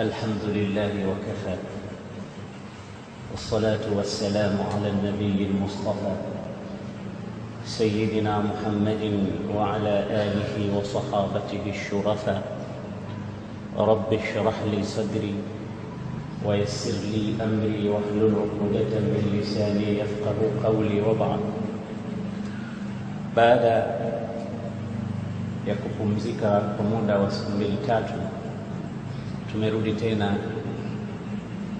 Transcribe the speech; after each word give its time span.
الحمد 0.00 0.44
لله 0.56 0.92
وكفى. 1.10 1.56
والصلاة 3.32 3.84
والسلام 3.96 4.54
على 4.72 4.88
النبي 4.90 5.46
المصطفى 5.46 6.14
سيدنا 7.66 8.38
محمد 8.38 9.02
وعلى 9.54 9.94
آله 10.08 10.54
وصحابته 10.76 11.62
الشرفاء. 11.66 12.42
رب 13.78 14.08
اشرح 14.12 14.56
لي 14.72 14.80
صدري 14.84 15.34
ويسر 16.46 16.96
لي 17.12 17.36
أمري 17.44 17.88
واحلل 17.88 18.32
عقدة 18.40 18.92
من 19.04 19.22
لساني 19.36 20.00
يفقه 20.00 20.38
قولي 20.64 21.00
وبعد. 21.04 21.40
Baada 23.36 23.76
ya 25.66 25.74
kupumzika 25.74 26.60
kwa 26.60 26.84
muda 26.84 27.18
wa 27.18 27.30
siku 27.30 27.50
mbili 27.50 27.76
tatu, 27.86 28.12
tumerudi 29.52 29.92
tena 29.92 30.34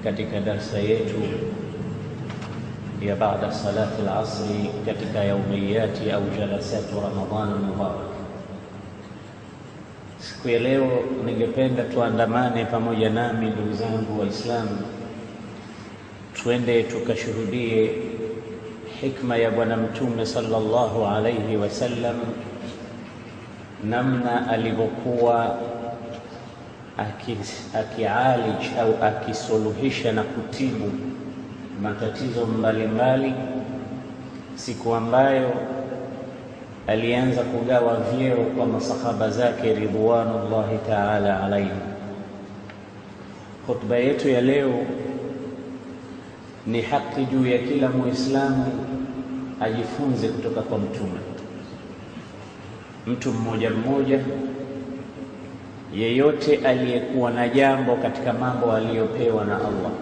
katika 0.05 0.41
darsa 0.41 0.79
yetu 0.79 1.23
ya 3.07 3.17
baada 3.17 3.53
salati 3.53 4.03
al-asri 4.03 4.71
katika 4.87 5.19
yaumiyati 5.25 6.11
au 6.11 6.23
jalasatu 6.39 6.95
Ramadhani 7.01 7.53
al-mubarak. 7.53 8.11
Siku 10.19 10.49
ya 10.49 10.59
leo 10.61 11.03
ningependa 11.25 11.83
tuandamane 11.83 12.65
pamoja 12.65 13.11
nami, 13.11 13.47
ndugu 13.51 13.73
zangu 13.73 14.21
Waislamu, 14.21 14.79
twende 16.35 16.83
tukashuhudie 16.83 17.91
hikma 19.01 19.37
ya 19.37 19.51
Bwana 19.51 19.77
Mtume 19.77 20.27
sallallahu 20.27 21.07
alayhi 21.07 21.57
wasallam, 21.57 22.17
namna 23.85 24.49
alivyokuwa 24.49 25.59
akialij 27.75 28.79
au 28.81 29.05
akisuluhisha 29.05 30.13
na 30.13 30.23
kutibu 30.23 30.93
matatizo 31.83 32.47
mbalimbali, 32.47 33.35
siku 34.55 34.95
ambayo 34.95 35.51
alianza 36.87 37.43
kugawa 37.43 37.97
vyeo 37.97 38.37
kwa 38.37 38.67
masahaba 38.67 39.31
zake 39.31 39.75
ridwanullahi 39.75 40.79
taala 40.89 41.43
alaihim. 41.45 41.79
Khutba 43.67 43.97
yetu 43.97 44.29
ya 44.29 44.41
leo 44.41 44.75
ni 46.67 46.81
haki 46.83 47.25
juu 47.25 47.47
ya 47.47 47.59
kila 47.59 47.89
Muislamu 47.89 48.67
ajifunze 49.61 50.29
kutoka 50.29 50.61
kwa 50.63 50.79
Mtume, 50.79 51.21
mtu 53.07 53.33
mmoja 53.33 53.71
mmoja, 53.71 54.21
yeyote 55.95 56.57
aliyekuwa 56.67 57.31
na 57.31 57.49
jambo 57.49 57.97
katika 57.97 58.33
mambo 58.33 58.73
aliyopewa 58.73 59.45
na 59.45 59.57
Allah. 59.57 59.93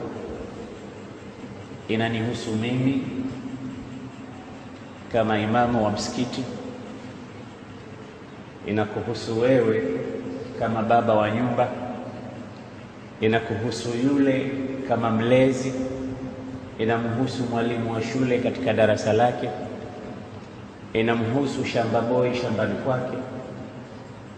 Inanihusu 1.89 2.50
mimi 2.50 3.03
kama 5.12 5.39
imamu 5.39 5.84
wa 5.84 5.91
msikiti, 5.91 6.44
inakuhusu 8.66 9.41
wewe 9.41 9.83
kama 10.59 10.83
baba 10.83 11.14
wa 11.14 11.31
nyumba, 11.31 11.69
inakuhusu 13.20 13.89
yule 14.05 14.50
kama 14.89 15.11
mlezi. 15.11 15.72
Inamhusu 16.78 17.42
mwalimu 17.44 17.92
wa 17.92 18.03
shule 18.03 18.39
katika 18.39 18.72
darasa 18.72 19.12
lake, 19.12 19.48
inamhusu 20.92 21.64
shamba 21.64 22.00
boy 22.00 22.34
shambani 22.34 22.75
kwake, 22.75 23.16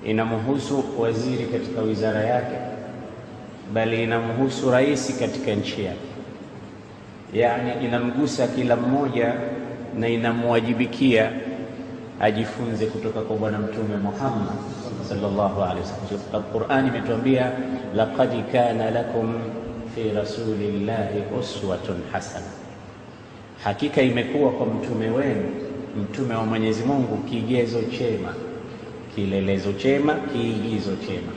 inamhusu 0.04 0.84
waziri 0.98 1.44
katika 1.44 1.80
wizara 1.80 2.20
yake, 2.24 2.56
bali 3.74 4.02
inamhusu 4.04 4.70
rais 4.70 5.18
katika 5.18 5.50
nchi 5.52 5.84
yake. 5.84 5.98
Yaani 7.32 7.84
inamgusa 7.86 8.46
kila 8.48 8.76
mmoja 8.76 9.34
na 9.98 10.08
inamwajibikia 10.08 11.30
ajifunze 12.20 12.86
kutoka 12.86 13.20
kwa 13.20 13.36
Bwana 13.36 13.58
Mtume 13.58 13.96
Muhammad 14.02 14.54
sallallahu 15.08 15.62
alaihi 15.62 15.80
wasallam. 15.80 16.42
Qur'ani 16.52 16.88
imetuambia 16.88 17.52
laqad 17.96 18.52
kana 18.52 18.90
lakum 18.90 19.34
fi 19.94 20.10
rasulillahi 20.10 21.22
uswatun 21.40 21.96
hasana, 22.12 22.46
hakika 23.64 24.02
imekuwa 24.02 24.50
kwa 24.52 24.66
mtume 24.66 25.10
wenu, 25.10 25.44
mtume 26.02 26.34
wa 26.34 26.46
Mwenyezi 26.46 26.84
Mungu, 26.84 27.16
kigezo 27.16 27.82
chema, 27.82 28.34
kilelezo 29.20 29.72
chema, 29.72 30.14
kiigizo 30.32 30.96
chema. 30.96 31.32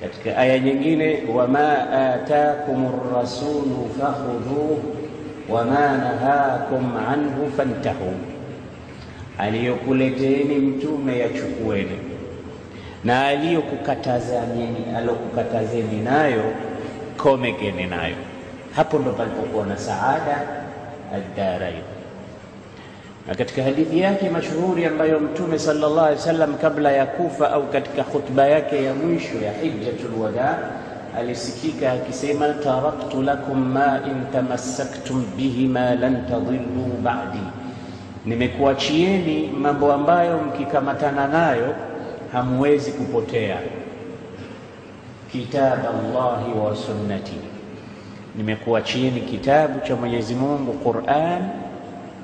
Katika 0.00 0.36
aya 0.36 0.58
nyingine, 0.58 1.18
wama 1.34 1.90
atakum 1.90 2.86
rasulu 3.16 3.90
fakhudhuhu 4.00 4.82
wama 5.48 5.98
nahakum 5.98 6.96
anhu 7.08 7.52
fantahu, 7.56 8.12
aliyokuleteni 9.38 10.54
mtume 10.54 11.18
yachukueni, 11.18 11.98
na 13.04 13.26
aliyokukatazeni 13.26 14.76
alokukatazeni 14.96 16.00
nayo 16.00 16.42
komekeni 17.16 17.86
nayo. 17.86 18.16
Hapo 18.76 18.98
ndo 18.98 19.12
palipokuwa 19.12 19.66
na 19.66 19.76
saada 19.78 20.38
addarain. 21.14 21.82
Na 23.28 23.34
katika 23.34 23.62
hadithi 23.62 24.00
yake 24.00 24.30
mashuhuri 24.30 24.84
ambayo 24.84 25.20
Mtume 25.20 25.58
sallallahu 25.58 26.00
alaihi 26.06 26.18
wasallam 26.18 26.54
kabla 26.54 26.92
ya 26.92 27.06
kufa 27.06 27.50
au 27.50 27.62
katika 27.66 28.02
khutba 28.04 28.46
yake 28.46 28.84
ya 28.84 28.94
mwisho 28.94 29.38
ya 29.44 29.52
hijjatul 29.52 30.14
wada 30.22 30.58
alisikika 31.18 31.92
akisema, 31.92 32.48
taraktu 32.48 33.22
lakum 33.22 33.64
ma 33.72 34.00
in 34.06 34.32
tamassaktum 34.32 35.24
bihima 35.36 35.94
lan 35.94 36.26
tadillu 36.26 36.98
ba'di, 37.02 37.38
nimekuachieni 38.26 39.48
mambo 39.48 39.92
ambayo 39.92 40.38
mkikamatana 40.38 41.28
nayo 41.28 41.74
hamwezi 42.32 42.92
kupotea. 42.92 43.56
Kitab 45.32 45.78
Allahi 45.78 46.58
wa 46.58 46.76
sunnati, 46.76 47.36
nimekuachieni 48.36 49.20
kitabu 49.20 49.80
cha 49.80 49.96
Mwenyezi 49.96 50.34
Mungu 50.34 50.72
Qur'an 50.72 51.48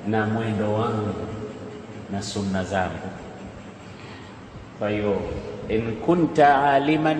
na 0.07 0.25
mwendo 0.25 0.73
wangu 0.73 1.13
na 2.11 2.21
sunna 2.21 2.63
zangu. 2.63 3.09
Kwa 4.79 4.89
hiyo 4.89 5.17
in 5.69 5.91
kunta 5.95 6.63
aliman 6.73 7.17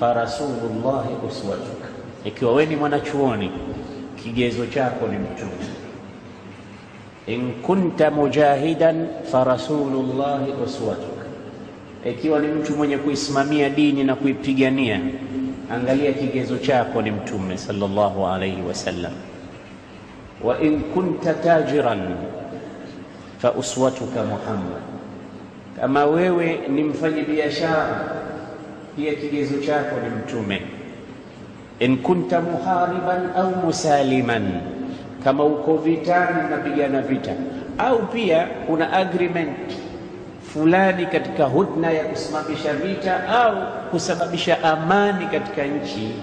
fa 0.00 0.12
rasulullahi 0.14 1.14
uswatuka, 1.28 1.88
ikiwa 2.24 2.50
wewe 2.52 2.66
ni 2.66 2.76
mwanachuoni 2.76 3.50
kigezo 4.22 4.66
chako 4.66 5.06
ni 5.08 5.18
Mtume. 5.18 5.66
In 7.26 7.52
kunta 7.62 8.10
mujahidan 8.10 9.06
fa 9.32 9.44
rasulullahi 9.44 10.52
uswatuka 10.64 11.22
ikiwa 12.10 12.38
ni 12.40 12.46
mtu 12.48 12.76
mwenye 12.76 12.98
kuisimamia 12.98 13.70
dini 13.70 14.04
na 14.04 14.14
kuipigania, 14.14 15.00
angalia 15.70 16.12
kigezo 16.12 16.58
chako 16.58 17.02
ni 17.02 17.10
Mtume 17.10 17.58
sallallahu 17.58 18.26
alayhi 18.26 18.62
wasallam. 18.62 19.12
Wa 20.44 20.58
in 20.60 20.80
kunta 20.94 21.34
tajiran 21.34 22.14
fa 23.38 23.52
uswatuka 23.52 24.22
Muhammad, 24.24 24.82
kama 25.80 26.04
wewe 26.06 26.60
ni 26.68 26.82
mfanyi 26.84 27.22
biashara 27.22 28.00
pia 28.96 29.14
kigezo 29.14 29.58
chako 29.66 29.96
ni 30.02 30.08
Mtume. 30.10 30.62
In 31.78 31.98
kunta 31.98 32.40
muhariban 32.40 33.30
au 33.36 33.56
musaliman, 33.66 34.60
kama 35.24 35.44
uko 35.44 35.76
vitani 35.76 36.46
unapigana 36.46 37.02
vita 37.02 37.32
au 37.78 37.98
pia 38.06 38.46
kuna 38.66 38.92
agreement 38.92 39.56
fulani 40.52 41.06
katika 41.06 41.44
hudna 41.44 41.90
ya 41.90 42.04
kusimamisha 42.04 42.72
vita 42.74 43.28
au 43.28 43.56
kusababisha 43.90 44.62
amani 44.64 45.26
katika 45.26 45.64
nchi, 45.64 46.14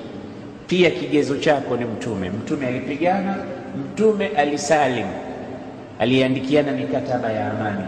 pia 0.68 0.92
kigezo 0.92 1.38
chako 1.38 1.78
ni 1.78 1.86
Mtume. 1.86 2.30
Mtume 2.30 2.68
alipigana, 2.68 3.36
Mtume 3.77 4.27
alisalim, 4.27 5.07
aliandikiana 6.00 6.71
mikataba 6.71 7.31
ya 7.31 7.51
amani. 7.51 7.83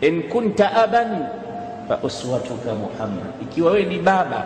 In 0.00 0.22
kunta 0.22 0.72
aban 0.84 1.26
fa 1.88 1.98
uswatuka 2.02 2.74
Muhammad, 2.74 3.24
ikiwa 3.42 3.72
wewe 3.72 3.84
ni 3.86 3.98
baba 3.98 4.44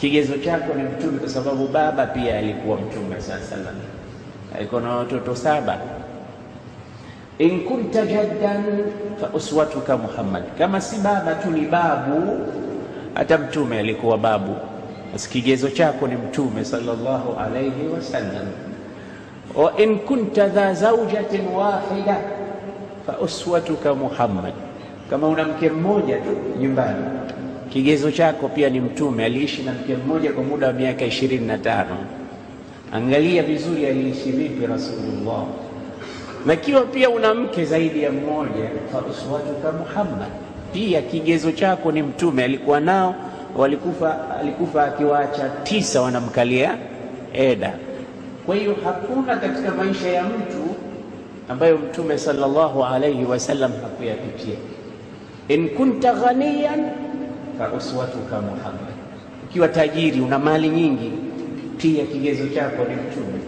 kigezo 0.00 0.34
chako 0.38 0.74
ni 0.74 0.82
Mtume, 0.82 1.18
kwa 1.18 1.28
sababu 1.28 1.68
baba 1.68 2.06
pia 2.06 2.38
alikuwa 2.38 2.76
Mtume 2.76 3.20
saa 3.20 3.38
salam, 3.40 3.74
alikuwa 4.56 4.80
na 4.80 4.90
watoto 4.96 5.36
saba 5.36 5.78
in 7.38 7.64
kunta 7.64 8.06
jaddan 8.06 8.64
fa 9.20 9.28
uswatuka 9.34 9.96
Muhammad, 9.96 10.42
kama 10.58 10.80
si 10.80 10.96
baba 10.98 11.34
tu 11.34 11.50
ni 11.50 11.60
babu. 11.66 12.38
Hata 13.14 13.38
mtume 13.38 13.78
alikuwa 13.78 14.18
babu, 14.18 14.56
basi 15.12 15.30
kigezo 15.30 15.70
chako 15.70 16.06
ni 16.08 16.14
mtume 16.16 16.64
sallallahu 16.64 17.36
alayhi 17.40 17.86
wasallam. 17.94 18.46
Wa 19.54 19.72
in 19.78 19.98
kunta 19.98 20.48
dha 20.48 20.74
zawjatin 20.74 21.46
wahida 21.56 22.16
fa 23.06 23.18
uswatuka 23.18 23.94
Muhammad, 23.94 24.52
kama 25.10 25.28
una 25.28 25.44
mke 25.44 25.70
mmoja 25.70 26.16
tu 26.16 26.60
nyumbani 26.60 27.04
kigezo 27.72 28.10
chako 28.10 28.48
pia 28.48 28.70
ni 28.70 28.80
mtume. 28.80 29.24
Aliishi 29.24 29.62
na 29.62 29.72
mke 29.72 29.96
mmoja 29.96 30.32
kwa 30.32 30.42
muda 30.44 30.66
wa 30.66 30.72
miaka 30.72 31.04
ishirini 31.04 31.46
na 31.46 31.58
tano. 31.58 31.96
Angalia 32.92 33.42
vizuri 33.42 33.86
aliishi 33.86 34.30
vipi 34.30 34.66
Rasulullah. 34.66 35.44
Na 36.46 36.56
kiwa 36.56 36.80
pia 36.80 37.10
una 37.10 37.34
mke 37.34 37.64
zaidi 37.64 38.02
ya 38.02 38.12
mmoja, 38.12 38.70
fa 38.92 38.98
uswatuka 38.98 39.72
Muhammad, 39.72 40.28
pia 40.72 41.02
kigezo 41.02 41.52
chako 41.52 41.92
ni 41.92 42.02
mtume. 42.02 42.44
Alikuwa 42.44 42.80
nao 42.80 43.14
walikufa, 43.56 44.36
alikufa 44.40 44.84
akiwaacha 44.84 45.48
tisa 45.62 46.00
wanamkalia 46.02 46.74
eda. 47.32 47.72
Kwa 48.48 48.56
hiyo 48.56 48.76
hakuna 48.84 49.36
katika 49.36 49.70
maisha 49.70 50.08
ya 50.08 50.24
mtu 50.24 50.74
ambayo 51.48 51.78
mtume 51.78 52.18
sallallahu 52.18 52.84
alayhi 52.84 53.24
wasallam 53.24 53.72
hakuyapitia. 53.82 54.54
In 55.48 55.68
kunta 55.68 56.12
ghaniyan 56.14 56.90
fa 57.58 57.72
uswatuka 57.72 58.40
Muhammad, 58.40 58.94
ukiwa 59.44 59.68
tajiri 59.68 60.20
una 60.20 60.38
mali 60.38 60.68
nyingi, 60.68 61.12
pia 61.76 62.04
kigezo 62.06 62.48
chako 62.48 62.84
ni 62.84 62.94
mtume. 62.94 63.38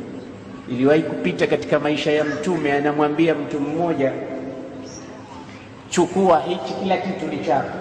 Iliwahi 0.70 1.02
kupita 1.02 1.46
katika 1.46 1.78
maisha 1.80 2.12
ya 2.12 2.24
mtume, 2.24 2.72
anamwambia 2.72 3.34
mtu 3.34 3.60
mmoja, 3.60 4.12
chukua 5.90 6.40
hichi, 6.40 6.74
kila 6.82 6.96
kitu 6.96 7.26
ni 7.26 7.44
chako, 7.46 7.78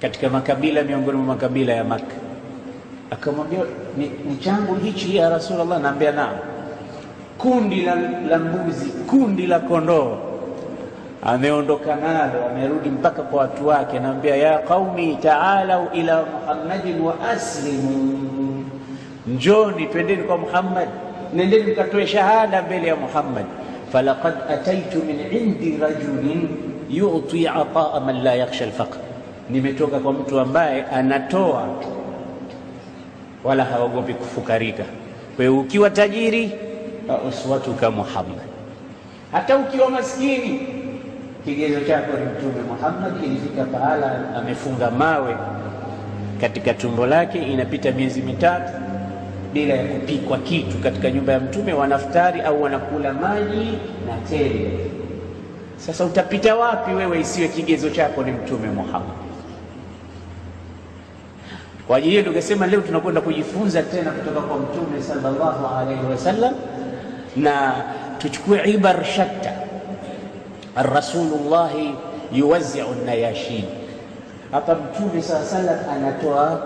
katika 0.00 0.28
makabila 0.28 0.82
miongoni 0.82 1.18
mwa 1.18 1.26
makabila 1.26 1.72
ya 1.72 1.84
Makka. 1.84 2.27
Akamwambia, 3.10 3.60
ni, 3.96 4.10
ni 4.24 4.80
hichi 4.82 5.16
ya 5.16 5.30
Rasulullah? 5.30 5.80
Naambia 5.80 6.12
naam. 6.12 6.34
Kundi 7.38 7.82
la, 7.82 7.94
la 8.30 8.38
mbuzi, 8.38 8.90
kundi 9.06 9.46
la 9.46 9.60
kondoo 9.60 10.28
ameondoka 11.22 11.96
nalo, 11.96 12.46
amerudi 12.50 12.88
mpaka 12.88 13.22
kwa 13.22 13.40
watu 13.40 13.66
wake, 13.68 13.96
anaambia 13.96 14.36
ya 14.36 14.58
qaumi 14.58 15.16
taalau 15.16 15.88
ila 15.94 16.22
Muhammadin 16.24 17.00
wa 17.00 17.14
aslimu, 17.30 18.64
njoni 19.26 19.86
twendeni 19.86 20.22
kwa 20.22 20.38
Muhammad, 20.38 20.88
nendeni 21.34 21.72
mkatoe 21.72 22.06
shahada 22.06 22.62
mbele 22.62 22.86
ya 22.88 22.96
Muhammad. 22.96 23.44
falaqad 23.92 24.34
ataitu 24.52 24.98
min 24.98 25.16
indi 25.32 25.76
rajulin 25.80 26.48
yuti 26.90 27.48
ataa 27.48 28.00
man 28.00 28.22
la 28.22 28.34
yakhsha 28.34 28.64
alfaqr, 28.64 28.98
nimetoka 29.50 29.98
kwa 29.98 30.12
mtu 30.12 30.40
ambaye 30.40 30.84
anatoa 30.84 31.66
wala 33.44 33.64
hawaogopi 33.64 34.14
kufukarika. 34.14 34.84
Kwa 35.36 35.44
hiyo 35.44 35.60
ukiwa 35.60 35.90
tajiri, 35.90 36.52
uswatuka 37.28 37.90
Muhammad, 37.90 38.38
hata 39.32 39.56
ukiwa 39.56 39.90
maskini 39.90 40.60
kigezo 41.44 41.80
chako 41.80 42.12
ni 42.18 42.24
Mtume 42.24 42.62
Muhammad. 42.68 43.24
Ilifika 43.24 43.64
pahala 43.64 44.34
amefunga 44.36 44.90
mawe 44.90 45.36
katika 46.40 46.74
tumbo 46.74 47.06
lake, 47.06 47.38
inapita 47.38 47.90
miezi 47.92 48.22
mitatu 48.22 48.72
bila 49.52 49.74
ya 49.74 49.84
kupikwa 49.84 50.38
kitu 50.38 50.78
katika 50.78 51.10
nyumba 51.10 51.32
ya 51.32 51.40
Mtume, 51.40 51.72
wanaftari 51.72 52.40
au 52.40 52.62
wanakula 52.62 53.12
maji 53.12 53.78
na 54.08 54.16
tende. 54.30 54.70
Sasa 55.76 56.04
utapita 56.04 56.54
wapi 56.56 56.90
wewe 56.94 57.20
isiwe 57.20 57.48
kigezo 57.48 57.90
chako 57.90 58.22
ni 58.22 58.32
Mtume 58.32 58.68
Muhammad? 58.70 59.27
Kwa 61.88 61.96
ajili 61.96 62.10
hiyo 62.10 62.22
tukasema 62.24 62.66
leo 62.66 62.80
tunakwenda 62.80 63.20
kujifunza 63.20 63.82
tena 63.82 64.10
kutoka 64.10 64.40
kwa 64.40 64.56
Mtume 64.58 65.02
sallallahu 65.02 65.76
alaihi 65.76 66.06
wasallam, 66.10 66.54
na 67.36 67.74
tuchukue 68.18 68.70
ibar 68.70 69.04
shatta 69.04 69.52
Rasulullahi 70.76 71.94
yuwaziu 72.32 72.84
nayashin. 73.06 73.64
Hapa 74.52 74.74
Mtume 74.74 75.22
saa 75.22 75.42
salam 75.44 75.78
anatoa 75.92 76.62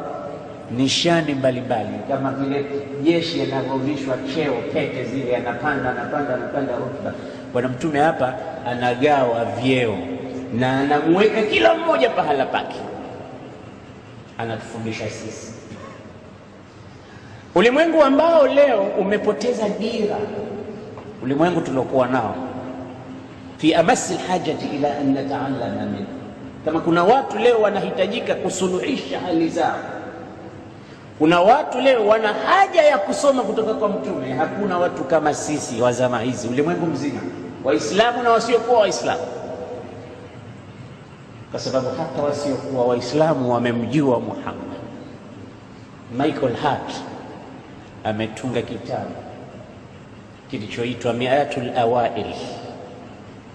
nishani 0.71 1.35
mbalimbali, 1.35 1.89
kama 2.09 2.31
vile 2.31 2.65
jeshi 3.03 3.41
yanavyovishwa 3.41 4.15
cheo, 4.35 4.53
pete 4.75 5.05
zile, 5.05 5.37
anapanda 5.37 5.91
anapanda 5.91 6.35
anapanda 6.35 6.73
rutba. 6.77 7.13
Bwana 7.53 7.69
Mtume 7.69 7.99
hapa 8.01 8.35
anagawa 8.67 9.45
vyeo 9.45 9.97
na 10.55 10.81
anamweka 10.81 11.43
kila 11.43 11.75
mmoja 11.75 12.11
pahala 12.11 12.47
pake, 12.47 12.77
anatufundisha 14.39 15.11
sisi 15.11 15.53
ulimwengu 17.55 18.03
ambao 18.03 18.47
leo 18.47 18.83
umepoteza 18.83 19.69
dira, 19.69 20.17
ulimwengu 21.23 21.61
tuliokuwa 21.61 22.07
nao 22.07 22.35
fi 23.59 23.75
amasi 23.75 24.15
lhajati 24.15 24.67
ila 24.77 24.99
an 24.99 25.13
nataalama 25.15 25.83
minhu. 25.87 26.07
Kama 26.65 26.81
kuna 26.81 27.05
watu 27.05 27.39
leo 27.39 27.61
wanahitajika 27.61 28.35
kusuluhisha 28.35 29.21
hali 29.21 29.49
zao, 29.49 29.79
kuna 31.19 31.41
watu 31.41 31.81
leo 31.81 32.07
wana 32.07 32.33
haja 32.33 32.83
ya 32.83 32.99
kusoma 32.99 33.43
kutoka 33.43 33.75
kwa 33.75 33.89
Mtume. 33.89 34.33
Hakuna 34.33 34.79
watu 34.79 35.05
kama 35.05 35.35
sisi 35.35 35.81
wa 35.83 35.93
zama 35.93 36.21
hizi, 36.21 36.49
ulimwengu 36.49 36.87
mzima, 36.87 37.21
Waislamu 37.65 38.23
na 38.23 38.31
wasiokuwa 38.31 38.81
Waislamu, 38.81 39.21
kwa 41.53 41.61
sababu 41.61 41.87
hata 41.99 42.23
wasiokuwa 42.23 42.85
Waislamu 42.85 43.53
wamemjua 43.53 44.21
Muhammad. 44.21 44.73
Michael 46.19 46.55
Hart 46.57 46.93
ametunga 48.05 48.63
kitabu 48.63 49.11
kilichoitwa 50.51 51.13
Miatul 51.13 51.71
Awail 51.79 52.35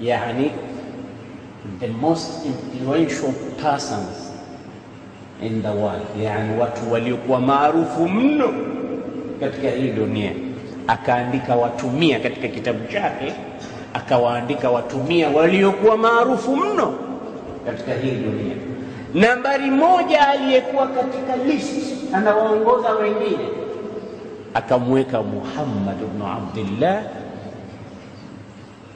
Yani, 0.02 0.52
the 1.80 1.88
most 1.88 2.46
influential 2.46 3.34
persons 3.62 4.32
in 5.42 5.62
the 5.64 5.72
world, 5.72 6.06
yani 6.22 6.60
watu 6.60 6.92
waliokuwa 6.92 7.40
maarufu 7.40 8.10
mno 8.10 8.54
katika 9.40 9.70
hii 9.70 9.92
dunia. 9.92 10.32
Akaandika 10.88 11.56
watu 11.56 11.90
mia 11.90 12.20
katika 12.20 12.48
kitabu 12.48 12.88
chake, 12.88 13.34
akawaandika 13.94 14.70
watu 14.70 14.98
mia 14.98 15.30
waliokuwa 15.30 15.98
maarufu 15.98 16.56
mno 16.56 17.07
katika 17.68 17.94
hii 17.94 18.12
dunia. 18.12 18.56
Nambari 19.14 19.72
moja 19.72 20.28
aliyekuwa 20.28 20.88
katika 20.88 21.36
list 21.36 22.14
anawaongoza 22.14 22.90
wengine, 22.90 23.48
akamweka 24.54 25.24
Muhammad 25.24 25.98
ibn 26.02 26.22
Abdillah 26.22 27.04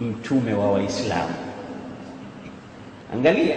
mtume 0.01 0.53
wa 0.53 0.71
Waislamu. 0.71 1.33
Angalia, 3.13 3.55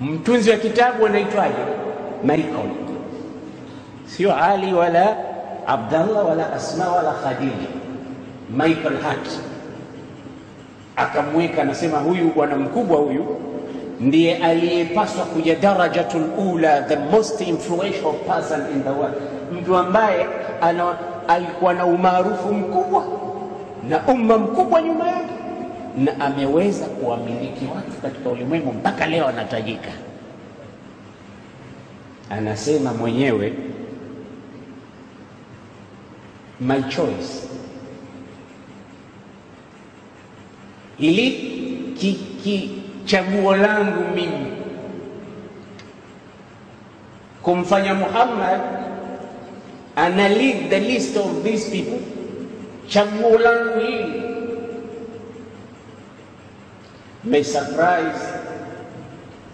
mtunzi 0.00 0.50
wa 0.50 0.56
kitabu 0.56 1.06
anaitwaje? 1.06 1.54
Michael, 2.24 2.70
sio 4.06 4.36
Ali 4.36 4.72
wala 4.74 5.16
Abdallah 5.66 6.28
wala 6.28 6.52
Asma 6.52 6.88
wala 6.88 7.12
Khadija. 7.12 7.68
Michael 8.50 8.96
Hart 9.02 9.28
akamweka, 10.98 11.62
anasema 11.62 11.98
huyu 11.98 12.30
bwana 12.34 12.56
mkubwa 12.56 12.96
huyu 12.98 13.26
ndiye 14.00 14.36
aliyepaswa 14.36 15.24
kuja 15.24 15.54
darajatul 15.56 16.22
ula, 16.52 16.82
the 16.82 16.96
most 16.96 17.40
influential 17.40 18.12
person 18.26 18.60
in 18.74 18.82
the 18.82 18.90
world, 18.90 19.14
mtu 19.52 19.76
ambaye 19.76 20.26
alikuwa 21.28 21.74
na 21.74 21.86
umaarufu 21.86 22.54
mkubwa 22.54 23.04
na 23.88 24.00
umma 24.06 24.38
mkubwa 24.38 24.82
nyuma 24.82 25.06
yake, 25.08 25.34
na 25.98 26.20
ameweza 26.20 26.86
kuwamiliki 26.86 27.64
watu 27.74 27.92
katika 28.02 28.28
ulimwengu 28.30 28.72
mpaka 28.72 29.06
leo 29.06 29.26
anatajika. 29.28 29.90
Anasema 32.30 32.94
mwenyewe 32.94 33.52
my 36.60 36.82
choice, 36.82 37.48
ili 41.00 41.30
ki, 41.98 42.12
ki 42.44 42.82
langu 43.62 44.04
mimi 44.14 44.52
kumfanya 47.42 47.94
Muhammad 47.94 48.60
ana 49.96 50.28
lead 50.28 50.70
the 50.70 50.80
list 50.80 51.16
of 51.16 51.42
these 51.44 51.70
people 51.70 51.98
chaguo 52.88 53.38
langu 53.38 53.80
hili 53.80 54.22
may 57.24 57.42
surprise 57.44 58.38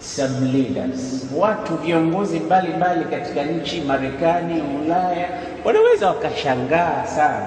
some 0.04 0.52
leaders, 0.52 1.26
watu 1.36 1.76
viongozi 1.76 2.40
mbalimbali 2.40 3.04
katika 3.04 3.42
nchi 3.44 3.80
Marekani, 3.80 4.62
Ulaya 4.62 5.28
wanaweza 5.64 6.08
wakashangaa 6.08 7.06
sana. 7.06 7.46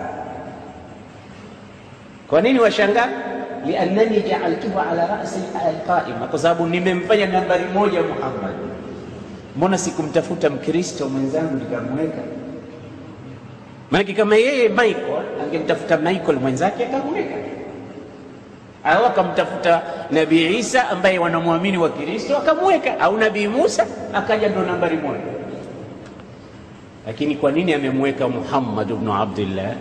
Kwa 2.28 2.42
nini 2.42 2.60
washangaa? 2.60 3.10
Liannani 3.66 4.22
jaaltuhu 4.22 4.80
ala 4.80 5.08
rasi 5.08 5.40
alqaima, 5.68 6.28
kwa 6.28 6.40
sababu 6.40 6.68
nimemfanya 6.68 7.26
nambari 7.26 7.64
moja 7.74 8.02
Muhammad. 8.04 8.56
Mbona 9.56 9.78
sikumtafuta 9.78 10.50
Mkristo 10.50 11.10
mwenzangu 11.10 11.56
nikamweka? 11.56 12.22
Maanake 13.92 14.14
kama 14.14 14.36
yeye 14.36 14.70
Michael 14.70 15.24
angemtafuta 15.44 15.98
Michael 15.98 16.40
mwenzake 16.40 16.86
akamweka, 16.86 17.36
au 18.84 19.06
akamtafuta 19.06 19.82
Nabii 20.12 20.58
Isa 20.58 20.90
ambaye 20.90 21.20
wanamwamini 21.20 21.78
wa 21.78 21.90
Kristo 21.90 22.38
akamweka, 22.38 23.00
au 23.00 23.18
Nabii 23.18 23.48
Musa 23.48 23.86
akaja 24.14 24.50
ndo 24.50 24.62
nambari 24.64 24.98
moja. 24.98 25.20
Lakini 27.08 27.36
kwa 27.36 27.52
nini 27.52 27.74
amemweka 27.74 28.28
Muhammad 28.28 28.90
ibn 28.92 29.10
Abdullah? 29.12 29.72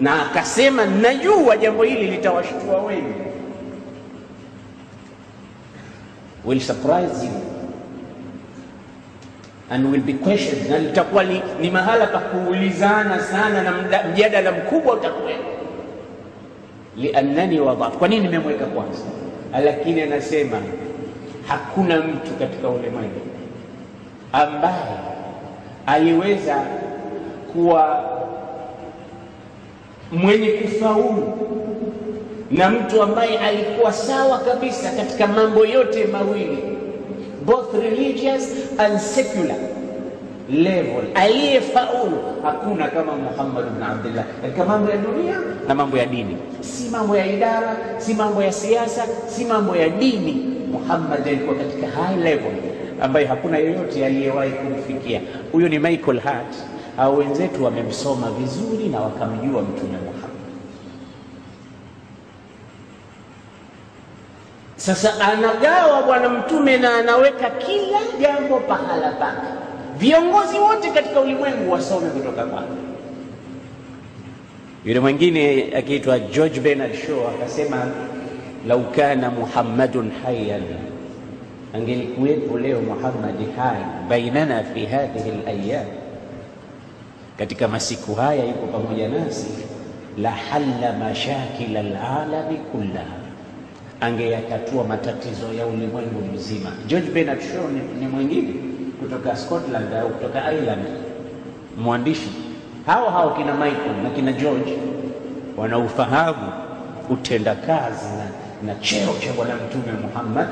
Na 0.00 0.22
akasema 0.30 0.86
najua 0.86 1.56
jambo 1.56 1.82
hili 1.82 2.06
litawashtua 2.10 2.82
wengi, 2.82 3.14
will 6.44 6.60
surprise 6.60 7.24
you. 7.26 7.32
And 9.70 9.86
will 9.92 10.00
be 10.02 10.12
questioned, 10.12 10.70
na 10.70 10.78
litakuwa 10.78 11.24
ni, 11.24 11.42
ni 11.60 11.70
mahala 11.70 12.06
pa 12.06 12.18
kuulizana 12.18 13.20
sana 13.20 13.62
na 13.62 14.02
mjadala 14.12 14.52
mkubwa 14.52 14.94
utakuwepo. 14.94 15.50
Liannani 16.96 17.60
wadhaf, 17.60 17.96
kwa 17.96 18.08
nini 18.08 18.22
nimemweka 18.22 18.66
kwanza? 18.66 19.00
Lakini 19.64 20.02
anasema 20.02 20.56
hakuna 21.48 21.96
mtu 22.00 22.30
katika 22.38 22.68
ulimwengu 22.68 23.20
ambaye 24.32 24.96
aliweza 25.86 26.56
kuwa 27.52 28.04
mwenye 30.12 30.48
kufaulu 30.48 31.32
na 32.50 32.70
mtu 32.70 33.02
ambaye 33.02 33.38
alikuwa 33.38 33.92
sawa 33.92 34.38
kabisa 34.38 34.90
katika 34.90 35.26
mambo 35.26 35.66
yote 35.66 36.06
mawili, 36.06 36.58
both 37.46 37.74
religious 37.82 38.48
and 38.78 38.98
secular 38.98 39.56
level, 40.50 41.04
aliyefaulu 41.14 42.18
hakuna 42.42 42.88
kama 42.88 43.12
Muhammad 43.16 43.64
ibn 43.66 43.82
Abdullah 43.82 44.24
katika 44.42 44.64
mambo 44.64 44.90
ya 44.90 44.96
dunia 44.96 45.36
na 45.68 45.74
mambo 45.74 45.96
ya 45.98 46.06
dini, 46.06 46.36
si 46.60 46.88
mambo 46.90 47.16
ya 47.16 47.26
idara, 47.26 47.76
si 47.98 48.14
mambo 48.14 48.42
ya 48.42 48.52
siasa, 48.52 49.04
si 49.28 49.44
mambo 49.44 49.76
ya 49.76 49.88
dini. 49.88 50.48
Muhammad 50.72 51.28
alikuwa 51.28 51.54
katika 51.54 51.86
high 51.86 52.16
level 52.16 52.52
ambaye 53.02 53.26
hakuna 53.26 53.58
yeyote 53.58 54.06
aliyewahi 54.06 54.50
kumfikia. 54.50 55.20
Huyo 55.52 55.68
ni 55.68 55.78
Michael 55.78 56.20
Hart 56.20 56.54
au 56.98 57.18
wenzetu 57.18 57.64
wamemsoma 57.64 58.30
vizuri 58.30 58.88
na 58.88 59.00
wakamjua 59.00 59.62
Mtume 59.62 59.98
Muhammad. 60.04 60.22
Sasa 64.76 65.20
anagawa 65.20 66.02
Bwana 66.02 66.28
Mtume 66.28 66.76
na 66.78 66.96
anaweka 66.96 67.50
kila 67.50 67.98
jambo 68.20 68.60
pahala 68.60 69.12
pake. 69.12 69.46
Viongozi 69.98 70.58
wote 70.58 70.90
katika 70.90 71.20
ulimwengu 71.20 71.72
wasome 71.72 72.10
kutoka 72.10 72.44
kwake. 72.46 72.72
Yule 74.84 75.00
mwingine 75.00 75.72
akiitwa 75.76 76.18
George 76.18 76.60
Bernard 76.60 76.94
Shaw 77.06 77.28
akasema, 77.28 77.86
lau 78.68 78.84
kana 78.84 79.30
Muhammadun 79.30 80.10
hayyan, 80.24 80.62
angelikuwepo 81.74 82.58
leo 82.58 82.80
Muhammad 82.80 83.56
hai 83.56 83.82
bainana 84.08 84.64
fi 84.74 84.86
hadhihi 84.86 85.30
alayam, 85.46 85.86
katika 87.42 87.68
masiku 87.68 88.14
haya 88.14 88.44
yuko 88.44 88.66
pamoja 88.66 89.08
nasi, 89.08 89.46
la 90.18 90.30
halla 90.30 90.92
mashakil 90.92 91.76
alalami 91.76 92.56
kullaha, 92.56 93.16
angeyatatua 94.00 94.84
matatizo 94.84 95.52
ya 95.58 95.66
ulimwengu 95.66 96.34
mzima. 96.34 96.70
George 96.86 97.10
Bernard 97.10 97.40
Shaw 97.40 97.68
ni, 97.68 97.80
ni 98.00 98.06
mwingine 98.08 98.54
kutoka 99.00 99.36
Scotland 99.36 99.94
au 99.94 100.08
kutoka 100.08 100.52
Ireland, 100.52 100.84
mwandishi 101.78 102.30
hao 102.86 103.10
hao 103.10 103.30
kina 103.30 103.54
Michael 103.54 103.96
na 104.02 104.10
kina 104.10 104.32
George 104.32 104.78
wanaufahamu 105.56 106.52
utendakazi 107.10 108.06
na 108.66 108.74
cheo 108.74 109.08
cha 109.20 109.32
Bwana 109.32 109.54
Mtume 109.54 109.92
Muhammad 110.02 110.48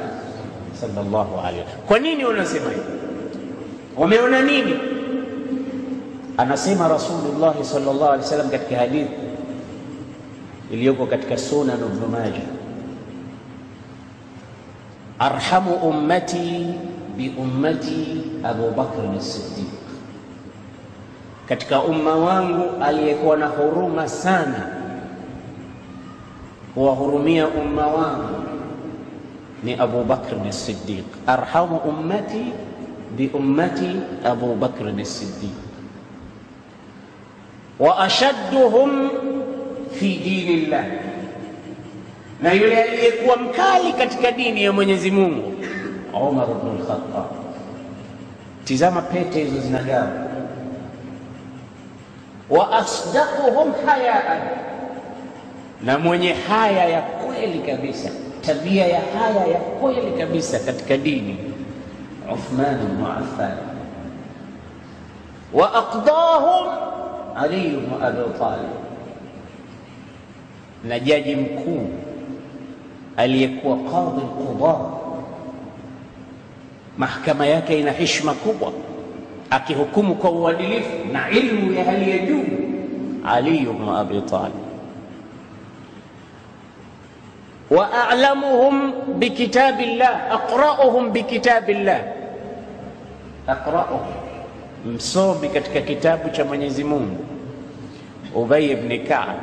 sallallahu 0.80 1.38
alaihi 1.40 1.60
wasallam. 1.60 1.86
Kwa 1.86 1.98
nini 1.98 2.24
wanasema 2.24 2.70
hivi? 2.70 2.82
Wameona 3.96 4.42
nini? 4.42 4.99
Anasema 6.40 6.88
Rasulullah 6.88 7.52
sallallahu 7.52 8.16
alaihi 8.16 8.24
wasallam 8.24 8.48
katika 8.50 8.76
hadithi 8.80 9.12
iliyoko 10.72 11.04
katika 11.06 11.36
Sunan 11.36 11.76
Ibn 11.76 12.00
Majah, 12.08 12.48
arhamu 15.20 15.74
ummati 15.84 16.64
bi 17.16 17.28
ummati 17.36 18.24
Abu 18.40 18.72
Bakr 18.72 19.04
as-Siddiq 19.20 19.68
katika 21.48 21.82
umma 21.84 22.16
wangu 22.16 22.82
aliyekuwa 22.82 23.36
na 23.36 23.46
huruma 23.46 24.08
sana 24.08 24.66
kuwahurumia 26.74 27.48
umma 27.48 27.86
wangu 27.86 28.40
ni 29.64 29.74
Abu 29.76 30.04
Bakr 30.08 30.34
as-Siddiq. 30.48 31.04
Arhamu 31.26 31.76
ummati 31.76 32.52
bi 33.16 33.28
ummati 33.28 34.00
Abu 34.24 34.54
Bakr 34.56 34.88
as-Siddiq 34.88 35.69
wa 37.80 37.98
ashadduhum 37.98 39.10
fi 39.92 40.16
dinillah, 40.16 40.84
na 42.42 42.52
yule 42.52 42.82
aliyekuwa 42.82 43.36
mkali 43.36 43.92
katika 43.92 44.32
dini 44.32 44.62
ya 44.64 44.72
Mwenyezi 44.72 45.10
Mungu 45.10 45.54
Umar 46.14 46.46
ibn 46.50 46.68
al-Khattab. 46.80 47.26
Tizama 48.64 49.02
pete 49.02 49.44
hizo 49.44 49.60
zinagawa 49.60 50.08
wa 52.50 52.72
asdaquhum 52.78 53.72
hayaan, 53.86 54.40
na 55.82 55.98
mwenye 55.98 56.32
haya 56.32 56.84
ya 56.88 57.02
kweli 57.02 57.58
kabisa, 57.58 58.10
tabia 58.46 58.86
ya 58.86 59.00
haya 59.18 59.46
ya 59.46 59.58
kweli 59.60 60.18
kabisa 60.18 60.58
katika 60.58 60.96
dini, 60.96 61.36
Uthman 62.34 62.78
ibn 62.82 63.04
Affan. 63.06 63.56
Wa 65.52 65.74
aqdahum 65.74 66.66
Ali 67.40 67.72
ibn 67.72 67.88
Abi 68.02 68.24
Talib, 68.38 68.70
na 70.84 70.98
jaji 70.98 71.36
mkuu 71.36 71.88
aliyekuwa 73.16 73.76
qadhi 73.76 74.20
alqudha, 74.20 74.76
mahakama 76.98 77.46
yake 77.46 77.80
ina 77.80 77.90
heshima 77.92 78.34
kubwa 78.34 78.72
akihukumu 79.50 80.14
kwa 80.14 80.30
uadilifu 80.30 80.96
na 81.12 81.30
ilmu 81.30 81.72
ya 81.72 81.84
hali 81.84 82.10
ya 82.10 82.18
juu, 82.18 82.44
Ali 83.26 83.56
ibn 83.58 83.88
Abi 83.88 84.20
Talib. 84.20 84.54
Wa 87.70 87.86
a'lamuhum 88.10 88.92
bikitabillah, 89.18 90.32
aqra'uhum 90.32 91.10
bikitabillah, 91.12 92.00
aqra'uhum, 93.46 94.12
msomi 94.94 95.48
katika 95.48 95.80
kitabu 95.80 96.30
cha 96.30 96.44
Mwenyezi 96.44 96.84
Mungu. 96.84 97.24
أبي 98.36 98.74
بن 98.74 99.04
كعب. 99.06 99.36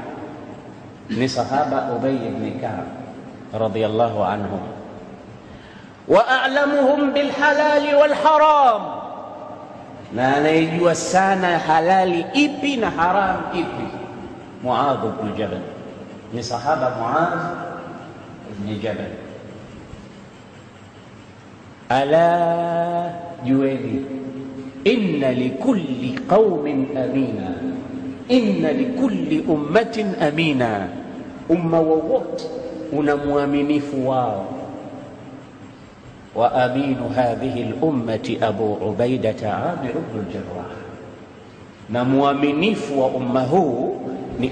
من 1.10 1.28
صحابة 1.28 1.96
أبي 1.96 2.18
بن 2.18 2.60
كعب 2.62 2.86
رضي 3.54 3.86
الله 3.86 4.26
عنهم 4.26 4.60
وأعلمهم 6.08 7.12
بالحلال 7.14 7.96
والحرام 7.96 8.82
ما 10.16 10.40
نيوسانا 10.40 11.58
حلال 11.58 12.26
إبن 12.36 12.90
حرام 13.00 13.42
إبن 13.54 13.88
معاذ 14.66 14.98
بن 14.98 15.34
جبل 15.38 15.62
من 16.34 16.42
صحابة 16.42 17.02
معاذ 17.02 17.40
بن 18.60 18.80
جبل 18.84 19.12
ألا 21.92 23.12
يويني 23.44 24.02
إن 24.88 25.22
لكل 25.22 26.20
قوم 26.30 26.88
أمينا 26.98 27.77
إن 28.32 28.62
لكل 28.66 29.44
أمة 29.50 30.16
أمينا 30.28 30.90
أمة 31.52 31.80
ووت 31.80 32.50
ونموامن 32.94 33.80
فواو 33.80 34.42
وأمين 36.36 36.98
هذه 37.16 37.56
الأمة 37.70 38.38
أبو 38.42 38.76
عبيدة 38.82 39.42
عامر 39.50 39.94
بن 40.14 40.20
الجراح 40.20 40.72
نموامن 41.90 42.74
فو 42.74 43.18
أمه 43.18 43.54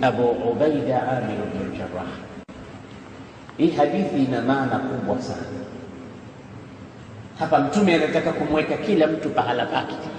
أبو 0.03 0.27
عبيدة 0.46 0.96
عامر 0.96 1.38
بن 1.53 1.60
الجراح 1.67 2.12
هي 3.60 3.67
حديثي 3.79 4.32
نمانا 4.32 4.82
كبوة 5.03 5.20
سهل 5.20 5.55
هبا 7.39 7.60
متومي 7.60 7.96
أنا 7.96 8.05
تكاكم 8.05 8.53
ويكا 8.53 8.75
كلا 8.88 9.05
متو 9.05 9.29
بحالا 9.38 9.63
باكتي 9.63 10.10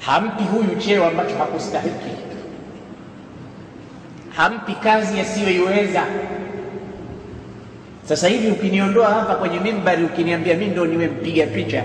hampi 0.00 0.44
huyu 0.44 0.76
cheo 0.78 1.04
ambacho 1.06 1.36
hakustahiki, 1.38 2.10
hampi 4.36 4.72
kazi 4.72 5.18
yasiyoiweza 5.18 6.02
Sasa 8.08 8.28
hivi 8.28 8.50
ukiniondoa 8.50 9.06
hapa 9.08 9.34
kwenye 9.34 9.60
mimbari, 9.60 10.04
ukiniambia 10.04 10.54
mimi 10.54 10.70
ndo 10.70 10.86
niwe 10.86 11.06
mpiga 11.06 11.46
picha, 11.46 11.84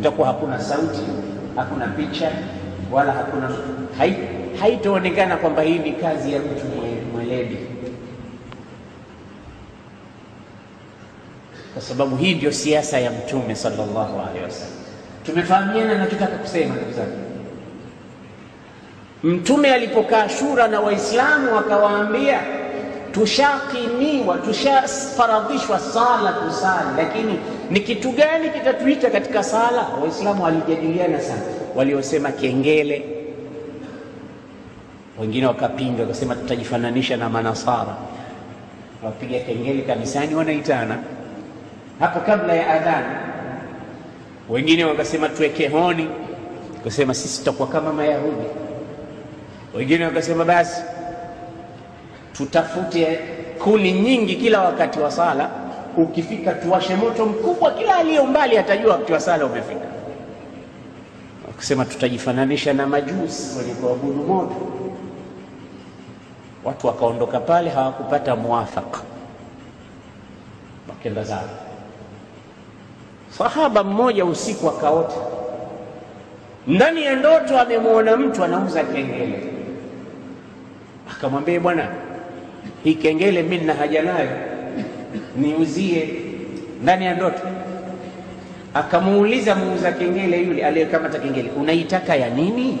utakuwa 0.00 0.28
hakuna 0.28 0.60
sauti, 0.60 1.00
hakuna 1.56 1.86
picha, 1.86 2.30
wala 2.92 3.12
hakuna 3.12 3.50
hai, 3.98 4.16
haitaonekana 4.60 5.36
kwamba 5.36 5.62
hii 5.62 5.78
ni 5.78 5.92
kazi 5.92 6.32
ya 6.32 6.38
mtu 6.38 6.66
mweledi, 7.12 7.56
kwa 11.72 11.82
sababu 11.82 12.16
hii 12.16 12.34
ndio 12.34 12.52
siasa 12.52 12.98
ya 12.98 13.10
Mtume 13.10 13.54
sallallahu 13.54 14.20
alaihi 14.20 14.44
wasallam. 14.44 14.74
Tumefahamiana 15.26 15.92
anachotaka 15.92 16.36
kusema, 16.36 16.74
ndugu 16.74 16.92
zangu. 16.92 17.29
Mtume 19.24 19.74
alipokaa 19.74 20.28
shura 20.28 20.68
na 20.68 20.80
Waislamu 20.80 21.58
akawaambia, 21.58 22.40
tushakimiwa 23.12 24.38
tushafaradhishwa 24.38 25.78
sala 25.78 26.32
tusali, 26.32 26.88
lakini 26.96 27.38
ni 27.70 27.80
kitu 27.80 28.12
gani 28.12 28.50
kitatuita 28.50 29.10
katika 29.10 29.42
sala? 29.42 29.86
Waislamu 30.02 30.42
walijadiliana 30.44 31.20
sana, 31.20 31.42
waliosema 31.74 32.32
kengele, 32.32 33.02
wengine 35.20 35.46
wakapinga 35.46 36.02
wakasema 36.02 36.34
tutajifananisha 36.34 37.16
na 37.16 37.28
Manasara, 37.28 37.96
wapiga 39.04 39.38
kengele 39.38 39.82
kanisani 39.82 40.34
wanaitana 40.34 40.98
hapo 42.00 42.20
kabla 42.20 42.54
ya 42.54 42.70
adhana. 42.74 43.20
Wengine 44.48 44.84
wakasema 44.84 45.28
tuweke 45.28 45.68
honi, 45.68 46.08
wakasema 46.78 47.14
sisi 47.14 47.38
tutakuwa 47.38 47.68
kama 47.68 47.92
Mayahudi. 47.92 48.46
Wengine 49.74 50.04
wakasema 50.04 50.44
basi 50.44 50.82
tutafute 52.32 53.20
kuni 53.64 53.92
nyingi 53.92 54.36
kila 54.36 54.60
wakati 54.60 55.00
wa 55.00 55.10
sala, 55.10 55.50
ukifika 55.96 56.52
tuwashe 56.52 56.96
moto 56.96 57.26
mkubwa, 57.26 57.70
kila 57.70 57.96
aliyo 57.96 58.26
mbali 58.26 58.58
atajua 58.58 58.92
wakati 58.92 59.12
wa 59.12 59.20
sala 59.20 59.46
umefika. 59.46 59.86
Wakasema 61.48 61.84
tutajifananisha 61.84 62.72
na 62.72 62.86
majusi 62.86 63.58
wenye 63.58 63.74
kuabudu 63.74 64.22
moto. 64.22 64.54
Watu 66.64 66.86
wakaondoka 66.86 67.40
pale, 67.40 67.70
hawakupata 67.70 68.36
muwafaka, 68.36 69.00
wakenda 70.88 71.24
zao. 71.24 71.48
Sahaba 73.38 73.84
mmoja 73.84 74.24
usiku 74.24 74.68
akaota 74.68 75.14
ndani 76.66 77.04
ya 77.04 77.16
ndoto 77.16 77.60
amemwona 77.60 78.16
mtu 78.16 78.44
anauza 78.44 78.84
kengele, 78.84 79.42
akamwambia 81.20 81.60
bwana, 81.60 81.88
hii 82.84 82.94
kengele 82.94 83.42
mimi 83.42 83.58
nina 83.58 83.74
haja 83.74 84.02
nayo, 84.02 84.28
niuzie. 85.36 86.08
Ndani 86.82 87.04
ya 87.04 87.14
ndoto 87.14 87.42
akamuuliza 88.74 89.54
muuza 89.54 89.92
kengele 89.92 90.42
yule 90.42 90.66
aliyekamata 90.66 91.18
kengele, 91.18 91.50
unaitaka 91.50 92.16
ya 92.16 92.30
nini? 92.30 92.78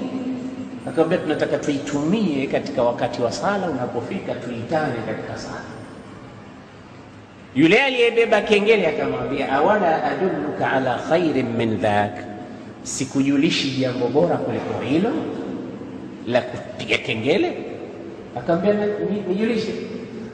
Akamwambia, 0.88 1.18
tunataka 1.18 1.58
tuitumie 1.58 2.46
katika 2.46 2.82
wakati 2.82 3.22
wa 3.22 3.32
sala, 3.32 3.70
unapofika 3.70 4.34
tuitane 4.34 4.94
katika 5.06 5.38
sala. 5.38 5.60
Yule 7.54 7.82
aliyebeba 7.82 8.40
kengele 8.40 8.86
akamwambia, 8.86 9.52
awala 9.52 10.04
adulluka 10.04 10.72
ala 10.72 10.98
khairin 11.08 11.46
min 11.56 11.76
dhak 11.78 12.12
sikujulishi 12.82 13.70
jambo 13.70 14.08
bora 14.08 14.36
kuliko 14.36 14.80
hilo 14.88 15.10
la 16.26 16.40
kupiga 16.40 16.98
kengele? 16.98 17.69
Akamwambia 18.36 18.86
nijulishe. 19.28 19.74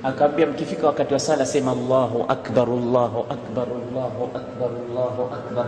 Akamwambia 0.02 0.46
mkifika 0.46 0.86
wakati 0.86 1.14
wa 1.14 1.20
sala 1.20 1.46
sema 1.46 1.72
Allahu 1.72 2.24
akbar, 2.28 2.68
Allahu 2.68 3.20
akbar, 3.30 3.66
Allahu 3.68 4.24
akbar, 4.34 4.68
Allahu 4.90 5.22
akbar, 5.34 5.66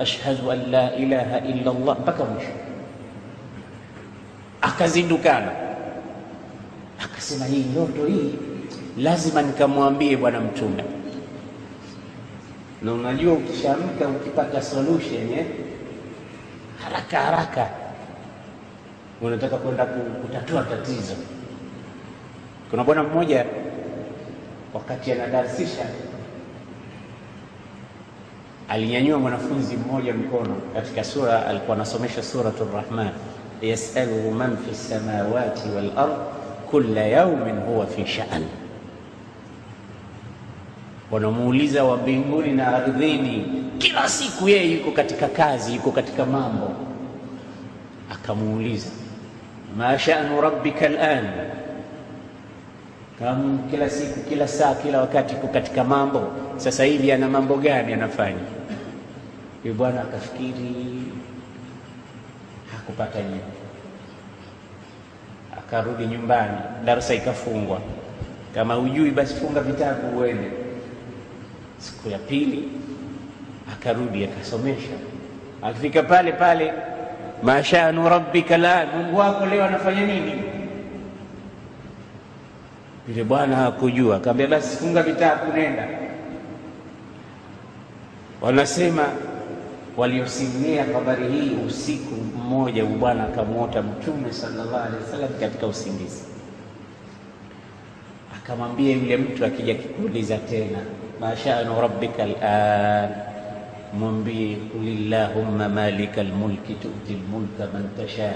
ashhadu 0.00 0.50
an 0.50 0.70
la 0.70 0.94
ilaha 0.96 1.40
illa 1.40 1.70
Allah 1.70 1.98
mpaka 2.00 2.24
mwisho. 2.24 2.50
Akazindukana 4.60 5.50
akasema, 7.04 7.44
hii 7.44 7.64
ndoto 7.72 8.06
hii 8.06 8.34
lazima 8.98 9.42
nikamwambie 9.42 10.16
Bwana 10.16 10.40
Mtume. 10.40 10.84
Na 12.82 12.92
unajua 12.92 13.32
ukishamka 13.32 14.08
ukipata 14.08 14.62
solution 14.62 15.32
eh? 15.38 15.46
haraka 16.84 17.18
haraka 17.18 17.66
unataka 19.22 19.56
kwenda 19.56 19.84
kutatua 19.86 20.62
tatizo. 20.62 21.14
Kuna 22.70 22.84
bwana 22.84 23.02
mmoja 23.02 23.44
wakati 24.74 25.12
anadarsisha 25.12 25.84
alinyanyua 28.68 29.18
mwanafunzi 29.18 29.76
mmoja 29.76 30.14
mkono 30.14 30.56
katika 30.74 31.04
sura, 31.04 31.46
alikuwa 31.46 31.76
anasomesha 31.76 32.22
Suratul 32.22 32.68
Rahman, 32.74 33.08
yasaluhu 33.62 34.30
man 34.30 34.56
fi 34.56 34.74
samawati 34.74 35.68
wal 35.76 35.90
ard 35.96 36.12
kulla 36.70 37.00
yaumin 37.00 37.60
huwa 37.60 37.86
fi 37.86 38.06
sha'n, 38.06 38.44
wanamuuliza 41.10 41.84
wa 41.84 41.96
mbinguni 41.96 42.52
na 42.52 42.68
ardhini 42.76 43.62
kila 43.78 44.08
siku 44.08 44.48
yeye 44.48 44.72
yuko 44.72 44.90
katika 44.90 45.28
kazi, 45.28 45.74
yuko 45.74 45.92
katika 45.92 46.26
mambo. 46.26 46.70
Akamuuliza, 48.12 48.90
ma 49.76 49.98
sha'nu 49.98 50.40
rabbika 50.40 50.86
al'an, 50.86 51.24
kama 53.18 53.58
kila 53.70 53.90
siku, 53.90 54.20
kila 54.30 54.48
saa, 54.48 54.74
kila 54.74 55.00
wakati 55.00 55.34
iko 55.34 55.48
katika 55.48 55.84
mambo, 55.84 56.32
sasa 56.56 56.84
hivi 56.84 57.12
ana 57.12 57.28
mambo 57.28 57.56
gani 57.56 57.92
anafanya? 57.92 58.38
Yule 59.64 59.78
bwana 59.78 60.00
akafikiri, 60.00 61.02
hakupata 62.72 63.22
jibu. 63.22 63.52
Akarudi 65.58 66.06
nyumbani, 66.06 66.58
darasa 66.84 67.14
ikafungwa. 67.14 67.80
Kama 68.54 68.74
hujui 68.74 69.10
basi 69.10 69.34
funga 69.34 69.60
vitabu 69.60 70.18
uende. 70.18 70.50
Siku 71.78 72.08
ya 72.08 72.18
pili 72.18 72.68
akarudi 73.72 74.24
akasomesha. 74.24 74.94
Akifika 75.62 76.02
pale 76.02 76.32
pale, 76.32 76.72
mashanu 77.42 78.08
rabbika 78.08 78.56
la, 78.56 78.86
Mungu 78.86 79.16
wako 79.18 79.46
leo 79.46 79.64
anafanya 79.64 80.06
nini? 80.06 80.32
Yule 83.08 83.24
bwana 83.24 83.56
hakujua, 83.56 84.16
akamwambia 84.16 84.46
basi 84.46 84.76
funga 84.76 85.02
vitabu 85.02 85.52
nenda. 85.52 85.88
Wanasema 88.40 89.04
waliosimulia 89.96 90.84
habari 90.84 91.28
hii, 91.28 91.56
usiku 91.66 92.14
mmoja 92.14 92.84
bwana 92.84 93.24
akamwota 93.24 93.82
Mtume 93.82 94.32
sallallahu 94.32 94.76
alaihi 94.76 95.04
wasallam 95.04 95.28
katika 95.40 95.66
usingizi, 95.66 96.22
akamwambia 98.36 98.96
yule 98.96 99.16
mtu 99.16 99.44
akija 99.44 99.74
kikuuliza 99.74 100.38
tena, 100.38 100.78
mashanu 101.20 101.80
rabbika 101.80 102.22
al'an 102.22 103.10
mwambie 103.98 104.56
kulillahumma 104.56 105.68
malika 105.68 106.20
almulki 106.20 106.74
tuti 106.74 107.12
lmulka 107.12 107.66
man 107.72 107.88
tasha 107.96 108.32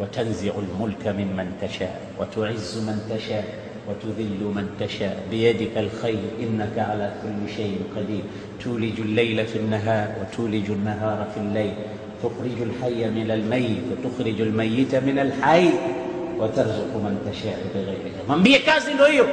wa 0.00 0.06
tanziu 0.06 0.52
lmulka 0.60 1.12
mimman 1.12 1.48
tasha 1.60 1.88
wa 2.18 2.26
tuizzu 2.26 2.82
man 2.82 3.00
tasha 3.08 3.42
wa 3.88 3.94
tudhillu 3.94 4.50
man 4.54 4.68
tasha 4.78 5.10
biyadika 5.30 5.80
alkhair 5.80 6.18
innaka 6.40 6.88
ala 6.92 7.08
kulli 7.22 7.46
shay'in 7.56 7.84
qadir 7.94 8.22
tuliju 8.58 9.02
allayla 9.04 9.44
fi 9.44 9.58
an-nahar 9.58 10.08
wa 10.18 10.24
tuliju 10.36 10.72
an-nahara 10.74 11.26
fi 11.34 11.40
al-layl 11.40 11.74
tukhriju 12.22 12.62
al-hayya 12.68 13.10
min 13.10 13.30
al-mayyit 13.30 13.84
wa 13.90 13.96
tukhriju 14.02 14.42
al-mayyita 14.44 15.00
min 15.00 15.18
al-hayy 15.18 15.70
wa 16.38 16.48
tarzuqu 16.48 16.98
man 16.98 17.16
tasha 17.24 17.54
bighayri 17.72 18.10
hisab. 18.10 18.26
Mwambie 18.26 18.58
kazi 18.58 18.94
ndio 18.94 19.06
hiyo, 19.06 19.26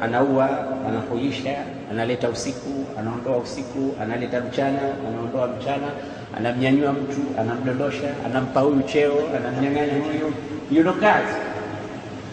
anaua, 0.00 0.48
anahuisha, 0.88 1.56
analeta 1.90 2.28
usiku, 2.28 2.84
anaondoa 2.98 3.36
usiku, 3.36 3.94
analeta 4.02 4.40
mchana, 4.40 4.80
anaondoa 5.08 5.46
mchana, 5.46 5.88
anamnyanyua 6.36 6.92
mtu, 6.92 7.40
anamdondosha, 7.40 8.10
anampa 8.26 8.60
huyu 8.60 8.82
cheo, 8.82 9.14
anamnyang'anya 9.36 9.92
huyu. 9.92 10.32
Hiyo 10.70 10.82
ndo 10.82 10.92
kazi. 10.92 11.34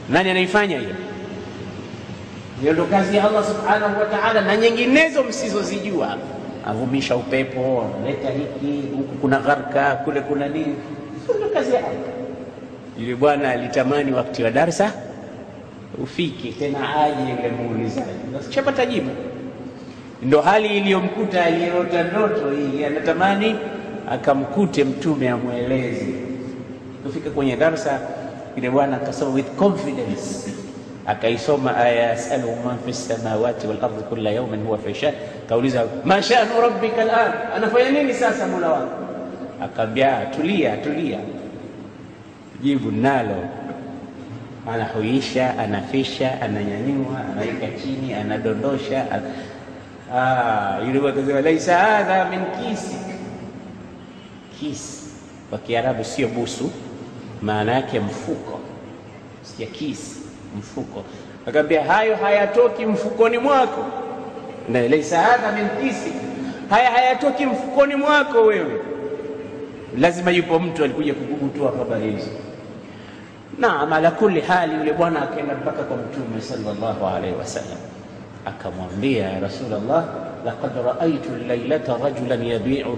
Nani 0.09 0.29
anaifanya 0.29 0.79
hiyo? 0.79 0.95
Hiyo 2.63 2.73
ndo 2.73 2.85
kazi 2.85 3.15
ya 3.17 3.23
Allah 3.29 3.43
subhanahu 3.45 3.99
wa 3.99 4.05
ta'ala, 4.05 4.41
na 4.41 4.57
nyinginezo 4.57 5.23
msizozijua. 5.23 6.17
Avumisha 6.65 7.15
upepo, 7.15 7.85
analeta 7.95 8.29
hiki, 8.29 8.87
huku 8.97 9.15
kuna 9.21 9.39
gharka, 9.39 9.95
kule 9.95 10.21
kuna 10.21 10.47
nini. 10.47 10.75
Ndo 11.37 11.47
kazi 11.53 11.73
ya 11.73 11.79
Allah. 11.79 12.13
Yule 12.99 13.15
bwana 13.15 13.49
alitamani 13.51 14.11
wakati 14.11 14.43
wa 14.43 14.51
darsa 14.51 14.93
ufike 16.03 16.51
tena 16.51 17.01
aje 17.03 17.21
yule 17.21 17.51
muulizaji, 17.51 18.09
shapata 18.49 18.85
jibu. 18.85 19.09
Ndo 20.21 20.41
hali 20.41 20.77
iliyomkuta 20.77 21.45
aliyeota 21.45 22.03
ndoto 22.03 22.51
hii, 22.51 22.85
anatamani 22.85 23.55
akamkute 24.11 24.83
mtume 24.83 25.29
amweleze. 25.29 26.07
Kufika 27.05 27.29
kwenye 27.29 27.55
darsa, 27.55 27.99
yule 28.55 28.69
bwana 28.69 28.95
akasoma 28.97 29.31
with 29.33 29.47
confidence, 29.55 30.53
akaisoma 31.07 31.77
aya 31.77 32.09
yasaluhu 32.09 32.63
man 32.65 32.77
fi 32.85 32.93
samawati 32.93 33.67
wal 33.67 33.77
ardi 33.83 34.03
kulla 34.09 34.29
yawmin 34.31 34.63
huwa 34.65 34.77
fi 34.77 34.93
shan. 34.93 35.13
Kauliza 35.49 35.85
ma 36.05 36.21
sha'nu 36.21 36.61
rabbika 36.61 37.01
al'an, 37.01 37.31
anafanya 37.55 37.89
nini 37.91 38.13
sasa 38.13 38.47
mola 38.47 38.69
wako? 38.69 38.95
Akaambia 39.61 40.25
tulia, 40.25 40.77
tulia, 40.77 41.19
jibu 42.61 42.91
nalo 42.91 43.43
anahuisha, 44.71 45.57
anafisha, 45.59 46.41
ananyanyua, 46.41 47.19
anaweka 47.31 47.67
chini, 47.83 48.13
anadondosha, 48.13 49.05
Ah, 50.15 50.77
yule 50.85 51.41
laisa 51.41 51.73
hadha 51.77 52.29
min 52.29 52.39
kisi. 52.61 52.95
Kisi 54.59 55.03
kwa 55.49 55.57
Kiarabu 55.59 56.03
sio 56.03 56.27
busu, 56.27 56.71
maana 57.41 57.71
yake 57.73 57.99
mfuko, 57.99 58.59
sikia 59.41 59.67
kisi, 59.67 60.19
mfuko. 60.59 61.03
Akaambia 61.47 61.83
hayo 61.83 62.15
hayatoki 62.15 62.85
mfukoni 62.85 63.37
mwako, 63.37 63.85
na 64.69 64.81
laisa 64.87 65.17
hadha 65.21 65.51
min 65.51 65.67
kisi, 65.89 66.11
haya 66.69 66.91
hayatoki 66.91 67.45
mfukoni 67.45 67.95
mwako 67.95 68.41
wewe. 68.41 68.81
Lazima 69.99 70.31
yupo 70.31 70.59
mtu 70.59 70.83
alikuja 70.83 71.13
kukubutua 71.13 71.71
habari 71.77 72.11
hizo. 72.11 72.27
Naam, 73.59 73.93
ala 73.93 74.11
kulli 74.11 74.41
hali, 74.41 74.75
yule 74.75 74.93
bwana 74.93 75.21
akaenda 75.21 75.55
mpaka 75.55 75.83
kwa 75.83 75.97
Mtume 75.97 76.41
sallallahu 76.41 77.07
alaihi 77.07 77.35
wasallam 77.37 77.77
akamwambia 78.45 79.23
ya 79.29 79.39
Rasulullah, 79.39 80.05
laqad 80.45 80.71
raaitu 80.85 81.29
lailata 81.47 81.97
rajulan 82.03 82.43
yabiu 82.47 82.97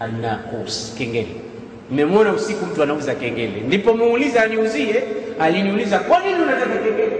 annaqus, 0.00 0.94
kengele. 0.98 1.36
Nimemwona 1.90 2.32
usiku 2.32 2.66
mtu 2.66 2.82
anauza 2.82 3.14
kengele. 3.14 3.60
Nilipomuuliza 3.60 4.42
aniuzie, 4.42 5.04
aliniuliza 5.40 5.98
kwa 5.98 6.18
nini 6.20 6.42
unataka 6.42 6.76
kengele? 6.76 7.18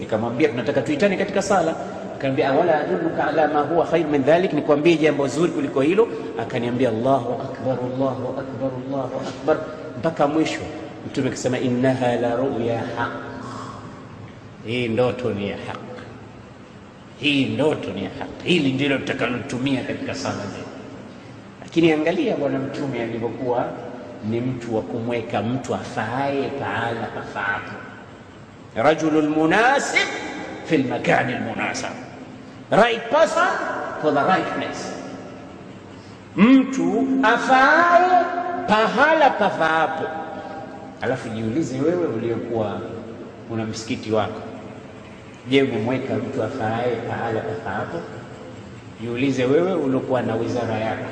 Nikamwambia 0.00 0.48
tunataka 0.48 0.82
tuitane 0.82 1.16
katika 1.16 1.42
sala. 1.42 1.74
Akaniambia 2.14 2.48
awala 2.48 2.80
adulluka 2.80 3.26
ala 3.26 3.48
ma 3.48 3.60
huwa 3.60 3.86
khair 3.86 4.06
min 4.06 4.22
dhalik, 4.22 4.52
nikwambie 4.52 4.96
jambo 4.96 5.28
zuri 5.28 5.52
kuliko 5.52 5.80
hilo. 5.80 6.08
Akaniambia 6.38 6.88
Allahu 6.88 7.32
akbar, 7.32 7.78
Allahu 7.94 8.28
akbar, 8.28 8.70
Allahu 8.88 9.20
akbar 9.28 9.56
mpaka 9.98 10.26
mwisho. 10.26 10.60
Mtume 11.06 11.28
akasema 11.28 11.58
innaha 11.58 12.16
la 12.16 12.36
ruya 12.36 12.78
haq, 12.78 13.10
hii 14.66 14.88
ndoto 14.88 15.30
ni 15.30 15.48
ya 15.50 15.56
haq 15.56 15.76
hii 17.20 17.44
ndoto 17.44 17.92
ni 17.92 18.04
ya 18.04 18.10
haq, 18.18 18.28
hili 18.44 18.72
ndilo 18.72 18.98
tutakalotumia 18.98 19.82
katika 19.84 20.14
sala 20.14 20.34
zetu. 20.36 20.68
Lakini 21.62 21.92
angalia 21.92 22.36
bwana 22.36 22.58
mtume 22.58 23.02
alivyokuwa 23.02 23.68
ni 24.28 24.40
mtu 24.40 24.76
wa 24.76 24.82
kumweka 24.82 25.42
mtu 25.42 25.74
afaaye 25.74 26.48
pahala 26.48 27.06
pafaapo, 27.14 27.72
rajulun 28.76 29.28
munasib 29.28 30.08
fi 30.64 30.76
lmakani 30.78 31.32
lmunasab, 31.34 31.92
right 32.70 33.10
person 33.10 33.48
for 34.02 34.14
the 34.14 34.22
right 34.22 34.46
place, 34.54 34.84
mtu 36.36 37.08
afaaye 37.22 38.24
pahala 38.68 39.30
pafaapo. 39.30 40.04
Alafu 41.02 41.28
jiulize 41.28 41.80
wewe 41.80 42.06
uliokuwa 42.06 42.80
una 43.50 43.64
msikiti 43.64 44.12
wako. 44.12 44.40
Je, 45.48 45.62
umemweka 45.62 46.14
mtu 46.14 46.42
afaaye 46.42 46.96
pahala 46.96 47.40
pafaapo? 47.40 47.98
Jiulize 49.00 49.44
wewe 49.44 49.74
uliokuwa 49.74 50.22
na 50.22 50.34
wizara 50.34 50.74
yako, 50.78 51.04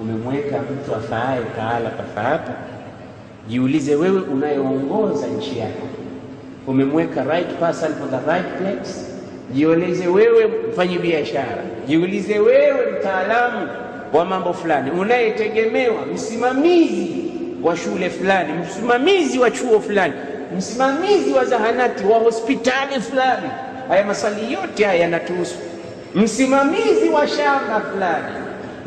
umemweka 0.00 0.56
mtu 0.58 0.94
afaaye 0.94 1.40
pahala 1.40 1.90
pafaapo? 1.90 2.52
Jiulize 3.48 3.94
wewe 3.94 4.20
unayeongoza 4.20 5.26
nchi 5.26 5.58
yako, 5.58 5.86
umemweka 6.66 7.24
right 7.24 7.48
person 7.60 7.92
for 7.94 8.10
the 8.10 8.30
right 8.32 8.46
place? 8.58 8.90
Jiulize 9.52 10.06
wewe 10.06 10.50
mfanyi 10.72 10.98
biashara, 10.98 11.62
jiulize 11.88 12.38
wewe 12.38 12.92
mtaalamu 12.98 13.68
wa 14.12 14.24
mambo 14.24 14.52
fulani, 14.52 14.90
unayetegemewa, 14.90 16.06
msimamizi 16.14 17.24
wa 17.62 17.76
shule 17.76 18.10
fulani, 18.10 18.52
msimamizi 18.52 19.38
wa 19.38 19.50
chuo 19.50 19.80
fulani 19.80 20.14
msimamizi 20.56 21.32
wa 21.32 21.44
zahanati 21.44 22.04
wa 22.04 22.18
hospitali 22.18 23.00
fulani. 23.00 23.48
Haya 23.88 24.04
maswali 24.04 24.52
yote 24.52 24.84
haya 24.84 25.00
yanatuhusu. 25.00 25.54
Msimamizi 26.14 27.08
wa 27.14 27.28
shamba 27.28 27.80
fulani, 27.92 28.26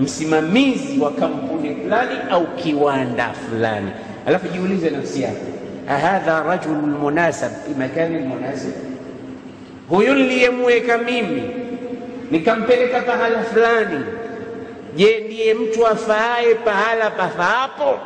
msimamizi 0.02 1.00
wa 1.00 1.12
kampuni 1.12 1.76
fulani 1.76 2.16
au 2.32 2.48
kiwanda 2.48 3.30
fulani. 3.34 3.92
Alafu 4.26 4.48
jiulize 4.48 4.90
nafsi 4.90 5.22
yako, 5.22 5.46
ahadha 5.90 6.44
rajulu 6.44 6.88
lmunasab 6.88 7.52
fi 7.68 7.74
makani 7.80 8.20
lmunasib, 8.20 8.72
huyu 9.90 10.14
niliyemweka 10.16 10.98
mimi 10.98 11.44
nikampeleka 12.32 13.02
pahala 13.02 13.44
fulani, 13.44 14.06
je, 14.96 15.20
ndiye 15.26 15.54
mtu 15.54 15.88
afaaye 15.88 16.56
pahala 16.56 17.10
pafaapo? 17.12 18.00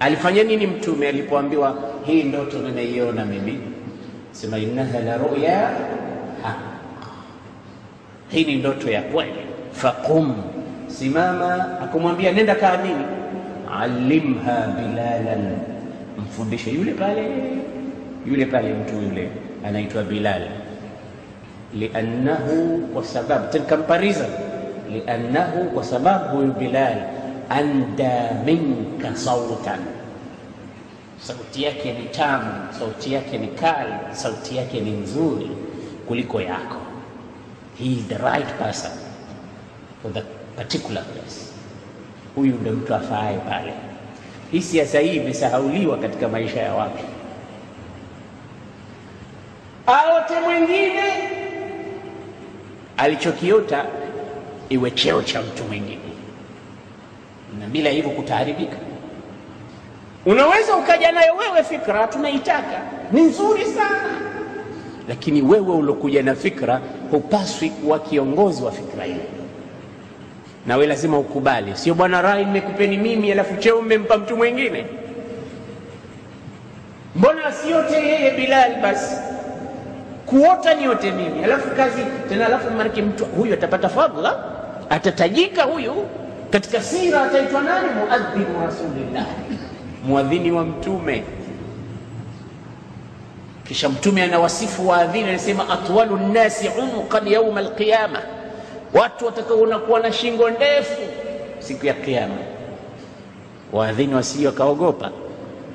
Alifanya 0.00 0.42
nini 0.42 0.66
Mtume 0.66 1.08
alipoambiwa 1.08 1.78
hii 2.06 2.22
ndoto 2.22 2.58
nimeiona 2.58 3.24
mimi? 3.24 3.60
Sema 4.32 4.58
innaha 4.58 4.98
la 5.00 5.16
ruya 5.16 5.56
haq, 6.42 6.56
hii 8.28 8.44
ni 8.44 8.56
ndoto 8.56 8.90
ya 8.90 9.02
kweli. 9.02 9.53
Faqum, 9.74 10.34
simama. 10.88 11.78
Akamwambia 11.82 12.32
nenda 12.32 12.54
kaamini. 12.54 13.04
Alimha 13.80 14.66
Bilalan, 14.78 15.56
mfundishe 16.18 16.70
yule 16.70 16.92
pale, 16.92 17.26
yule 18.26 18.46
pale 18.46 18.74
mtu 18.74 18.94
yule 18.94 19.30
anaitwa 19.66 20.02
Bilal. 20.02 20.42
Liannahu, 21.74 22.78
kwa 22.94 23.04
sababu 23.04 23.46
tenkampariza 23.52 24.26
liannahu, 24.92 25.64
kwa 25.64 25.84
sababu 25.84 26.36
huyu 26.36 26.52
Bilal 26.52 26.96
anda 27.50 28.30
minka 28.46 29.16
sautan, 29.16 29.78
sauti 31.20 31.62
yake 31.62 31.92
ni 31.92 32.04
tamu, 32.04 32.52
sauti 32.78 33.12
yake 33.12 33.38
ni 33.38 33.46
kali, 33.48 33.92
sauti 34.12 34.56
yake 34.56 34.80
ni 34.80 34.90
nzuri 34.90 35.50
kuliko 36.08 36.40
yako. 36.40 36.76
He 37.78 37.84
is 37.84 38.06
the 38.08 38.18
right 38.18 38.46
person 38.58 38.92
for 40.04 40.10
that 40.12 40.24
particular 40.56 41.02
place. 41.02 41.52
Huyu 42.36 42.54
ndio 42.54 42.72
mtu 42.72 42.94
afaaye 42.94 43.38
pale. 43.38 43.72
Hii 44.52 44.60
siasa 44.62 44.98
hii 45.00 45.16
imesahauliwa 45.16 45.98
katika 45.98 46.28
maisha 46.28 46.60
ya 46.60 46.74
watu. 46.74 47.04
Aote 49.86 50.40
mwingine 50.40 51.02
alichokiota 52.96 53.84
iwe 54.68 54.90
cheo 54.90 55.22
cha 55.22 55.42
mtu 55.42 55.64
mwingine 55.64 55.98
na 57.60 57.66
bila 57.66 57.90
hivyo 57.90 58.10
kutaharibika. 58.10 58.76
Unaweza 60.26 60.76
ukaja 60.76 61.12
nayo 61.12 61.34
wewe 61.36 61.62
fikra, 61.64 62.06
tunaitaka 62.06 62.82
ni 63.12 63.20
nzuri 63.22 63.64
sana, 63.64 64.20
lakini 65.08 65.42
wewe 65.42 65.72
uliokuja 65.74 66.22
na 66.22 66.34
fikra 66.34 66.80
hupaswi 67.10 67.70
kuwa 67.70 67.98
kiongozi 67.98 68.62
wa 68.62 68.72
fikra 68.72 69.04
hiyo, 69.04 69.24
na 70.66 70.74
wewe 70.76 70.86
lazima 70.86 71.18
ukubali. 71.18 71.76
Sio 71.76 71.94
bwana, 71.94 72.22
rai 72.22 72.44
nimekupeni 72.44 72.96
mimi, 72.96 73.32
alafu 73.32 73.56
cheo 73.56 73.82
mmempa 73.82 74.18
mtu 74.18 74.36
mwingine. 74.36 74.86
Mbona 77.16 77.52
siote 77.52 77.94
yeye 77.94 78.30
Bilal? 78.30 78.80
Basi 78.82 79.16
kuota 80.26 80.74
niote 80.74 81.10
mimi, 81.10 81.44
alafu 81.44 81.70
kazi 81.76 82.02
tena, 82.28 82.46
alafu 82.46 82.70
mariki 82.70 83.02
mtu 83.02 83.24
huyu 83.24 83.54
atapata 83.54 83.88
fadhila, 83.88 84.44
atatajika 84.90 85.62
huyu 85.62 85.94
katika 86.50 86.82
sira 86.82 87.22
ataitwa 87.22 87.60
nani? 87.62 87.88
Muadhinu 87.94 88.66
rasulillah, 88.66 89.26
muadhini 90.06 90.52
wa 90.52 90.64
Mtume. 90.64 91.24
Kisha 93.68 93.88
Mtume 93.88 94.22
anawasifu 94.22 94.88
waadhini, 94.88 95.28
anasema 95.28 95.68
atwalu 95.68 96.16
nnasi 96.16 96.68
unuqan 96.68 97.28
yauma 97.28 97.60
alqiyama, 97.60 98.18
watu 98.94 99.26
watakaona 99.26 99.78
kuwa 99.78 100.00
na 100.00 100.12
shingo 100.12 100.50
ndefu 100.50 101.00
siku 101.58 101.86
ya 101.86 101.94
Kiyama. 101.94 102.34
Waadhini 103.72 104.14
wasije 104.14 104.46
wakaogopa, 104.46 105.10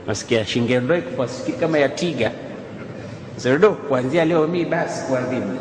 wasikia 0.08 0.46
shingo 0.46 0.80
ndefu 0.80 1.22
wasiki 1.22 1.52
kama 1.52 1.78
ya 1.80 1.90
tiga 1.90 2.32
zerdo, 3.38 3.72
kuanzia 3.72 4.26
leo 4.26 4.48
mimi 4.48 4.66
basi 4.66 5.06
kuadhini, 5.08 5.60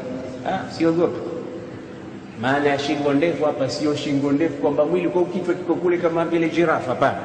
ah, 0.49 0.71
siogopa 0.73 1.19
maana 2.41 2.69
ya 2.69 2.79
shingo 2.79 3.13
ndefu 3.13 3.45
hapa 3.45 3.69
sio 3.71 3.97
shingo 3.97 4.33
ndefu 4.33 4.55
kwamba 4.55 4.85
mwili 4.85 5.09
kwa 5.09 5.25
kichwa 5.25 5.55
kiko 5.55 5.75
kule 5.75 5.99
kama 5.99 6.25
vile 6.25 6.49
jirafa. 6.49 6.89
Hapana, 6.91 7.19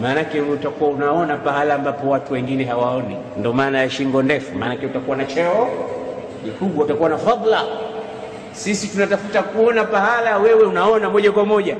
maanake 0.00 0.40
utakuwa 0.40 0.90
unaona 0.90 1.36
pahala 1.36 1.74
ambapo 1.74 2.08
watu 2.10 2.32
wengine 2.32 2.64
hawaoni. 2.64 3.16
Ndo 3.38 3.52
maana 3.52 3.78
ya 3.78 3.90
shingo 3.90 4.22
ndefu, 4.22 4.58
maanake 4.58 4.86
utakuwa 4.86 5.16
na 5.16 5.24
cheo 5.24 5.68
kikubwa, 6.44 6.84
utakuwa 6.84 7.08
na 7.08 7.18
fadhila. 7.18 7.62
Sisi 8.52 8.88
tunatafuta 8.88 9.42
kuona 9.42 9.84
pahala 9.84 10.38
wewe 10.38 10.62
unaona 10.64 11.10
moja 11.10 11.32
kwa 11.32 11.44
moja, 11.46 11.76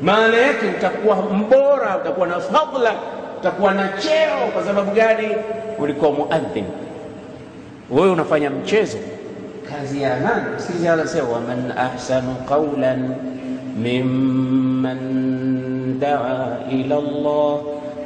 maana 0.00 0.36
yake 0.36 0.66
utakuwa 0.78 1.16
mbora, 1.16 1.96
utakuwa 2.00 2.26
na 2.26 2.40
fadhila, 2.40 2.92
utakuwa 3.40 3.74
na 3.74 3.88
cheo. 3.88 4.46
Kwa 4.54 4.64
sababu 4.64 4.90
gani? 4.90 5.28
Ulikuwa 5.78 6.12
muadhin, 6.12 6.64
wewe 7.90 8.10
unafanya 8.10 8.50
mchezo 8.50 8.98
kazi 9.70 10.02
ya 10.02 10.20
nani? 10.20 10.44
Sisi 10.56 10.88
anasema 10.88 11.28
waman 11.28 11.72
ahsanu 11.78 12.34
qawlan 12.48 13.14
mimman 13.82 14.98
daa 16.00 16.56
ila 16.70 16.96
Allah 16.96 17.58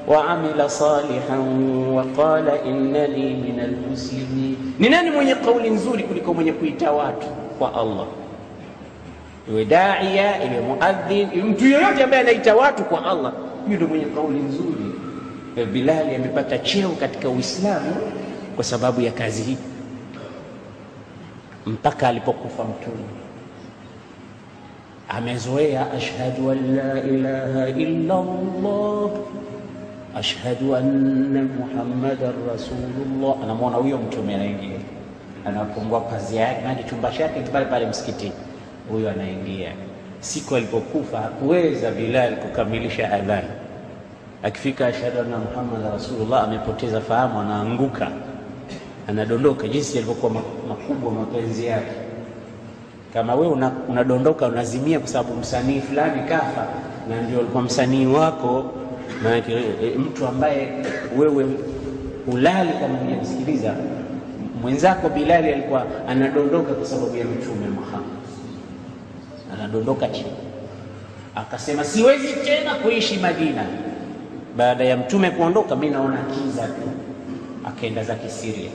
wa 0.06 0.28
amila 0.28 0.70
salihan 0.70 1.72
wa 1.94 2.04
qala 2.16 2.62
innani 2.64 3.34
min 3.34 3.60
almuslimin. 3.60 4.56
Ni 4.78 4.88
nani 4.88 5.10
mwenye 5.10 5.34
kauli 5.34 5.70
nzuri 5.70 6.02
kuliko 6.02 6.34
mwenye 6.34 6.52
kuita 6.52 6.92
watu 6.92 7.26
kwa 7.58 7.74
Allah? 7.74 8.06
Iwe 9.50 9.64
daia, 9.64 10.44
iwe 10.44 10.60
muadhin, 10.60 11.28
mtu 11.44 11.64
yoyote 11.66 12.02
ambaye 12.04 12.22
anaita 12.22 12.56
watu 12.56 12.84
kwa 12.84 13.06
Allah, 13.10 13.32
huyo 13.64 13.76
ndio 13.76 13.88
mwenye 13.88 14.04
kauli 14.04 14.38
nzuri. 14.38 14.84
Bilali 15.72 16.14
amepata 16.14 16.58
cheo 16.58 16.88
katika 16.88 17.28
Uislamu 17.28 17.96
kwa 18.56 18.64
sababu 18.64 19.00
ya 19.00 19.12
kazi 19.12 19.42
hii 19.42 19.56
mpaka 21.66 22.08
alipokufa 22.08 22.64
Mtume 22.64 23.04
amezoea 25.08 25.92
ashhadu 25.92 26.50
an 26.50 26.76
la 26.76 27.02
ilaha 27.02 27.68
illa 27.68 28.14
Allah, 28.14 29.10
ashhadu 30.14 30.76
anna 30.76 31.42
muhammadan 31.42 32.32
rasulullah. 32.52 33.42
Anamwona 33.42 33.76
huyo 33.76 33.98
Mtume 33.98 34.34
anaingia, 34.34 34.78
anafungua 35.46 36.00
pazia 36.00 36.40
yake 36.40 36.62
na 36.62 36.74
chumba 36.82 37.10
chake 37.10 37.40
pale 37.40 37.64
pale 37.64 37.86
msikitini, 37.86 38.32
huyo 38.90 39.10
anaingia. 39.10 39.72
Siku 40.20 40.56
alipokufa 40.56 41.18
hakuweza 41.18 41.90
Bilal 41.90 42.36
kukamilisha 42.36 43.12
adhana 43.12 43.48
akifika 44.42 44.86
ashhadu 44.86 45.20
anna 45.20 45.38
Muhammad 45.38 45.92
rasulullah, 45.92 46.44
amepoteza 46.44 47.00
fahamu, 47.00 47.40
anaanguka, 47.40 48.08
anadondoka. 49.08 49.68
Jinsi 49.68 49.96
yalivyokuwa 49.96 50.32
makubwa 50.68 51.12
mapenzi 51.12 51.66
yake. 51.66 51.92
Kama 53.12 53.34
unadondoka, 53.88 54.46
una 54.46 54.54
unazimia 54.54 54.98
kwa 54.98 55.08
sababu 55.08 55.34
msanii 55.34 55.80
fulani 55.80 56.28
kafa, 56.28 56.66
na 57.08 57.22
ndio 57.22 57.38
alikuwa 57.38 57.62
msanii 57.62 58.06
wako, 58.06 58.64
maanake 59.22 59.52
e, 59.82 59.98
mtu 59.98 60.26
ambaye 60.26 60.68
wewe 61.18 61.46
ulali 62.26 62.70
kama 62.80 62.98
hujamsikiliza 62.98 63.74
mwenzako. 64.62 65.08
Bilali 65.08 65.52
alikuwa 65.52 65.86
anadondoka 66.08 66.74
kwa 66.74 66.86
sababu 66.86 67.16
ya 67.16 67.24
Mtume 67.24 67.68
Muhammad, 67.68 68.18
anadondoka 69.54 70.08
chini, 70.08 70.32
akasema 71.34 71.84
siwezi 71.84 72.32
tena 72.44 72.74
kuishi 72.74 73.16
Madina 73.18 73.64
baada 74.56 74.84
ya 74.84 74.96
mtume 74.96 75.30
kuondoka, 75.30 75.76
mi 75.76 75.90
naona 75.90 76.16
kiza 76.22 76.66
tu. 76.66 76.88
Akaenda 77.64 78.04
zake 78.04 78.28
Siria, 78.28 78.70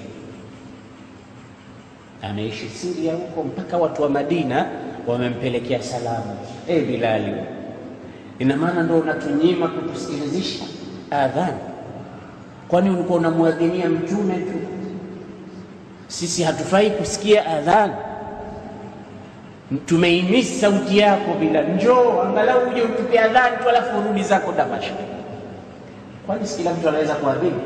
ameishi 2.22 2.70
Siria 2.70 3.14
huko 3.14 3.44
mpaka 3.44 3.78
watu 3.78 4.02
wa 4.02 4.10
Madina 4.10 4.66
wamempelekea 5.08 5.82
salamu. 5.84 6.38
E 6.68 6.80
Bilali, 6.82 7.34
ina 8.40 8.58
maana 8.58 8.84
ndo 8.84 9.00
unatunyima 9.00 9.68
kutusikilizisha 9.68 10.64
adhan? 11.12 11.54
Kwani 12.68 12.90
ulikuwa 12.90 13.20
unamwadhinia 13.20 13.90
mtume 13.90 14.34
tu? 14.38 14.54
Sisi 16.14 16.44
hatufai 16.46 16.92
kusikia 16.94 17.42
adhan? 17.46 17.92
Tumeimisi 19.86 20.60
sauti 20.62 20.98
yako 20.98 21.34
bila 21.40 21.62
njoo 21.62 22.22
angalau 22.22 22.70
uje 22.70 22.82
utupe 22.82 23.20
adhan 23.20 23.58
tu, 23.58 23.70
alafu 23.70 23.98
urudi 24.00 24.24
zako 24.24 24.52
Damashq. 24.54 24.94
Kwani 26.26 26.48
si 26.48 26.58
kila 26.58 26.74
mtu 26.74 26.90
anaweza 26.90 27.16
kuadhini? 27.16 27.62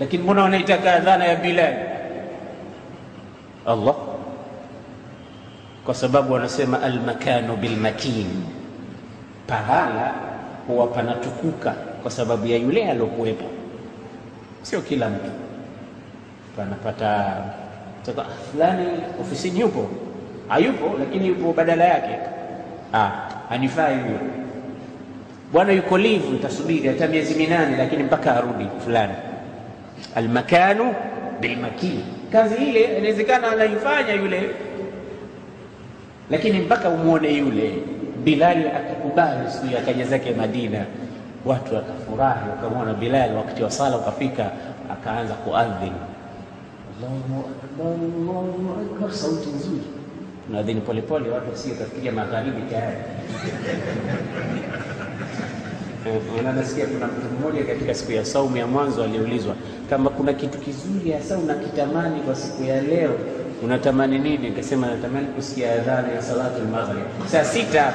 Lakini 0.00 0.22
mbona 0.22 0.42
wanaitaka 0.42 0.94
adhana 0.94 1.24
ya 1.24 1.36
Bilal? 1.36 1.74
Allah, 3.66 3.94
kwa 5.84 5.94
sababu 5.94 6.32
wanasema 6.32 6.82
almakanu 6.82 7.56
bilmakin, 7.56 8.26
pahala 9.46 10.14
huwa 10.66 10.86
panatukuka 10.86 11.70
kwa 12.02 12.10
sababu 12.10 12.46
ya 12.46 12.56
yule 12.58 12.90
aliokuwepo. 12.90 13.44
Sio 14.62 14.80
kila 14.80 15.08
mtu 15.08 15.30
panapata 16.56 17.34
sasa, 18.02 18.24
fulani 18.52 18.86
ofisini 19.20 19.60
yupo, 19.60 19.88
hayupo, 20.48 20.94
lakini 20.98 21.26
yupo 21.28 21.52
badala 21.52 21.84
yake, 21.84 22.18
ah, 22.94 23.10
hanifai 23.48 23.98
huyo 23.98 24.18
bwana 25.52 25.72
yuko 25.72 25.98
livu, 25.98 26.32
nitasubiri 26.32 26.88
hata 26.88 27.06
miezi 27.06 27.34
minane, 27.34 27.76
lakini 27.76 28.02
mpaka 28.02 28.36
arudi 28.36 28.66
fulani. 28.84 29.12
Almakanu 30.14 30.94
bilmakini, 31.40 32.04
kazi 32.32 32.54
ile 32.54 32.98
inawezekana 32.98 33.50
anaifanya 33.52 34.12
yule, 34.14 34.50
lakini 36.30 36.58
mpaka 36.58 36.88
umwone 36.88 37.32
yule. 37.32 37.72
Bilali 38.24 38.66
akakubali 38.68 39.50
siku 39.50 39.74
ya 39.74 39.80
kaja 39.82 40.04
zake 40.04 40.30
Madina, 40.34 40.84
watu 41.44 41.74
wakafurahi, 41.74 42.50
wakamwona 42.50 42.94
Bilali. 42.94 43.34
Wakati 43.36 43.62
wa 43.62 43.70
sala 43.70 43.96
ukafika, 43.96 44.50
akaanza 44.92 45.34
kuadhin, 45.34 45.92
Allahu 46.98 47.46
sauti 49.12 49.48
nzuri, 49.50 49.82
tunaadhini 50.46 50.80
polepole, 50.80 51.30
watu 51.30 51.50
wasio 51.50 51.74
kafikiria 51.74 52.12
magharibi 52.12 52.62
tayari 52.70 52.96
Nasikia 56.56 56.86
kuna 56.86 57.06
mtu 57.06 57.26
mmoja 57.40 57.64
katika 57.64 57.94
siku 57.94 58.12
ya 58.12 58.24
saumu 58.24 58.56
ya 58.56 58.66
mwanzo 58.66 59.04
aliulizwa 59.04 59.54
kama 59.90 60.10
kuna 60.10 60.32
kitu 60.32 60.58
kizuri 60.58 61.10
hasa 61.12 61.38
unakitamani 61.38 62.20
kwa 62.20 62.34
siku 62.34 62.62
ya 62.64 62.82
leo, 62.82 63.10
unatamani 63.64 64.18
nini? 64.18 64.48
Akasema 64.48 64.86
natamani 64.86 65.26
kusikia 65.26 65.72
adhana 65.72 66.08
ya 66.12 66.22
salatu 66.22 66.56
al-maghrib 66.62 67.04
saa 67.26 67.44
sita. 67.44 67.92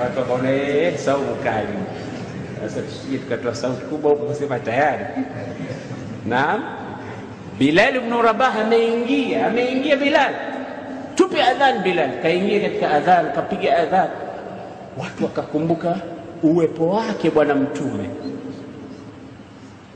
Watu 0.00 0.18
wakaona 0.18 0.50
eh, 0.50 0.98
saumu 0.98 1.34
kali. 1.44 1.68
Sasa 2.62 2.80
tusije 2.82 3.18
tukatoa 3.18 3.54
sauti 3.54 3.84
kubwa 3.84 4.10
huko 4.10 4.24
kusema 4.24 4.58
tayari. 4.58 5.04
Naam, 6.26 6.62
Bilal 7.62 7.94
ibn 8.02 8.10
Rabah 8.10 8.66
ameingia, 8.66 9.46
ameingia 9.46 9.94
Bilal, 9.94 10.34
tupe 11.14 11.38
adhan. 11.38 11.78
Bilal 11.86 12.18
kaingia 12.18 12.58
katika 12.66 12.90
adhan, 12.90 13.30
kapiga 13.32 13.78
adhan, 13.86 14.10
watu 14.98 15.24
wakakumbuka 15.24 15.94
uwepo 16.42 16.88
wake 16.90 17.30
Bwana 17.30 17.54
Mtume. 17.54 18.10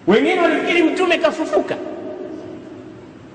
Wengine 0.06 0.40
walifikiri 0.40 0.82
Mtume 0.82 1.18
kafufuka, 1.18 1.76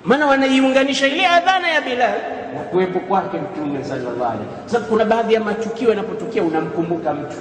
maana 0.04 0.28
wanaiunganisha 0.28 1.08
ile 1.08 1.28
adhana 1.28 1.68
ya 1.68 1.82
Bilal 1.82 2.16
na 2.56 2.60
kuwepo 2.60 3.00
kwake 3.00 3.38
Mtume 3.38 3.84
sallallahu 3.84 4.24
alaihi 4.24 4.40
wasallam. 4.48 4.66
Sababu 4.70 4.86
kuna 4.90 5.06
baadhi 5.06 5.34
ya 5.34 5.40
matukio 5.40 5.90
yanapotokea, 5.90 6.44
unamkumbuka 6.44 7.14
mtu, 7.14 7.38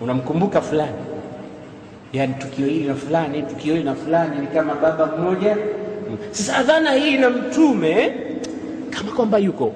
unamkumbuka 0.00 0.60
fulani, 0.60 1.17
yaani 2.12 2.34
tukio 2.34 2.66
hili 2.66 2.88
na 2.88 2.94
fulani, 2.94 3.42
tukio 3.42 3.72
hili 3.74 3.84
na 3.84 3.94
fulani, 3.94 4.38
ni 4.38 4.46
kama 4.46 4.74
baba 4.74 5.06
mmoja. 5.06 5.56
Sasa 6.30 6.56
adhana 6.56 6.92
hii 6.92 7.16
na 7.18 7.30
Mtume 7.30 8.12
kama 8.90 9.12
kwamba 9.12 9.38
yuko, 9.38 9.72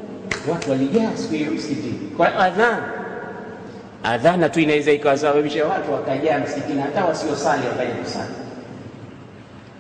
watu 0.50 0.70
walijaa 0.70 1.10
siku 1.16 1.34
hiyo 1.34 1.50
msikitini 1.50 1.98
kwa 2.16 2.36
adhana 2.38 2.84
adhana 4.04 4.48
tu 4.48 4.60
inaweza 4.60 4.92
ikawasababisha 4.92 5.66
watu 5.66 5.92
wakajaa 5.92 6.38
msikitini, 6.38 6.80
hata 6.82 7.04
wasiosali 7.04 7.66
wakaja 7.66 7.94
kusali. 7.94 8.34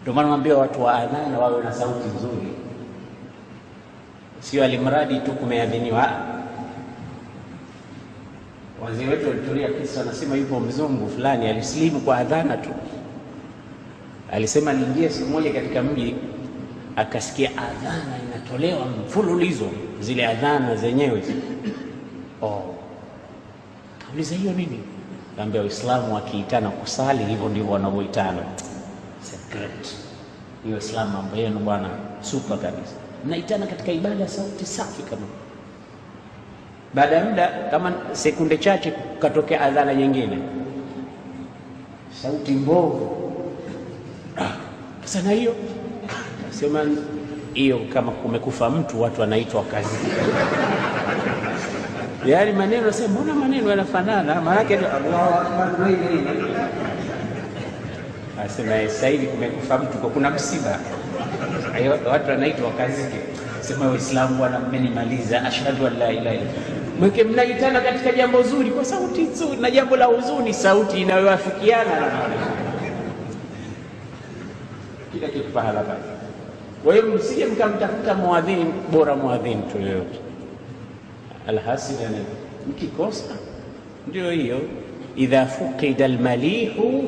Ndio 0.02 0.12
maana 0.14 0.28
naambia 0.28 0.56
watu 0.56 0.82
wa 0.82 0.94
adhana 0.94 1.38
wawe 1.38 1.64
na 1.64 1.72
sauti 1.72 2.08
nzuri, 2.16 2.48
sio 4.40 4.64
alimradi 4.64 5.18
tu 5.20 5.32
kumeadhiniwa. 5.32 6.10
Wazee 8.84 9.06
wetu 9.06 9.28
walitulia 9.28 9.68
kisa, 9.68 10.00
wanasema 10.00 10.36
yupo 10.36 10.60
mzungu 10.60 11.08
fulani 11.08 11.46
alisilimu 11.46 12.00
kwa 12.00 12.16
adhana 12.16 12.56
tu. 12.56 12.70
Alisema 14.32 14.70
aliingia 14.70 15.10
siku 15.10 15.30
moja 15.30 15.52
katika 15.52 15.82
mji 15.82 16.14
akasikia 16.96 17.50
adhana 17.50 18.18
inatolewa 18.26 18.86
mfululizo, 18.86 19.66
zile 20.00 20.26
adhana 20.26 20.76
zenyewe 20.76 21.22
oh. 22.42 22.74
kauliza 24.06 24.34
hiyo 24.34 24.52
nini? 24.52 24.80
Kaambia 25.36 25.60
Waislamu 25.60 26.14
wakiitana 26.14 26.70
kusali 26.70 27.24
hivyo 27.24 27.48
ndivyo 27.48 27.70
wanavyoitana. 27.72 28.42
Hiyo 30.64 30.78
Islamu 30.78 31.12
mambo 31.12 31.36
yenu 31.36 31.58
bwana, 31.58 31.88
super 32.20 32.58
kabisa. 32.58 32.92
Mnaitana 33.24 33.66
katika 33.66 33.92
ibada 33.92 34.28
sauti 34.28 34.66
safi 34.66 35.02
kama. 35.02 35.26
Baada 36.94 37.16
ya 37.16 37.24
muda 37.24 37.48
kama 37.70 37.92
sekunde 38.12 38.56
chache, 38.58 38.92
katokea 39.18 39.60
adhana 39.60 39.94
nyingine, 39.94 40.38
sauti 42.22 42.52
mbovu 42.52 43.10
sana. 45.04 45.30
Hiyo 45.30 45.54
sema 46.50 46.84
hiyo, 47.54 47.80
kama 47.92 48.12
kumekufa 48.12 48.70
mtu, 48.70 49.02
watu 49.02 49.20
wanaitwa 49.20 49.62
kazi 49.64 49.96
Yaani 52.26 52.52
maneno 52.52 52.92
sema, 52.92 53.08
mbona 53.08 53.34
maneno 53.34 53.70
yanafanana? 53.70 54.40
Maanake 54.40 54.76
Allahu 54.76 55.34
akbar. 55.34 55.70
Asema 58.44 58.72
sasa 58.88 59.08
hivi 59.08 59.26
kumekufa 59.26 59.78
mtu, 59.78 59.98
kuna 59.98 60.30
msiba, 60.30 60.78
watu 62.10 62.30
wanaitwa 62.30 62.66
wakazike. 62.66 63.16
Sema 63.60 63.86
Waislamu 63.88 64.36
bwana, 64.36 64.58
mmenimaliza, 64.60 65.42
ashhadu 65.44 65.86
an 65.86 65.98
la 65.98 66.12
ilaha 66.12 66.34
illa 66.36 66.50
mweke 67.02 67.24
mnaitana 67.24 67.80
katika 67.80 68.12
jambo 68.12 68.42
zuri 68.42 68.70
kwa 68.70 68.84
sauti 68.84 69.22
nzuri, 69.22 69.56
na 69.56 69.70
jambo 69.70 69.96
la 69.96 70.04
huzuni 70.04 70.54
sauti 70.54 71.00
inayoafikiana 71.00 72.00
na 72.00 72.10
kila 75.12 75.28
kitu 75.28 75.48
pahala 75.52 75.80
pale. 75.80 75.98
Kwa 76.84 76.94
hiyo 76.94 77.06
msije 77.06 77.46
mkamtafuta 77.46 78.14
mwadhini 78.14 78.64
bora, 78.92 79.16
mwadhini 79.16 79.62
tu 79.72 79.78
yoyote. 79.80 80.18
Alhasil, 81.48 81.96
mkikosa 82.68 83.34
ndio 84.08 84.30
hiyo, 84.30 84.60
idha 85.16 85.46
fuqida 85.46 86.04
almalihu 86.04 87.04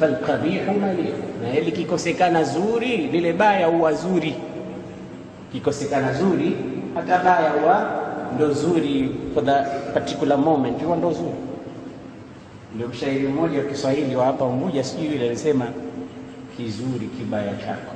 falqabihu 0.00 0.72
malihu, 0.80 1.22
na 1.42 1.60
likikosekana 1.60 2.44
zuri 2.44 2.96
lile 2.96 3.32
baya 3.32 3.66
huwa 3.66 3.92
zuri, 3.92 4.34
kikosekana 5.52 6.12
zuri 6.14 6.56
hata 6.94 7.18
baya 7.18 7.50
huwa 7.50 8.03
ndo 8.34 8.52
zuri, 8.52 9.10
for 9.34 9.44
the 9.44 9.62
particular 9.94 10.38
moment 10.38 10.82
huwa 10.82 10.96
ndo 10.96 11.12
zuri. 11.12 11.34
Ndio 12.74 12.88
mshairi 12.88 13.28
mmoja 13.28 13.58
wa 13.58 13.64
Kiswahili 13.64 14.16
wa 14.16 14.24
hapa 14.26 14.44
Unguja, 14.44 14.84
sijui 14.84 15.06
yule 15.06 15.26
alisema 15.26 15.66
kizuri 16.56 17.06
kibaya 17.18 17.56
chako 17.56 17.94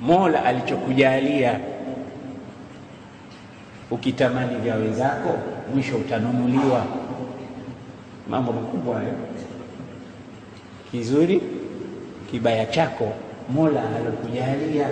Mola 0.00 0.44
alichokujalia 0.44 1.60
ukitamani 3.90 4.56
vya 4.56 4.74
wenzako 4.74 5.34
mwisho 5.74 5.96
utanunuliwa. 5.96 6.84
Mambo 8.30 8.52
makubwa 8.52 8.96
hayo. 8.96 9.12
Kizuri 10.90 11.42
kibaya 12.30 12.66
chako 12.66 13.12
Mola 13.54 13.82
alikujalia 13.96 14.88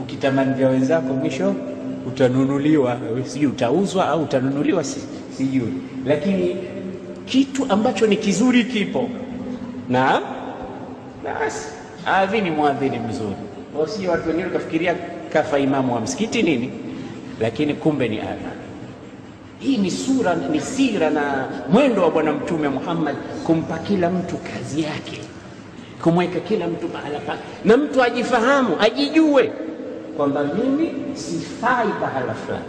ukitamani 0.00 0.54
vya 0.54 0.68
wenzako 0.68 1.12
mwisho 1.14 1.54
utanunuliwa. 2.08 2.96
Sijui 3.24 3.46
utauzwa 3.46 4.08
au 4.08 4.22
utanunuliwa, 4.22 4.84
sijui, 5.36 5.72
lakini 6.06 6.56
kitu 7.26 7.66
ambacho 7.68 8.06
ni 8.06 8.16
kizuri 8.16 8.64
kipo 8.64 9.08
na 9.88 10.20
basi. 11.24 11.68
Adhini 12.06 12.50
mwadhini 12.50 12.98
mzuri 12.98 13.36
wasije 13.80 14.08
watu 14.08 14.28
wengine 14.28 14.48
ukafikiria 14.48 14.94
kafa 15.32 15.58
imamu 15.58 15.94
wa 15.94 16.00
msikiti 16.00 16.42
nini, 16.42 16.70
lakini 17.40 17.74
kumbe 17.74 18.08
ni 18.08 18.20
adha. 18.20 18.52
Hii 19.58 19.76
ni 19.76 19.90
sura, 19.90 20.34
ni 20.34 20.60
sira 20.60 21.10
na 21.10 21.48
mwendo 21.70 22.02
wa 22.02 22.10
Bwana 22.10 22.32
Mtume 22.32 22.68
Muhammad, 22.68 23.16
kumpa 23.46 23.78
kila 23.78 24.10
mtu 24.10 24.36
kazi 24.36 24.82
yake, 24.82 25.20
kumweka 26.02 26.40
kila 26.40 26.66
mtu 26.66 26.88
pahala 26.88 27.18
pake, 27.18 27.42
na 27.64 27.76
mtu 27.76 28.02
ajifahamu, 28.02 28.76
ajijue 28.80 29.52
kwamba 30.16 30.44
mimi 30.44 31.16
sifai 31.16 31.88
pahala 32.00 32.34
fulani, 32.34 32.64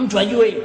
mtu 0.00 0.18
ajue 0.18 0.46
hivi. 0.50 0.62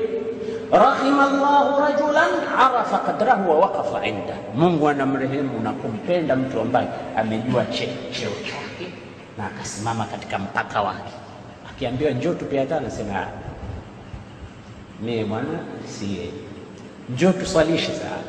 Rahima 0.72 1.26
llahu 1.26 1.80
rajulan 1.82 2.30
arafa 2.58 2.98
qadrahu 2.98 3.50
wa 3.50 3.60
waqafa 3.60 4.06
inda, 4.08 4.36
Mungu 4.56 4.90
anamrehemu 4.90 5.60
na 5.64 5.72
kumpenda 5.72 6.36
mtu 6.36 6.62
ambaye 6.62 6.88
amejua 7.18 7.66
cheo 7.66 8.32
chake 8.44 8.92
na 9.38 9.46
akasimama 9.48 10.06
katika 10.06 10.40
mpaka 10.40 10.82
wake. 10.82 11.14
Akiambiwa 11.70 12.12
njoo 12.12 12.34
tupe 12.34 12.62
adhana, 12.62 12.82
anasema 12.82 13.28
mie 15.02 15.26
bwana 15.26 15.60
sie, 15.86 16.30
njoo 17.10 17.32
tuswalishe 17.32 17.92
saa, 17.94 18.22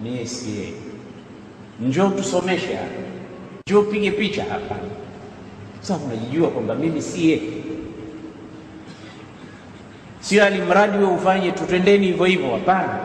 mie 0.00 0.26
siye, 0.26 0.72
njoo 1.80 2.08
tusomeshe, 2.08 2.78
njoo 3.68 3.82
pige 3.82 4.10
picha 4.10 4.44
hapa. 4.44 4.74
Sasa 5.80 6.00
unajijua 6.04 6.48
kwamba 6.50 6.74
mimi 6.74 7.02
sie 7.02 7.40
Sio 10.20 10.44
alimradi 10.44 10.98
we 10.98 11.04
ufanye 11.04 11.50
tutendeni 11.52 12.06
hivyo 12.06 12.24
hivyo, 12.26 12.50
hapana. 12.50 12.98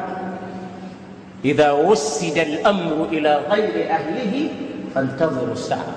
Idha 1.43 1.73
wusida 1.73 2.41
al-amru 2.41 3.07
ila 3.11 3.39
ghairi 3.39 3.83
ahlihi 3.83 4.49
fantadhiru 4.93 5.55
saa, 5.57 5.93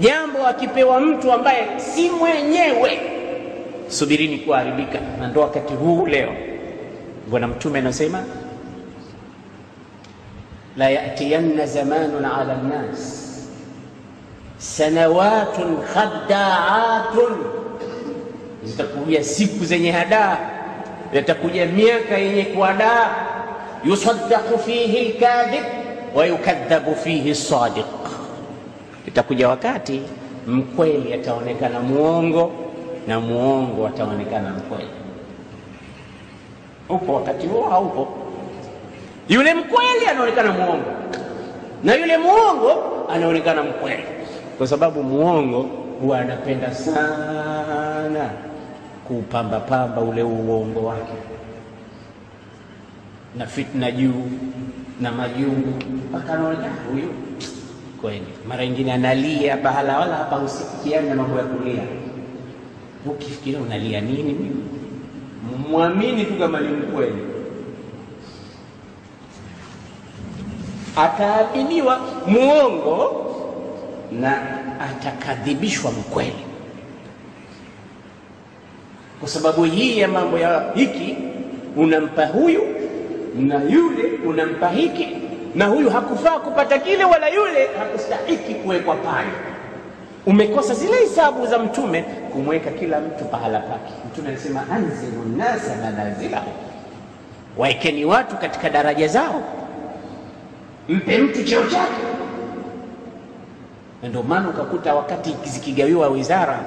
jambo 0.00 0.46
akipewa 0.46 1.00
mtu 1.00 1.32
ambaye 1.32 1.66
si 1.80 2.10
mwenyewe, 2.10 3.00
subirini 3.88 4.38
kuharibika. 4.38 4.98
Na 5.20 5.28
ndo 5.28 5.40
wakati 5.40 5.74
huu 5.74 6.06
leo 6.06 6.32
Bwana 7.30 7.46
Mtume 7.48 7.78
anasema 7.78 8.24
la 10.76 10.90
yatiyanna 10.90 11.66
zamanun 11.66 12.24
ala 12.24 12.56
nnas 12.62 13.25
sanawatun 14.58 15.76
khaddaatun, 15.94 17.32
zitakuja 18.64 19.24
siku 19.24 19.64
zenye 19.64 19.90
hadaa 19.92 20.36
yatakuja 21.12 21.66
miaka 21.66 22.18
yenye 22.18 22.44
kuadaa, 22.44 23.10
yusaddaqu 23.84 24.58
fihi 24.58 25.08
lkadhib 25.08 25.64
wa 26.14 26.26
yukadhabu 26.26 26.94
fihi 26.94 27.34
sadiq. 27.34 27.86
Itakuja 29.06 29.48
wakati 29.48 30.02
mkweli 30.46 31.14
ataonekana 31.14 31.80
muongo 31.80 32.52
na 33.06 33.20
muongo 33.20 33.86
ataonekana 33.86 34.50
mkweli. 34.50 34.88
Upo 36.88 37.14
wakati 37.14 37.46
huo, 37.46 37.68
haupo? 37.70 38.08
Yule 39.28 39.54
mkweli 39.54 40.06
anaonekana 40.10 40.52
muongo 40.52 40.84
na 41.84 41.94
yule 41.94 42.18
muongo 42.18 42.82
anaonekana 43.10 43.62
mkweli, 43.62 44.04
kwa 44.58 44.66
sababu 44.66 45.02
muongo 45.02 45.62
huwa 46.00 46.18
anapenda 46.20 46.74
sana 46.74 48.30
kuupamba 49.08 49.60
pamba 49.60 50.00
ule 50.00 50.22
uongo 50.22 50.84
wake 50.84 51.12
na 53.38 53.46
fitna 53.46 53.90
juu 53.90 54.30
na 55.00 55.12
majungu, 55.12 55.72
mpaka 56.08 56.32
anaona 56.34 56.68
huyu 56.92 57.08
kweli. 58.00 58.26
Mara 58.48 58.66
nyingine 58.66 58.92
analia 58.92 59.56
bahala, 59.56 59.98
wala 59.98 60.16
hapa 60.16 60.36
usikiani 60.38 61.08
na 61.08 61.14
mambo 61.14 61.38
ya 61.38 61.44
kulia. 61.44 61.82
Ukifikiria 63.06 63.60
unalia 63.60 64.00
nini? 64.00 64.50
Mwamini 65.70 66.24
tu 66.24 66.34
kama 66.38 66.60
ni 66.60 66.68
mkweli, 66.68 67.22
ataaminiwa 70.96 72.00
muongo 72.26 73.25
na 74.20 74.42
atakadhibishwa 74.80 75.90
mkweli 75.92 76.46
kwa 79.20 79.28
sababu 79.28 79.64
hii 79.64 79.98
ya 79.98 80.08
mambo 80.08 80.38
ya 80.38 80.72
hiki 80.74 81.16
unampa 81.76 82.26
huyu 82.26 82.62
na 83.38 83.62
yule 83.62 84.10
unampa 84.26 84.68
hiki, 84.68 85.08
na 85.54 85.66
huyu 85.66 85.90
hakufaa 85.90 86.38
kupata 86.38 86.78
kile, 86.78 87.04
wala 87.04 87.28
yule 87.28 87.68
hakustahiki 87.78 88.54
kuwekwa 88.54 88.94
pale. 88.96 89.28
Umekosa 90.26 90.74
zile 90.74 90.96
hisabu 90.96 91.46
za 91.46 91.58
Mtume 91.58 92.02
kumweka 92.02 92.70
kila 92.70 93.00
mtu 93.00 93.24
pahala 93.24 93.60
pake. 93.60 93.92
Mtume 94.12 94.28
anasema 94.28 94.64
anzilu 94.72 95.22
nnasa 95.34 95.76
manazilahu, 95.82 96.50
waekeni 97.56 98.04
watu 98.04 98.36
katika 98.36 98.70
daraja 98.70 99.08
zao, 99.08 99.42
mpe 100.88 101.18
mtu 101.18 101.44
cheo 101.44 101.62
chake. 101.62 102.02
Ndio 104.02 104.22
maana 104.22 104.48
ukakuta 104.48 104.94
wakati 104.94 105.36
zikigawiwa 105.44 106.08
wizara 106.08 106.60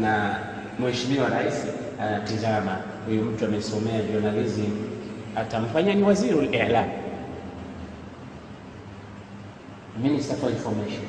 na 0.00 0.38
Mheshimiwa 0.78 1.28
Rais 1.28 1.66
anatizama 2.00 2.76
huyu 3.06 3.22
mtu 3.22 3.44
amesomea 3.44 4.02
journalism, 4.12 4.64
atamfanya 5.36 5.94
ni 5.94 6.02
waziri 6.02 6.38
al-i'lam, 6.38 6.84
minister 10.02 10.36
for 10.36 10.50
information, 10.50 11.02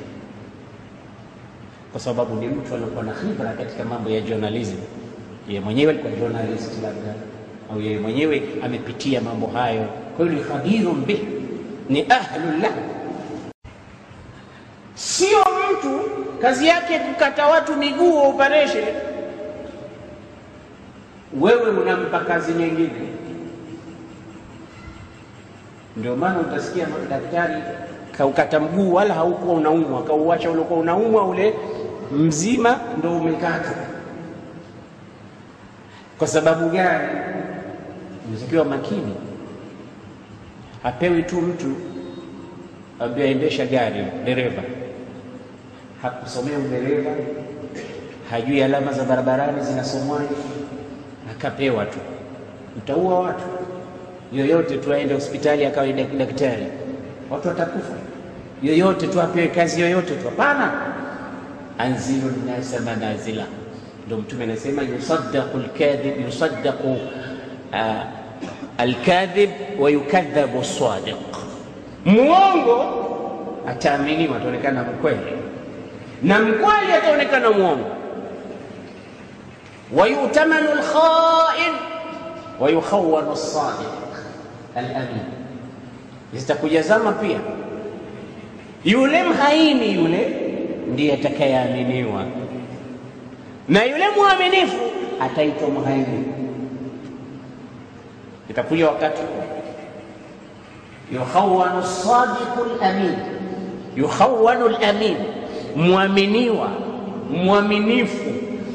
kwa 1.92 2.00
sababu 2.00 2.34
ni 2.34 2.48
mtu 2.48 2.74
anakuwa 2.74 3.04
na 3.04 3.12
khibra 3.12 3.52
katika 3.52 3.84
mambo 3.84 4.10
ya 4.10 4.20
journalism. 4.20 4.76
Yeye 5.48 5.60
mwenyewe 5.60 5.90
alikuwa 5.92 6.12
journalist 6.12 6.82
labda, 6.82 7.14
au 7.72 7.80
yeye 7.80 7.98
mwenyewe 7.98 8.42
amepitia 8.64 9.20
mambo 9.20 9.46
hayo, 9.46 9.86
kwa 10.16 10.26
hiyo 10.30 10.44
khabirun 10.44 11.04
bih, 11.04 11.20
ni 11.88 12.06
ahlullah. 12.08 12.72
Sio 14.98 15.38
mtu 15.72 16.00
kazi 16.42 16.66
yake 16.66 16.98
kukata 16.98 17.46
watu 17.46 17.76
miguu 17.76 18.18
operation 18.28 18.84
wewe 21.40 21.70
unampa 21.70 22.20
kazi 22.20 22.52
nyingine. 22.52 23.08
Ndio 25.96 26.16
maana 26.16 26.40
utasikia 26.40 26.86
daktari 27.10 27.62
kaukata 28.18 28.60
mguu, 28.60 28.94
wala 28.94 29.14
haukuwa 29.14 29.54
unaumwa, 29.54 30.02
kauacha 30.04 30.50
uliokuwa 30.50 30.80
unaumwa 30.80 31.26
ule 31.26 31.54
mzima, 32.12 32.80
ndo 32.98 33.16
umekata. 33.16 33.74
Kwa 36.18 36.26
sababu 36.28 36.68
gani? 36.68 37.08
Mzikiwa 38.32 38.64
makini, 38.64 39.14
hapewi 40.82 41.22
tu 41.22 41.40
mtu 41.40 41.74
ambaye 43.00 43.28
aendesha 43.28 43.66
gari, 43.66 44.04
dereva 44.24 44.62
hakusomea 46.02 46.58
udereva, 46.58 47.10
hajui 48.30 48.62
alama 48.62 48.92
za 48.92 49.04
barabarani 49.04 49.62
zinasomwaje, 49.64 50.28
akapewa 51.30 51.84
tu, 51.84 51.98
utaua 52.76 53.20
watu. 53.20 53.44
Yoyote 54.32 54.76
tu, 54.76 54.92
aende 54.92 55.14
hospitali 55.14 55.66
akawa 55.66 55.86
daktari, 55.92 56.66
watu 57.30 57.48
watakufa. 57.48 57.92
Yoyote 58.62 59.06
tu 59.06 59.20
apewe 59.20 59.48
kazi 59.48 59.80
yoyote 59.80 60.14
tu, 60.14 60.24
hapana. 60.28 60.72
Anzilu 61.78 62.30
nnasa 62.44 62.80
manazila, 62.80 63.44
ndio 64.06 64.18
Mtume 64.18 64.44
anasema 64.44 64.82
yusaddaqu 64.82 65.58
lkadhib, 65.58 66.20
yusaddaqu 66.26 66.88
uh, 67.72 68.02
alkadhib 68.78 69.50
wa 69.80 69.90
yukadhabu 69.90 70.64
sadiq, 70.64 71.16
muongo 72.04 72.84
ataaminiwa, 73.68 74.36
ataonekana 74.36 74.82
mkweli, 74.82 75.18
na 76.22 76.38
mkweli 76.38 76.92
ataonekana. 76.92 77.48
Wayutamanu 79.92 80.68
lkhain 80.74 81.72
wa 82.60 82.70
yukhawanu 82.70 83.36
sadiq 83.36 84.12
alamin. 84.76 85.24
Zitakuja 86.34 86.82
zama 86.82 87.12
pia 87.12 87.38
yule 88.84 89.22
mhaini 89.22 89.94
yule 89.94 90.36
ndiye 90.92 91.14
atakayeaminiwa, 91.14 92.24
na 93.68 93.84
yule 93.84 94.04
mwaminifu 94.16 94.76
ataitwa 95.20 95.68
mhaini. 95.68 96.24
Itakuja 98.50 98.86
wakati 98.88 99.22
yukhawanu 101.12 101.82
sadiqu 101.86 102.66
lamin, 102.80 103.14
yukhawanu 103.96 104.68
lamin, 104.68 105.16
mwaminiwa 105.76 106.68
mwaminifu 107.30 108.24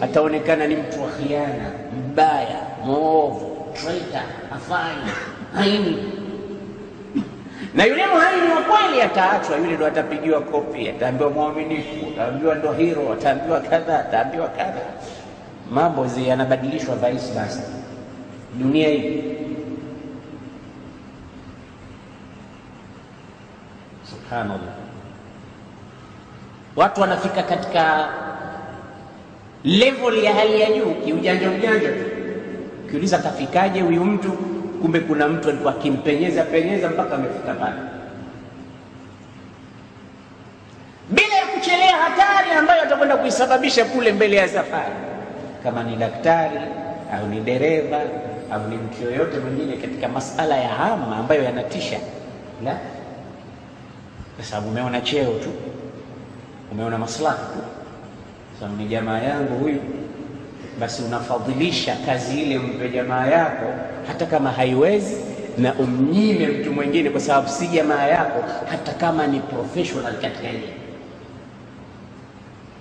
ataonekana 0.02 0.68
ni 0.68 0.76
mtu 0.76 1.02
wa 1.02 1.08
khiana, 1.10 1.72
mbaya, 2.12 2.60
mwovu, 2.86 3.68
traitor, 3.74 4.22
afanye 4.56 5.12
haini 5.56 5.98
na 7.74 7.86
yule 7.86 8.06
mhaini 8.06 8.48
wa 8.54 8.62
kweli 8.62 9.02
ataachwa, 9.02 9.58
yule 9.58 9.72
ndo 9.76 9.86
atapigiwa 9.86 10.41
kopi, 10.41 10.89
ataambiwa 10.89 11.30
mwaminifu, 11.30 11.96
ataambiwa 12.14 12.56
ndo 12.56 12.72
hero, 12.74 13.14
ataambiwa 13.14 13.60
kadha, 13.60 14.00
ataambiwa 14.00 14.48
kadha. 14.48 14.82
Mambo 15.72 16.08
zi 16.08 16.28
yanabadilishwa 16.28 16.96
vaisi 16.96 17.32
versa 17.34 17.62
dunia 18.60 18.89
hii. 18.89 19.24
Subhanallah, 24.10 24.76
watu 26.76 27.01
wanafika 27.01 27.43
katika 27.43 28.07
level 29.63 30.24
ya 30.24 30.34
hali 30.34 30.61
ya 30.61 30.71
juu 30.71 30.91
kiujanja 31.05 31.49
ujanja 31.51 31.89
tu. 31.89 32.03
Ukiuliza 32.86 33.17
kafikaje 33.17 33.82
huyu 33.82 34.03
mtu 34.05 34.32
kumbe 34.82 34.99
kuna 34.99 35.28
mtu 35.28 35.49
alikuwa 35.49 35.74
akimpenyeza 35.76 36.43
penyeza 36.43 36.89
mpaka 36.89 37.15
amefika 37.15 37.53
pale, 37.53 37.76
bila 41.09 41.36
ya 41.36 41.45
kuchelea 41.45 41.95
hatari 41.97 42.51
ambayo 42.51 42.84
atakwenda 42.84 43.17
kuisababisha 43.17 43.86
kule 43.86 44.11
mbele 44.11 44.36
ya 44.36 44.47
safari, 44.47 44.93
kama 45.63 45.84
ni 45.84 45.95
daktari 45.95 46.57
au 47.13 47.28
ni 47.28 47.39
dereva 47.39 47.99
au 48.51 48.67
ni 48.69 48.76
mtu 48.78 49.03
yoyote 49.03 49.39
mwingine 49.39 49.78
katika 49.78 50.07
masala 50.07 50.57
ya 50.57 50.69
hama 50.69 51.17
ambayo 51.17 51.43
yanatisha, 51.43 51.97
la. 52.65 52.78
Kwa 54.36 54.45
sababu 54.45 54.69
umeona 54.69 55.01
cheo 55.01 55.26
tu, 55.34 55.49
umeona 56.74 56.97
maslahi 56.97 57.38
tu, 57.38 57.59
sababu 58.59 58.78
ni 58.78 58.88
jamaa 58.88 59.19
yangu 59.19 59.55
huyu 59.59 59.80
basi 60.80 61.03
unafadhilisha 61.03 61.95
kazi 62.05 62.41
ile 62.41 62.57
umpe 62.57 62.89
jamaa 62.89 63.28
yako, 63.28 63.65
hata 64.07 64.26
kama 64.26 64.51
haiwezi, 64.51 65.15
na 65.57 65.74
umnyime 65.74 66.47
mtu 66.47 66.71
mwingine, 66.71 67.09
kwa 67.09 67.21
sababu 67.21 67.47
si 67.49 67.67
jamaa 67.67 68.03
yako, 68.07 68.43
hata 68.71 68.93
kama 68.93 69.28
ni 69.28 69.39
professional 69.39 70.13
katika 70.13 70.49
ile. 70.49 70.74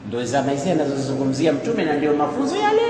Ndio 0.08 0.24
zama 0.24 0.50
hizi 0.52 0.70
anazozungumzia 0.70 1.52
Mtume, 1.52 1.84
na 1.84 1.92
ndio 1.92 2.14
mafunzo 2.14 2.56
yale 2.56 2.82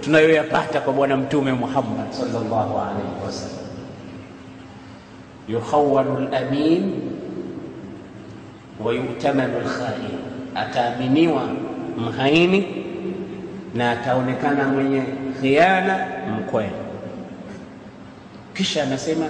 tunayoyapata 0.00 0.80
kwa 0.80 0.92
Bwana 0.92 1.16
Mtume 1.16 1.52
Muhammad 1.52 2.12
sallallahu 2.12 2.78
alaihi 2.78 3.24
wasallam. 3.26 3.58
yukhawanu 5.48 6.28
lamin 6.32 6.92
wa 8.84 8.92
yu'tamanu 8.94 9.60
lkhain, 9.60 10.18
ataaminiwa 10.58 11.42
mhaini 11.98 12.84
na 13.74 13.90
ataonekana 13.90 14.64
mwenye 14.68 15.02
khiana 15.40 16.06
mkweli. 16.38 16.72
Kisha 18.54 18.82
anasema 18.82 19.26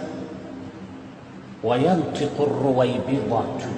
wayantiqu 1.64 2.44
ruwaibidatu, 2.62 3.68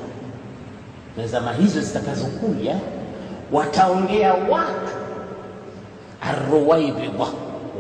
na 1.17 1.27
zama 1.27 1.53
hizo 1.53 1.81
zitakazokuja 1.81 2.77
wataongea 3.53 4.35
watu 4.35 4.93
arruwaibidha, 6.21 7.27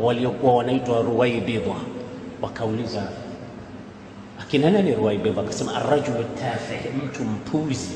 waliokuwa 0.02 0.54
wanaitwa 0.54 1.02
ruwaibidha. 1.02 1.74
Wakauliza 2.42 3.02
akina 4.40 4.70
nani 4.70 4.94
ruwaibidha? 4.94 5.40
Akasema 5.40 5.74
arrajulu 5.74 6.24
tafih, 6.40 6.90
mtu 7.04 7.22
mpuzi, 7.24 7.90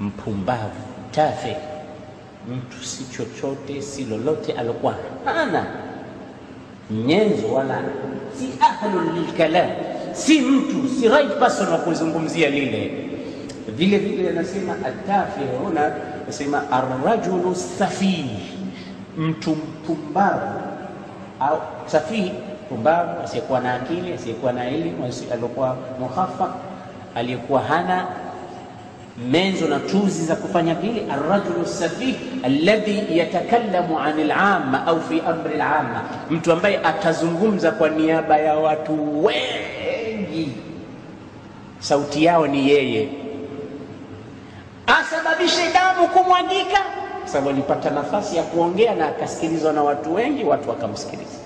mpumbavu, 0.00 0.80
tafe, 1.10 1.56
mtu 2.48 2.84
si 2.84 3.04
chochote 3.04 3.82
si 3.82 4.04
lolote, 4.04 4.52
alikuwa 4.52 4.94
hana. 5.24 5.64
Nyenzo 6.90 7.54
wala 7.54 7.78
si 8.38 8.48
ahlun 8.60 9.14
lilkalam, 9.14 9.70
si 10.12 10.40
mtu 10.40 10.88
si 10.88 11.08
right 11.08 11.38
person 11.38 11.68
wa 11.68 11.78
kuzungumzia 11.78 12.50
lile. 12.50 13.08
Vile 13.76 13.98
vile 13.98 14.30
anasema 14.30 14.72
atafe 14.72 15.40
huna, 15.64 15.92
anasema 16.24 16.70
arrajulu 16.72 17.54
safih, 17.54 18.24
mtu 19.18 19.50
mpumbavu 19.50 20.60
au 21.40 21.58
safihi, 21.86 22.32
pumbavu, 22.68 23.22
asiyekuwa 23.24 23.60
na 23.60 23.74
akili, 23.74 24.12
asiyekuwa 24.12 24.52
na 24.52 24.68
elimu, 24.68 25.10
alikuwa 25.32 25.76
mukhafaf, 26.00 26.50
aliyekuwa 27.14 27.60
hana 27.62 28.06
menzo 29.30 29.68
na 29.68 29.78
tuzi 29.78 30.24
za 30.26 30.36
kufanya 30.36 30.74
vile. 30.74 31.06
Arrajulu 31.12 31.66
safih 31.66 32.14
alladhi 32.42 33.18
yatakallamu 33.18 33.98
an 33.98 34.20
al-amma 34.20 34.86
au 34.86 35.00
fi 35.00 35.20
amri 35.20 35.54
al-amma, 35.54 36.02
mtu 36.30 36.52
ambaye 36.52 36.78
atazungumza 36.78 37.70
kwa 37.70 37.88
niaba 37.88 38.36
ya 38.38 38.54
watu 38.54 39.24
wengi, 39.24 40.52
sauti 41.80 42.24
yao 42.24 42.46
ni 42.46 42.68
yeye, 42.70 43.08
asababishe 44.86 45.72
damu 45.74 46.08
kumwagika, 46.08 46.78
sababu 47.24 47.50
alipata 47.50 47.90
nafasi 47.90 48.36
ya 48.36 48.42
kuongea 48.42 48.94
na 48.94 49.08
akasikilizwa 49.08 49.72
na 49.72 49.82
watu 49.82 50.14
wengi, 50.14 50.44
watu 50.44 50.68
wakamsikiliza. 50.68 51.36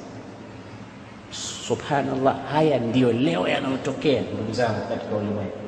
Subhanallah, 1.67 2.35
haya 2.53 2.79
ndiyo 2.79 3.13
leo 3.13 3.49
yanayotokea 3.49 4.21
ndugu 4.35 4.53
zangu 4.53 4.81
katika 4.89 5.17
ulimwengu. 5.17 5.60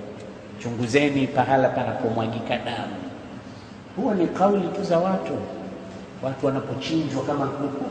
Chunguzeni 0.62 1.26
pahala 1.26 1.68
panapomwagika 1.68 2.58
damu. 2.58 2.96
Huo 3.96 4.14
ni 4.14 4.26
kauli 4.26 4.68
tu 4.68 4.82
za 4.84 4.98
watu, 4.98 5.32
watu 6.22 6.46
wanapochinjwa 6.46 7.22
kama 7.22 7.46
kuku. 7.46 7.84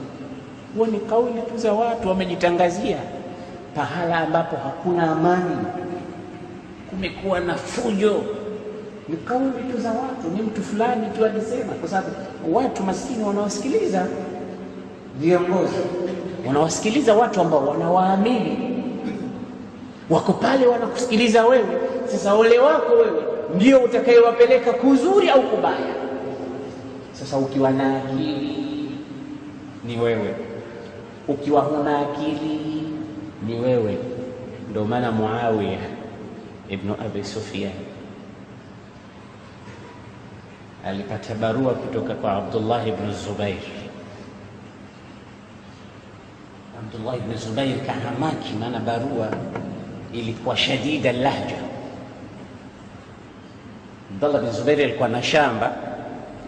huo 0.77 0.85
ni 0.87 0.99
kauli 0.99 1.41
tu 1.41 1.57
za 1.57 1.73
watu 1.73 2.07
wamejitangazia. 2.09 2.97
Pahala 3.75 4.17
ambapo 4.17 4.55
hakuna 4.55 5.11
amani, 5.11 5.57
kumekuwa 6.89 7.39
na 7.39 7.55
fujo, 7.55 8.23
ni 9.09 9.17
kauli 9.17 9.71
tu 9.71 9.81
za 9.81 9.89
watu, 9.91 10.29
ni 10.35 10.41
mtu 10.41 10.63
fulani 10.63 11.07
tu 11.17 11.25
alisema, 11.25 11.73
kwa 11.73 11.89
sababu 11.89 12.09
watu 12.53 12.83
maskini 12.83 13.23
wanawasikiliza 13.23 14.07
viongozi, 15.19 15.73
wanawasikiliza 16.47 17.13
watu 17.13 17.41
ambao 17.41 17.67
wanawaamini, 17.67 18.83
wako 20.09 20.33
pale 20.33 20.67
wanakusikiliza 20.67 21.45
wewe 21.45 21.80
sasa 22.11 22.33
ole 22.33 22.59
wako 22.59 22.93
wewe 22.93 23.21
ndio 23.55 23.79
utakayewapeleka 23.79 24.73
kuzuri 24.73 25.29
au 25.29 25.41
kubaya. 25.43 25.95
Sasa 27.13 27.37
ukiwa 27.37 27.71
na 27.71 27.97
akili 28.03 28.57
ni 29.85 29.97
wewe, 29.99 30.35
ukiwa 31.27 31.61
huna 31.61 31.99
akili 31.99 32.83
ni 33.47 33.59
wewe. 33.59 33.97
Ndio 34.69 34.85
maana 34.85 35.11
Muawiya 35.11 35.79
ibnu 36.69 36.95
Abi 37.05 37.23
Sufyan 37.23 37.71
alipata 40.85 41.35
barua 41.35 41.73
kutoka 41.73 42.13
kwa 42.13 42.33
Abdullah 42.33 42.87
ibn 42.87 43.13
Zubair. 43.13 43.57
Abdullah 46.79 47.17
ibn 47.17 47.37
Zubair 47.37 47.75
kahamaki, 47.85 48.53
maana 48.59 48.79
barua 48.79 49.29
ilikuwa 50.13 50.57
shadida 50.57 51.11
lahja 51.11 51.70
Abdullah 54.15 54.41
bin 54.41 54.51
Zubairi 54.51 54.83
alikuwa 54.83 55.09
na 55.09 55.23
shamba. 55.23 55.71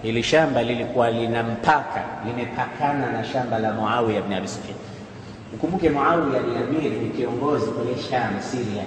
Hili 0.04 0.24
shamba 0.24 0.64
lilikuwa 0.64 1.12
lina 1.12 1.44
mpaka, 1.44 2.04
limepakana 2.26 3.12
na 3.12 3.24
shamba 3.24 3.60
la 3.60 3.74
Muawiya 3.74 4.20
ibn 4.20 4.34
Abi 4.34 4.48
Sufyan. 4.48 4.78
Ukumbuke 5.54 5.90
Muawiya 5.90 6.40
ni 6.42 6.56
amiri, 6.58 6.90
ni 6.90 7.10
kiongozi 7.10 7.66
kule 7.66 7.96
Sham, 8.10 8.42
Syria, 8.42 8.84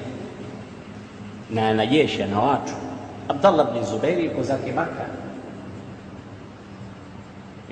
na 1.51 1.69
ana 1.69 1.87
jeshi 1.87 2.25
na 2.25 2.41
watu. 2.41 2.73
Abdallah 3.29 3.73
bin 3.73 3.85
Zubairi 3.85 4.25
yuko 4.25 4.43
zake 4.43 4.73
Maka, 4.73 5.07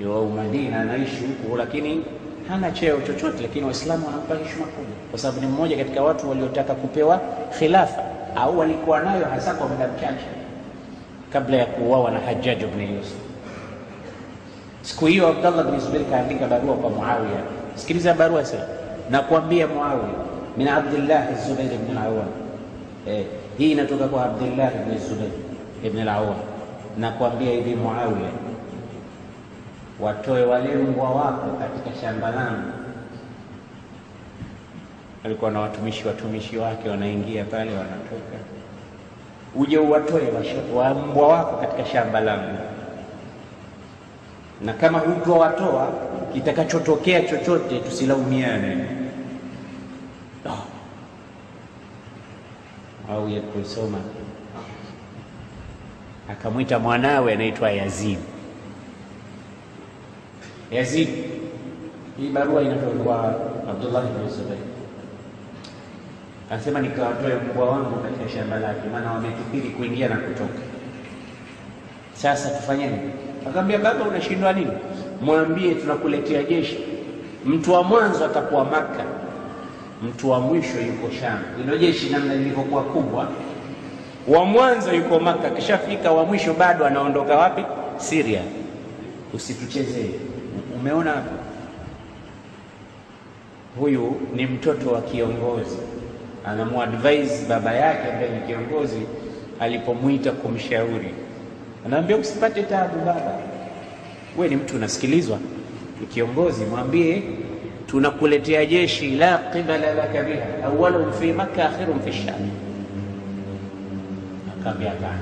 yuko 0.01 0.25
Madina, 0.25 0.79
anaishi 0.81 1.25
huku, 1.25 1.57
lakini 1.57 2.03
hana 2.49 2.71
cheo 2.71 3.01
chochote, 3.01 3.41
lakini 3.41 3.65
Waislamu 3.65 4.05
wanampa 4.05 4.35
heshima 4.35 4.65
kubwa, 4.65 4.95
kwa 5.11 5.19
sababu 5.19 5.41
ni 5.41 5.47
mmoja 5.47 5.77
katika 5.77 6.01
watu 6.03 6.29
waliotaka 6.29 6.73
kupewa 6.73 7.21
khilafa, 7.59 8.03
au 8.35 8.59
walikuwa 8.59 8.99
nayo 8.99 9.25
hasa 9.25 9.53
kwa 9.53 9.67
muda 9.67 9.87
mchache 9.87 10.25
kabla 11.35 11.57
ya 11.57 11.65
kuuawa 11.65 12.11
na 12.11 12.19
Hajjaj 12.19 12.61
ibn 12.63 12.81
Yusuf. 12.81 13.19
Siku 14.81 15.05
hiyo 15.05 15.27
Abdallah 15.27 15.65
bin 15.67 15.79
Zubair 15.79 16.05
kaandika 16.09 16.47
barua 16.47 16.75
kwa 16.75 16.89
Muawiya. 16.89 17.41
Sikiliza 17.75 18.13
barua 18.13 18.45
sasa, 18.45 18.67
nakwambia 19.09 19.67
Muawiya, 19.67 20.15
min 20.57 20.67
Abdillah 20.67 21.27
Zubair 21.47 21.73
ibn 21.73 21.97
al-Awwam. 21.97 22.27
Eh, 23.07 23.25
hii 23.57 23.71
inatoka 23.71 24.07
kwa 24.07 24.25
Abdillah 24.25 24.71
ibn 24.75 24.97
Zubair 24.97 25.31
ibn 25.83 25.99
al-Awwam. 25.99 26.39
Nakwambia 26.97 27.51
hivi 27.51 27.75
Muawiya, 27.75 28.31
watoe 29.99 30.43
wale 30.43 30.75
mbwa 30.75 31.09
wako 31.09 31.47
katika 31.59 32.01
shamba 32.01 32.31
langu. 32.31 32.71
Alikuwa 35.23 35.51
na 35.51 35.59
watumishi 35.59 36.07
watumishi 36.07 36.57
wake 36.57 36.89
wanaingia 36.89 37.43
pale, 37.43 37.71
wanatoka, 37.71 38.34
uje 39.55 39.77
uwatoe 39.77 40.21
wa 40.75 40.93
mbwa 40.93 41.27
wako 41.27 41.57
katika 41.57 41.85
shamba 41.85 42.19
langu 42.19 42.57
na 44.61 44.73
kama 44.73 44.99
hutowatoa 44.99 45.87
kitakachotokea 46.33 47.21
chochote 47.21 47.79
tusilaumiane. 47.79 48.85
Oh. 50.45 50.63
Au 53.13 53.29
yakusoma 53.29 53.97
akamwita 56.31 56.79
mwanawe 56.79 57.33
anaitwa 57.33 57.71
Yazid. 57.71 58.17
Yazid, 60.71 61.09
hii 62.17 62.29
barua 62.29 62.61
inatoka 62.61 63.03
kwa 63.03 63.35
Abdullah 63.69 64.03
bin 64.03 64.29
Zubair, 64.29 64.59
anasema 66.51 66.79
nikawatoe 66.79 67.33
mbwa 67.35 67.69
wangu 67.69 67.95
katika 67.99 68.29
shamba 68.29 68.59
lake, 68.59 68.81
maana 68.91 69.11
wametukiri 69.11 69.69
kuingia 69.69 70.09
na 70.09 70.15
kutoka. 70.15 70.59
Sasa 72.13 72.49
tufanyeni? 72.49 72.97
Akamwambia, 73.41 73.77
baba, 73.77 74.03
unashindwa 74.05 74.53
nini? 74.53 74.71
Mwambie 75.21 75.75
tunakuletea 75.75 76.43
jeshi. 76.43 76.79
Mtu 77.45 77.73
wa 77.73 77.83
mwanzo 77.83 78.25
atakuwa 78.25 78.65
Maka, 78.65 79.03
mtu 80.03 80.29
wa 80.29 80.39
mwisho 80.39 80.81
yuko 80.81 81.11
Sham. 81.19 81.39
Hilo 81.57 81.77
jeshi 81.77 82.09
namna 82.09 82.35
lilivyokuwa 82.35 82.83
kubwa, 82.83 83.27
wa 84.27 84.45
mwanzo 84.45 84.93
yuko 84.93 85.19
Maka, 85.19 85.49
kishafika 85.49 86.11
wa 86.11 86.25
mwisho 86.25 86.53
bado 86.53 86.85
anaondoka 86.85 87.35
wapi? 87.35 87.63
Siria. 87.97 88.41
Usituchezee. 89.33 90.09
Umeona 90.75 91.11
hapo, 91.11 91.31
huyu 93.79 94.21
ni 94.35 94.45
mtoto 94.45 94.89
wa 94.91 95.01
kiongozi, 95.01 95.77
anamuadvise 96.47 97.45
baba 97.49 97.73
yake 97.73 98.11
ambaye 98.11 98.29
ni 98.29 98.47
kiongozi, 98.47 99.01
alipomwita 99.59 100.31
kumshauri 100.31 101.13
anaambia 101.85 102.17
usipate 102.17 102.63
taabu 102.63 102.97
baba, 103.05 103.39
we 104.37 104.47
ni 104.47 104.55
mtu 104.55 104.75
unasikilizwa, 104.75 105.39
ni 106.01 106.07
kiongozi, 106.07 106.65
mwambie 106.65 107.23
tunakuletea 107.87 108.65
jeshi 108.65 109.15
la 109.15 109.37
qibala 109.37 109.93
laka 109.93 110.23
biha 110.23 110.45
awwalun 110.65 111.13
fi 111.13 111.33
Makka 111.33 111.69
akhirun 111.69 111.99
fi 111.99 112.13
Sham. 112.13 112.49
Akaambia 114.59 114.89
hapana, 114.89 115.19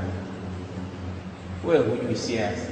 wewe 1.68 1.80
hujui 1.86 2.16
siasa, 2.16 2.68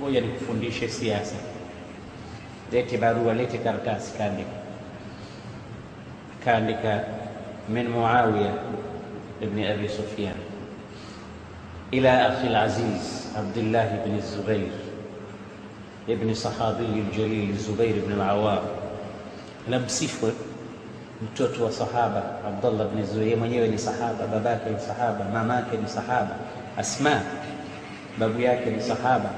ngoja 0.00 0.20
nikufundishe 0.20 0.88
siasa. 0.88 1.34
Lete 2.72 2.98
barua, 2.98 3.34
lete 3.34 3.58
karatasi, 3.58 4.12
kaandika. 4.18 4.65
Kaandika 6.46 7.02
min 7.66 7.90
Muawiya 7.90 8.54
ibn 9.42 9.58
Abi 9.66 9.90
Sufyan 9.90 10.38
ila 11.90 12.30
akhi 12.30 12.46
al-aziz 12.54 13.34
Abdullah 13.34 13.90
ibn 13.98 14.14
Zubair 14.22 14.70
ibn 16.06 16.30
sahabi 16.30 16.86
al-jalil 16.86 17.50
Zubair 17.58 17.98
ibn 17.98 18.14
al-Awwam. 18.14 18.62
Namsifu 19.66 20.30
mtoto 21.18 21.66
wa 21.66 21.72
sahaba 21.74 22.38
Abdullah 22.46 22.94
ibn 22.94 23.02
Zubair, 23.02 23.34
mwenyewe 23.36 23.66
ni 23.68 23.78
sahaba, 23.78 24.26
babake 24.30 24.70
ni 24.70 24.78
sahaba, 24.78 25.26
mamake 25.26 25.74
ni 25.76 25.88
sahaba. 25.90 26.38
Asma 26.78 27.26
babu 28.22 28.38
yake 28.40 28.70
ni 28.70 28.78
sahaba. 28.82 29.34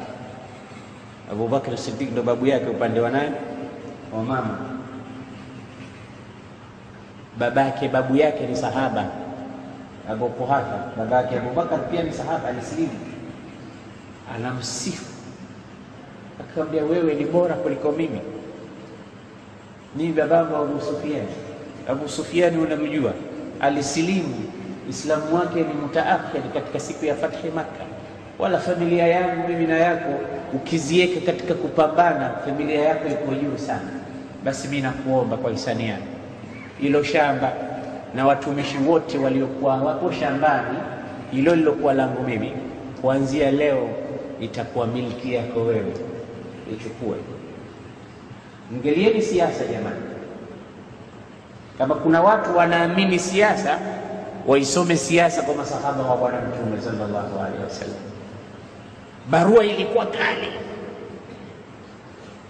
Abu 1.33 1.49
Bakr 1.49 1.73
Siddiq 1.81 2.13
ndo 2.13 2.21
babu 2.23 2.47
yake 2.47 2.69
upande 2.69 3.01
wa 3.01 3.11
nani 3.11 3.37
wa 4.13 4.23
mama. 4.23 4.78
Babake 7.39 7.89
babu 7.89 8.17
yake 8.17 8.47
ni 8.47 8.57
sahaba 8.57 9.05
Abu 10.11 10.29
Quhafa 10.29 10.93
babake 10.97 11.37
Abubakar 11.37 11.79
pia 11.91 12.03
ni 12.03 12.13
sahaba, 12.13 12.49
alisilimu. 12.49 12.99
Anamsifu 14.37 15.05
akamwambia, 16.41 16.85
wewe 16.85 17.15
ni 17.15 17.25
bora 17.25 17.55
kuliko 17.55 17.93
mimi, 17.93 18.21
mimi 19.97 20.13
babangu 20.13 20.57
Abu 20.57 20.81
Sufyan. 20.81 21.27
Abu 21.89 22.09
Sufyan 22.09 22.59
unamjua, 22.59 23.13
alisilimu, 23.61 24.35
Islamu 24.91 25.35
wake 25.35 25.59
ni 25.61 25.75
mutaakhir 25.83 26.43
katika 26.55 26.81
siku 26.81 27.05
ya 27.05 27.15
fathi 27.15 27.49
Makka. 27.55 27.85
Wala 28.39 28.59
familia 28.59 29.07
yangu 29.07 29.49
mimi 29.49 29.67
na 29.67 29.77
yako 29.79 30.21
ukizieka 30.55 31.21
katika 31.33 31.55
kupambana, 31.55 32.31
familia 32.45 32.81
yako 32.83 33.09
iko 33.09 33.35
juu 33.35 33.59
sana. 33.59 33.91
Basi 34.45 34.69
mimi 34.69 34.83
nakuomba 34.83 35.37
kwa 35.37 35.51
hisani 35.51 35.89
yako, 35.89 36.03
ilo 36.83 37.03
shamba 37.03 37.53
na 38.15 38.27
watumishi 38.27 38.79
wote 38.79 39.19
waliokuwa 39.19 39.77
wapo 39.77 40.13
shambani 40.13 40.79
hilo 41.33 41.55
lilokuwa 41.57 41.95
langu 41.95 42.23
mimi, 42.23 42.53
kuanzia 43.01 43.51
leo 43.51 43.89
itakuwa 44.41 44.87
milki 44.87 45.35
yako 45.35 45.61
wewe, 45.61 45.93
ichukue. 46.75 47.17
Ngelieni 48.75 49.23
siasa 49.23 49.65
jamani, 49.65 50.03
kama 51.79 51.95
kuna 51.95 52.21
watu 52.23 52.57
wanaamini 52.57 53.19
siasa, 53.19 53.79
waisome 54.47 54.97
siasa 54.97 55.43
kwa 55.43 55.55
masahaba 55.55 56.03
wa 56.03 56.17
Bwana 56.17 56.39
Mtume 56.41 56.81
sallallahu 56.83 57.39
alaihi 57.41 57.65
wasallam. 57.65 57.97
Barua 59.31 59.65
ilikuwa 59.65 60.07
kali, 60.07 60.49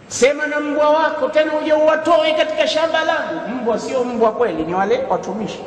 sema 0.09 0.47
na 0.47 0.61
mbwa 0.61 0.91
wako 0.91 1.29
tena 1.29 1.53
uje 1.63 1.73
uwatoe 1.73 2.33
katika 2.33 2.67
shamba 2.67 3.05
langu. 3.05 3.49
Mbwa 3.63 3.79
sio 3.79 4.05
mbwa 4.05 4.33
kweli, 4.33 4.63
ni 4.63 4.75
wale 4.75 5.01
watumishi, 5.11 5.61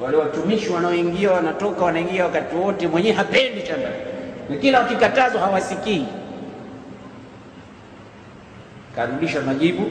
wale 0.00 0.16
watumishi 0.16 0.68
wanaoingia 0.72 1.30
wanatoka, 1.32 1.84
wanaingia 1.84 2.24
wakati 2.24 2.56
wote, 2.56 2.88
mwenyewe 2.88 3.14
hapendi 3.14 3.66
shamba, 3.66 3.88
na 4.50 4.56
kila 4.56 4.78
wakikatazwa 4.80 5.40
hawasikii. 5.40 6.06
Karudisha 8.96 9.40
majibu, 9.40 9.82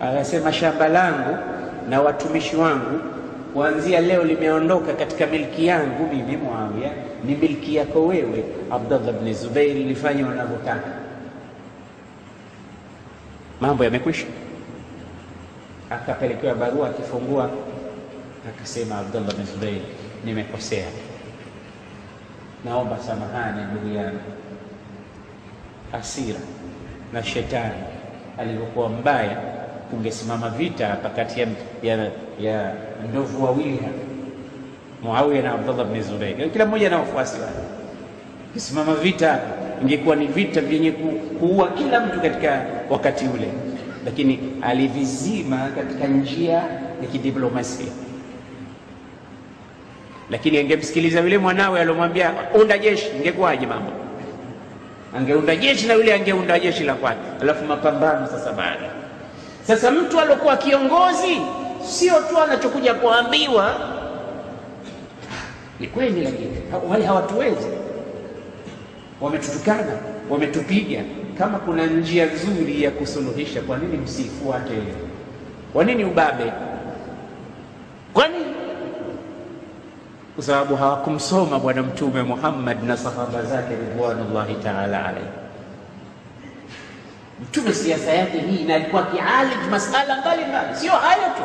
akasema 0.00 0.52
shamba 0.52 0.88
langu 0.88 1.36
na 1.88 2.00
watumishi 2.00 2.56
wangu 2.56 3.00
kuanzia 3.54 4.00
leo 4.00 4.24
limeondoka 4.24 4.92
katika 4.92 5.26
milki 5.26 5.66
yangu 5.66 6.06
mimi 6.14 6.36
Muawiya, 6.36 6.90
ni 7.24 7.34
milki 7.34 7.76
yako 7.76 8.06
wewe 8.06 8.44
Abdullah 8.70 9.12
bin 9.14 9.34
Zubair, 9.34 9.74
lifanye 9.76 10.24
wanavyotaka. 10.24 11.07
Mambo 13.60 13.84
yamekwisha. 13.84 14.26
Akapelekewa 15.90 16.54
barua, 16.54 16.88
akifungua 16.88 17.50
akasema, 18.48 18.98
Abdullah 18.98 19.34
bin 19.34 19.46
Zubair, 19.46 19.80
nimekosea, 20.24 20.86
naomba 22.64 22.98
samahani 22.98 23.62
ndugu 23.72 23.96
yangu. 23.96 24.20
Hasira 25.92 26.38
na 27.12 27.22
shetani 27.22 27.74
alivyokuwa 28.38 28.88
mbaya, 28.88 29.36
kungesimama 29.90 30.50
vita 30.50 30.86
hapa 30.88 31.08
kati 31.08 31.40
ya, 31.40 31.46
ya, 31.82 32.10
ya 32.40 32.74
ndovu 33.10 33.44
wawili 33.44 33.76
hapa, 33.76 33.98
Muawiya 35.02 35.42
na 35.42 35.52
Abdullah 35.54 35.86
bin 35.86 36.02
Zubair, 36.02 36.50
kila 36.52 36.66
mmoja 36.66 36.90
na 36.90 36.98
wafuasi 36.98 37.40
wake. 37.40 37.52
Kisimama 38.54 38.94
vita 38.94 39.32
hapa, 39.32 39.57
ingekuwa 39.82 40.16
ni 40.16 40.26
vita 40.26 40.60
vyenye 40.60 40.90
kuua 41.40 41.68
kila 41.68 42.00
mtu 42.00 42.20
katika 42.20 42.66
wakati 42.90 43.24
ule, 43.24 43.48
lakini 44.04 44.38
alivizima 44.62 45.68
katika 45.76 46.06
njia 46.06 46.52
ya 47.02 47.06
kidiplomasia. 47.12 47.92
lakini 50.30 50.58
angemsikiliza 50.58 51.20
yule 51.20 51.38
mwanawe 51.38 51.80
alomwambia 51.80 52.32
unda 52.60 52.78
jeshi, 52.78 53.06
ingekuwaje 53.16 53.66
mambo? 53.66 53.90
Angeunda 55.16 55.56
jeshi 55.56 55.86
na 55.86 55.94
yule 55.94 56.14
angeunda 56.14 56.58
jeshi 56.58 56.84
la 56.84 56.94
kwake, 56.94 57.18
alafu 57.42 57.64
mapambano 57.64 58.26
sasa. 58.26 58.52
Baada 58.52 58.90
sasa, 59.66 59.90
mtu 59.90 60.20
alokuwa 60.20 60.56
kiongozi 60.56 61.40
sio 61.86 62.14
tu 62.20 62.38
anachokuja 62.38 62.94
kuambiwa 62.94 63.74
ni 65.80 65.86
kweli, 65.86 66.24
lakini 66.24 66.50
wale 66.90 67.04
hawatuwezi, 67.04 67.66
wametutukana, 69.20 69.92
wametupiga. 70.30 71.00
Kama 71.38 71.58
kuna 71.58 71.86
njia 71.86 72.26
nzuri 72.26 72.82
ya 72.82 72.90
kusuluhisha, 72.90 73.60
kwa 73.60 73.76
nini 73.78 73.96
msifuate? 73.96 74.72
Kwa 75.72 75.84
nini 75.84 76.04
ubabe? 76.04 76.52
Kwa? 78.12 78.28
Kwa 80.34 80.44
sababu 80.44 80.76
hawakumsoma 80.76 81.58
Bwana 81.58 81.82
Mtume 81.82 82.22
Muhammad 82.22 82.82
na 82.84 82.96
sahaba 82.96 83.42
zake 83.42 83.74
ridwanullahi 83.76 84.54
taala 84.54 85.04
alaihi. 85.06 85.28
Mtume 87.42 87.72
siasa 87.74 88.10
yake 88.12 88.38
hii, 88.38 88.64
na 88.64 88.74
alikuwa 88.74 89.02
akialij 89.08 89.70
masala 89.70 90.20
mbalimbali, 90.20 90.76
sio 90.76 90.92
hayo 90.92 91.22
tu. 91.22 91.42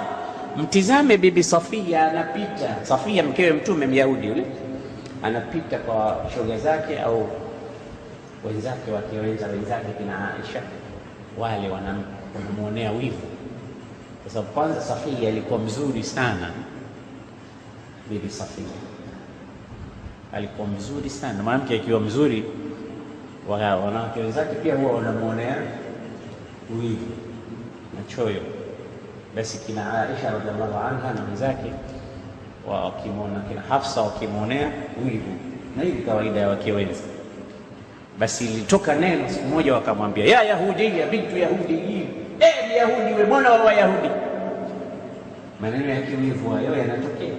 Mtizame 0.62 1.18
Bibi 1.18 1.44
Safia 1.44 2.12
anapita, 2.12 2.76
Safia 2.84 3.24
mkewe 3.24 3.52
Mtume 3.54 3.88
Myahudi 3.88 4.28
yule, 4.28 4.46
anapita 5.24 5.78
kwa 5.78 6.26
shoga 6.36 6.58
zake 6.58 7.00
au 7.00 7.28
wenzake 8.46 8.91
wakiwenza 8.91 9.48
wenzake 9.48 9.88
kina 9.98 10.34
Aisha, 10.34 10.62
wale 11.38 11.70
wanamwonea 11.70 12.91
wivu, 12.91 13.28
kwa 14.24 14.32
sababu 14.32 14.52
kwanza 14.54 14.82
Safia 14.82 15.30
alikuwa 15.30 15.60
mzuri 15.60 16.04
sana. 16.04 16.52
Bibi 18.10 18.30
Safia 18.30 18.66
alikuwa 20.34 20.68
mzuri 20.68 21.10
sana. 21.10 21.44
Mwanamke 21.44 21.76
akiwa 21.76 22.00
mzuri, 22.00 22.44
wanawake 23.50 24.20
wenzake 24.20 24.56
pia 24.56 24.76
huwa 24.76 24.91
wanamwonea 24.91 25.56
wivu 26.82 27.12
na 27.96 28.16
choyo. 28.16 28.41
Basi 29.36 29.58
kina 29.66 30.02
Aisha 30.02 30.32
radhiallahu 30.32 30.78
anha 30.88 31.14
na 31.14 31.24
wenzake 31.24 31.72
wakimwona, 32.68 33.39
kina 33.39 33.62
Hafsa 33.62 34.02
wakimwonea 34.02 34.72
wivu, 35.06 35.32
na 35.78 35.84
hii 35.84 35.91
kawaida 35.91 36.39
ya 36.39 36.48
wake 36.50 36.72
wenza. 36.72 37.02
Basi 38.20 38.45
ilitoka 38.45 38.95
neno 38.95 39.30
siku 39.30 39.47
moja, 39.47 39.74
wakamwambia 39.74 40.26
ya 40.26 40.43
Yahudi 40.43 40.99
ya 40.99 41.07
bintu 41.07 41.38
Yahudi, 41.38 41.74
e 42.39 42.76
Yahudi 42.78 43.14
we 43.14 43.24
mwana 43.26 43.49
wa 43.51 43.64
Wayahudi. 43.64 44.09
Maneno 45.61 45.89
ya 45.93 46.01
kiwivu 46.01 46.49
hayo 46.49 46.78
yanatokea 46.78 47.34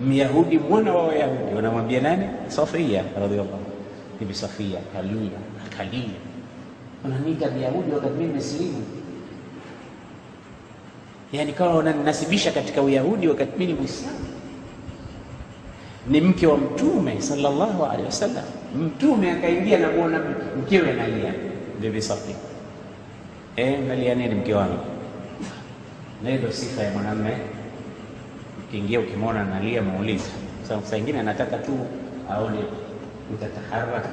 Myahudi 0.00 0.58
mwana 0.58 0.92
wa 0.94 1.06
Wayahudi 1.06 1.54
wanamwambia 1.54 2.00
nani? 2.00 2.26
Safia 2.48 3.02
radhiallahu 3.20 3.64
bibi 4.20 4.34
Safia 4.34 4.78
kalia 4.92 5.30
akalia, 5.66 6.18
unaniita 7.04 7.50
Myahudi 7.50 7.92
wakati 7.92 8.12
mimi 8.14 8.34
Msilimu, 8.34 8.84
Yani 11.32 11.52
kawa 11.52 11.74
wananinasibisha 11.74 12.52
katika 12.52 12.82
Uyahudi 12.82 13.28
wakati 13.28 13.50
mimi 13.58 13.72
ni 13.72 13.78
Muislamu. 13.78 14.18
Ni 16.08 16.20
mke 16.20 16.46
wa 16.46 16.58
Mtume 16.58 17.20
sallallahu 17.20 17.84
alaihi 17.84 18.04
wasallam. 18.04 18.44
Mtume 18.76 19.30
akaingia 19.32 19.78
na 19.78 19.88
kuona 19.88 20.20
mkewe 20.58 20.90
analia, 20.90 21.32
bibi 21.80 22.02
Safi, 22.02 22.34
eh, 23.56 23.78
nalia 23.88 24.14
nini 24.14 24.34
mke 24.34 24.54
wangu? 24.54 24.78
Na 26.24 26.30
ndio 26.36 26.52
sifa 26.52 26.82
ya 26.82 26.90
mwanamume 26.90 27.36
Ukiingia 28.68 29.00
ukimwona 29.00 29.40
analia, 29.40 29.82
muulize. 29.82 30.30
Saa 30.84 30.96
ingine 30.96 31.20
anataka 31.20 31.56
tu 31.58 31.78
aone 32.30 32.58
utataharaka. 33.34 34.08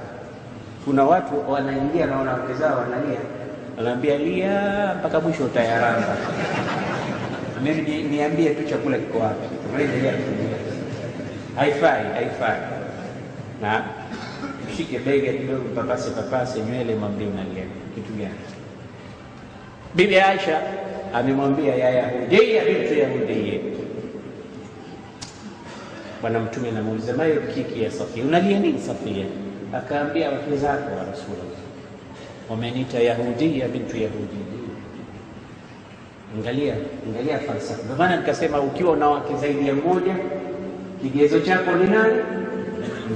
Kuna 0.85 1.03
watu 1.03 1.51
wanaingia 1.51 2.05
na 2.05 2.17
wanawake 2.17 2.53
zao 2.53 2.77
wanalia, 2.79 3.19
anaambia 3.79 4.17
lia 4.17 4.93
mpaka 4.99 5.19
mwisho 5.19 5.43
utayaramba. 5.45 6.17
Mimi 7.63 8.03
niambie 8.03 8.49
tu 8.49 8.63
chakula 8.69 8.97
kiko 8.97 9.19
wapi? 9.19 9.47
Haifai, 11.55 12.03
haifai. 12.13 12.59
Na 13.61 13.83
mshike 14.75 14.99
bega 14.99 15.31
kidogo, 15.33 15.63
papase 15.75 16.09
papase 16.09 16.59
nywele, 16.59 16.95
mwambie 16.95 17.27
unalia 17.27 17.63
kitu 17.95 18.13
gani? 18.13 18.33
Bibi 19.95 20.19
Aisha 20.19 20.61
amemwambia 21.13 21.75
ya 21.75 21.89
Yahudia 21.89 22.65
bintu 22.65 22.93
Yahudia, 22.93 23.59
Bwana 26.21 26.39
Mtume 26.39 26.69
anamuuliza 26.69 27.13
mayobkiki 27.13 27.83
ya 27.83 27.91
Safia, 27.91 28.23
unalia 28.23 28.59
nini 28.59 28.79
Safia? 28.81 29.25
Akaambia 29.73 30.29
wake 30.29 30.57
zako 30.57 30.95
wa 30.95 31.03
Rasulullah 31.03 31.59
wameniita 32.49 32.99
Yahudia 32.99 33.63
ya 33.63 33.67
bintu 33.67 33.97
Yahudia. 33.97 34.45
Angalia, 36.37 36.75
angalia 37.09 37.39
falsafa. 37.39 37.83
Ndio 37.83 37.95
maana 37.95 38.15
nikasema 38.17 38.61
ukiwa 38.61 38.91
una 38.91 39.07
wake 39.09 39.35
zaidi 39.35 39.67
ya 39.67 39.73
mmoja, 39.73 40.15
kigezo 41.01 41.39
chako 41.39 41.71
ni 41.71 41.89
nani? 41.89 42.21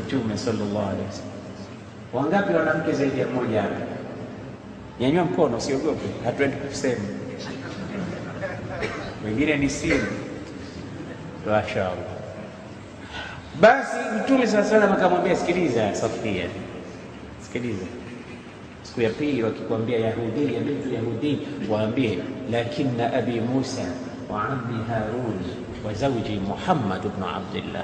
Mtume 0.05 0.37
sallallahu 0.37 0.79
alaihi 0.89 1.05
wasallam. 1.07 1.28
Wangapi 2.13 2.53
wanamke 2.53 2.91
zaidi 2.91 3.19
ya 3.19 3.27
mmoja 3.27 3.61
hapa? 3.61 3.75
Nyanyua 4.99 5.23
mkono, 5.25 5.57
usiogope, 5.57 6.05
hatuendi 6.25 6.57
kusema. 6.57 7.01
Wengine 9.25 9.57
ni 9.57 9.69
siri. 9.69 10.01
Mashaallah. 11.45 12.19
Basi 13.61 13.95
Mtume 14.23 14.47
sala 14.47 14.63
salam 14.63 14.91
akamwambia, 14.91 15.35
sikiliza 15.35 15.95
Safia, 15.95 16.45
sikiliza. 17.41 17.85
Siku 18.83 19.01
ya 19.01 19.09
pili 19.09 19.43
wakikwambia 19.43 19.99
Yahudi 19.99 20.53
ya 20.53 20.59
bintu 20.59 20.93
Yahudi, 20.93 21.39
waambie 21.69 22.19
lakinna 22.51 23.13
abi 23.13 23.41
Musa 23.41 23.81
wa 24.29 24.43
ammi 24.43 24.83
Harun 24.87 25.39
wa 25.87 25.93
zawji 25.93 26.39
Muhammad 26.47 27.05
ibn 27.05 27.23
Abdillah. 27.23 27.83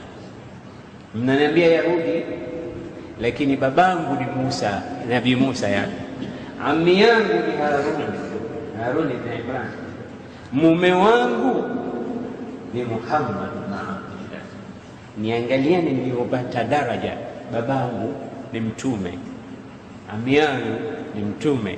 Mnaniambia 1.15 1.67
Yahudi, 1.67 2.23
lakini 3.21 3.57
babangu 3.57 4.15
ni 4.19 4.25
Musa, 4.43 4.81
nabii 5.09 5.35
Musa, 5.35 5.67
yani 5.69 5.93
ammi 6.65 7.01
yangu 7.01 7.33
ni 7.33 7.57
Harun, 7.57 8.01
Harun 8.83 9.11
ibn 9.11 9.29
Imran, 9.39 9.67
mume 10.51 10.91
wangu 10.91 11.63
ni 12.73 12.83
Muhammad 12.83 13.49
ibn 13.55 13.73
Abdullah. 13.73 14.43
Niangalieni 15.17 15.91
nilivyopata 15.91 16.63
daraja. 16.63 17.13
Babangu 17.53 18.13
ni 18.53 18.59
mtume, 18.59 19.19
ami 20.13 20.35
yangu 20.35 20.75
ni 21.15 21.21
mtume, 21.21 21.77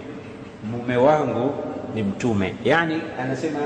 mume 0.72 0.98
wangu 0.98 1.54
ni 1.96 2.04
mtume. 2.04 2.56
Yani 2.64 3.02
anasema 3.22 3.60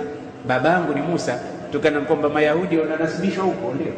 babangu 0.48 0.94
ni 0.94 1.02
Musa, 1.02 1.40
tukana 1.72 2.02
kwamba 2.02 2.30
Mayahudi 2.30 2.78
wananasibishwa 2.78 3.44
huko, 3.44 3.74
ndio 3.74 3.94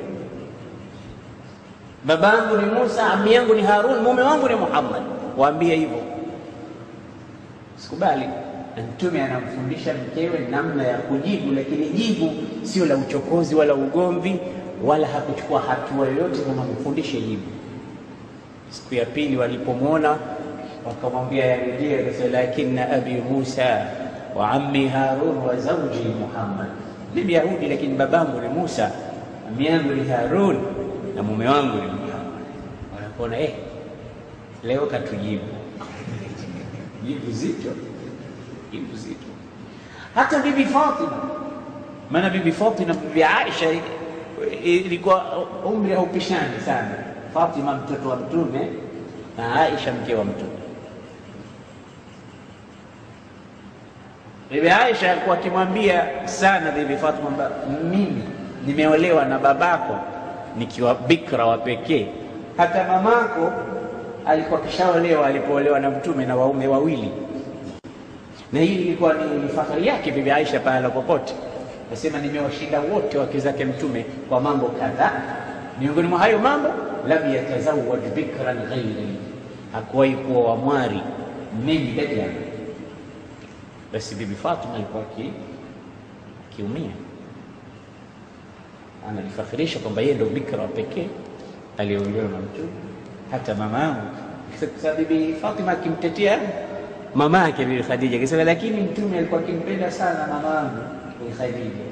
babangu 2.06 2.58
ni 2.58 2.66
Musa, 2.66 3.14
ami 3.14 3.34
yangu 3.34 3.54
ni 3.54 3.62
Harun, 3.62 4.00
mume 4.04 4.22
wangu 4.22 4.48
ni 4.50 4.56
Muhammad. 4.56 5.02
Waambie 5.38 5.76
hivyo, 5.76 6.00
sikubali. 7.78 8.26
Mtume 8.94 9.22
anamfundisha 9.22 9.94
mkewe 9.94 10.40
namna 10.52 10.84
ya 10.88 10.98
kujibu, 10.98 11.52
lakini 11.56 11.90
jibu 11.90 12.32
sio 12.64 12.86
la 12.86 12.96
uchokozi 12.98 13.56
wala 13.56 13.74
ugomvi 13.74 14.40
wala 14.86 15.08
hakuchukua 15.08 15.62
hatua 15.62 16.08
yoyote, 16.08 16.40
kama 16.42 16.64
mfundishe 16.64 17.22
jibu. 17.22 17.42
Siku 18.70 18.96
ya 18.96 19.06
pili 19.06 19.38
walipomwona 19.38 20.18
wakamwambia 20.88 21.46
Yahudi, 21.46 21.94
akasema 21.94 22.30
lakina 22.40 22.90
abi 22.92 23.12
Musa 23.32 23.86
wa 24.36 24.52
ammi 24.52 24.88
Harun 24.88 25.38
wa 25.38 25.56
zauji 25.58 26.04
Muhammad. 26.20 26.68
Mimi 27.16 27.34
Yahudi, 27.34 27.68
lakini 27.68 27.94
babangu 27.96 28.42
ni 28.42 28.48
Musa, 28.48 28.92
ami 29.50 29.66
yangu 29.66 29.92
ni 29.94 30.10
Harun 30.10 30.58
na 31.16 31.24
mume 31.24 31.48
wangu 31.48 31.76
ni 31.78 31.82
Muhammad. 31.82 32.44
Wanakuona 32.96 33.38
eh, 33.40 33.54
leo 34.64 34.86
katujibu 34.86 35.46
jibu 37.06 37.32
zito, 37.32 37.70
jibu 38.72 38.96
zito. 38.98 39.28
Hata 40.16 40.40
bibi 40.40 40.66
Fatima, 40.66 41.18
maana 42.12 42.30
bibi 42.30 42.52
Fatima, 42.52 42.94
bibi 42.94 43.24
Aisha 43.24 43.66
ilikuwa 44.64 45.38
umri 45.66 45.94
haupishani 45.96 46.60
sana. 46.66 46.92
Fatima 47.34 47.74
mtoto 47.74 48.10
wa 48.10 48.16
Mtume 48.16 48.68
na 49.38 49.56
Aisha 49.62 49.94
mke 49.94 50.16
wa 50.16 50.26
Mtume. 50.26 50.50
Bibi 54.52 54.70
Aisha 54.70 55.12
alikuwa 55.12 55.38
akimwambia 55.38 56.28
sana 56.28 56.72
bibi 56.72 56.98
Fatima 56.98 57.50
mimi 57.92 58.24
nimeolewa 58.66 59.26
na 59.26 59.40
babako 59.40 60.00
nikiwa 60.58 60.96
bikra 60.96 61.46
wa 61.46 61.58
pekee, 61.58 62.08
hata 62.58 62.84
mamako 62.88 63.52
alikuwa 64.26 64.60
kishaolewa 64.62 65.28
alipoolewa 65.28 65.80
na 65.80 65.90
Mtume 65.90 66.26
na 66.26 66.36
waume 66.36 66.68
wawili, 66.68 67.12
na 68.54 68.60
hii 68.60 68.76
ilikuwa 68.76 69.14
ni 69.14 69.48
fahari 69.56 69.88
yake 69.88 70.12
bibi 70.12 70.32
Aisha 70.32 70.60
pahala 70.60 70.90
popote. 70.90 71.34
Nasema 71.92 72.18
nimewashinda 72.20 72.80
wote 72.80 73.18
wake 73.18 73.40
zake 73.40 73.66
Mtume 73.66 74.06
kwa 74.30 74.42
mambo 74.42 74.68
kadhaa, 74.68 75.22
miongoni 75.80 76.08
mwa 76.08 76.20
hayo 76.20 76.40
mambo, 76.40 76.70
lam 77.08 77.34
yatazawaj 77.36 78.00
bikran 78.16 78.58
ghairi, 78.58 79.08
hakuwahi 79.74 80.14
kuwa 80.16 80.44
wamwari 80.50 81.02
mimi 81.66 81.98
yangu. 81.98 82.42
Basi 83.94 84.16
Bibi 84.16 84.36
Fatima 84.36 84.74
alikuwa 84.76 85.04
akiumia, 86.52 86.92
anajifakhirisha 89.10 89.80
kwamba 89.80 90.02
yeye 90.02 90.14
ndo 90.14 90.26
bikra 90.26 90.58
pekee 90.68 91.08
aliyeolewa 91.78 92.24
na 92.30 92.38
Mtume. 92.38 92.68
Hata 93.32 93.56
mama 93.56 93.80
yangu 93.80 94.02
Bibi 94.98 95.34
Fatima 95.42 95.72
akimtetea 95.72 96.40
mama 97.16 97.40
yake 97.44 97.66
Bibi 97.66 97.84
Khadija 97.84 98.18
akisema, 98.18 98.44
lakini 98.44 98.82
Mtume 98.82 99.18
alikuwa 99.18 99.40
akimpenda 99.42 99.92
sana 99.92 100.28
mama 100.28 100.56
yangu 100.56 100.78
Bibi 101.20 101.36
Khadija. 101.38 101.84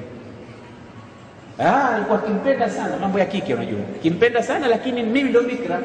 Ah, 1.58 1.94
alikuwa 1.94 2.18
akimpenda 2.18 2.70
sana, 2.70 2.96
mambo 3.00 3.18
ya 3.18 3.24
kike 3.24 3.54
unajua, 3.54 3.80
akimpenda 3.96 4.42
sana 4.42 4.68
lakini 4.68 5.02
mimi 5.02 5.30
ndo 5.30 5.42
bikra, 5.42 5.80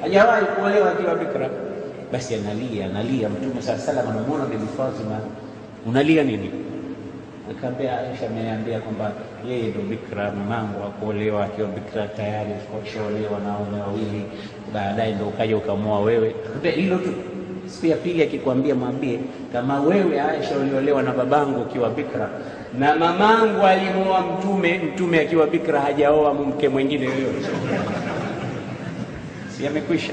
hajawahi 0.00 0.46
kuolewa 0.46 0.92
akiwa 0.92 1.14
bikra. 1.14 1.48
Basi 2.12 2.34
analia 2.34 2.86
analia, 2.86 3.28
Mtume 3.28 3.62
saa 3.62 3.78
salam 3.78 4.08
anamuona 4.08 4.44
Bibi 4.44 4.66
Fatima, 4.76 5.18
unalia 5.86 6.22
nini? 6.22 6.50
Akaambia 7.50 7.98
Aisha 8.00 8.26
ameniambia 8.26 8.78
kwamba 8.80 9.12
yeye 9.48 9.62
ndo 9.68 9.80
bikra, 9.82 10.32
mamangu 10.32 10.84
akuolewa 10.86 11.44
akiwa 11.44 11.68
bikra 11.68 12.08
tayari, 12.08 12.50
kashaolewa 12.84 13.38
na 13.40 13.52
wanaume 13.52 13.80
wawili, 13.80 14.22
baadaye 14.74 15.14
ndo 15.14 15.26
ukaja 15.26 15.56
ukamwoa 15.56 16.00
wewe. 16.00 16.34
Hilo 16.74 16.96
tu. 16.98 17.12
Siku 17.66 17.86
ya 17.86 17.96
pili 17.96 18.22
akikwambia, 18.22 18.74
mwambie 18.74 19.18
kama 19.52 19.80
wewe 19.80 20.20
Aisha 20.20 20.56
uliolewa 20.58 21.02
na 21.02 21.12
babangu 21.12 21.60
ukiwa 21.62 21.90
bikra 21.90 22.28
na 22.78 22.96
mamangu 22.96 23.66
alimuoa 23.66 24.20
Mtume, 24.20 24.78
Mtume 24.78 25.20
akiwa 25.20 25.46
bikra, 25.46 25.80
hajaoa 25.80 26.34
mke 26.34 26.68
mwingine 26.68 27.04
yoyote, 27.04 27.48
si 29.56 29.66
amekwisha? 29.66 30.12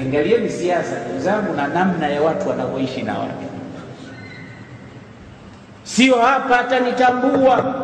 Angalieni 0.00 0.50
siasa 0.50 0.96
zangu, 1.18 1.52
na 1.54 1.68
namna 1.68 2.08
ya 2.08 2.22
watu 2.22 2.48
wanavyoishi 2.48 3.02
na 3.02 3.18
watu 3.18 3.43
Sio 5.84 6.16
hapa 6.18 6.60
atanitambua. 6.60 7.74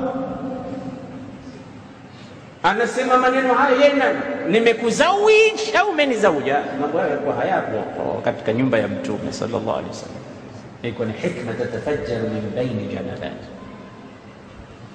Anasema 2.63 3.17
maneno 3.17 3.55
haya 3.55 3.85
yena, 3.85 4.05
nimekuzawisha 4.49 5.81
au 5.81 5.89
umenizauja. 5.91 6.59
Mambo 6.81 6.99
hayo 6.99 7.11
yalikuwa 7.11 7.35
hayapo 7.37 7.83
katika 8.25 8.53
nyumba 8.53 8.79
ya 8.79 8.89
Mtume 8.89 9.33
sallallahu 9.33 9.71
alaihi 9.71 9.89
wasallam, 9.89 10.17
ilikuwa 10.83 11.07
ni 11.09 11.13
hikma 11.13 11.53
tatafajjaru 11.53 12.29
min 12.29 12.43
baini 12.57 12.87
janabat. 12.95 13.33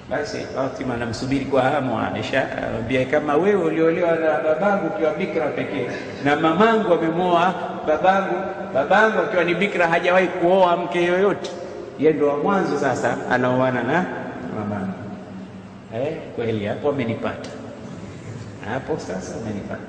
Basi 0.10 0.38
Fatima 0.56 0.94
anamsubiri 0.94 1.46
kwa 1.46 1.62
hamu 1.62 2.00
Aisha, 2.16 2.48
anamwambia 2.58 3.06
kama 3.06 3.36
wewe 3.36 3.64
uliolewa 3.64 4.12
na 4.16 4.40
babangu 4.44 4.88
ukiwa 4.88 5.14
bikra 5.14 5.48
pekee 5.48 5.88
na 6.24 6.36
mamangu 6.36 6.94
amemwoa 6.94 7.54
babangu, 7.88 8.36
babangu 8.74 9.20
akiwa 9.20 9.44
ni 9.44 9.56
bikra, 9.56 9.88
hajawahi 9.88 10.28
kuoa 10.28 10.78
mke 10.78 11.04
yoyote 11.04 11.52
yeye 12.00 12.14
ndo 12.14 12.28
wa 12.28 12.38
mwanzo 12.38 12.80
sasa 12.80 13.18
anaoana 13.32 13.84
na 13.84 14.06
mama 14.60 14.88
eh, 15.96 16.18
kweli 16.36 16.66
hapo 16.66 16.90
amenipata, 16.90 17.50
hapo 18.74 18.98
sasa 19.00 19.36
amenipata. 19.42 19.82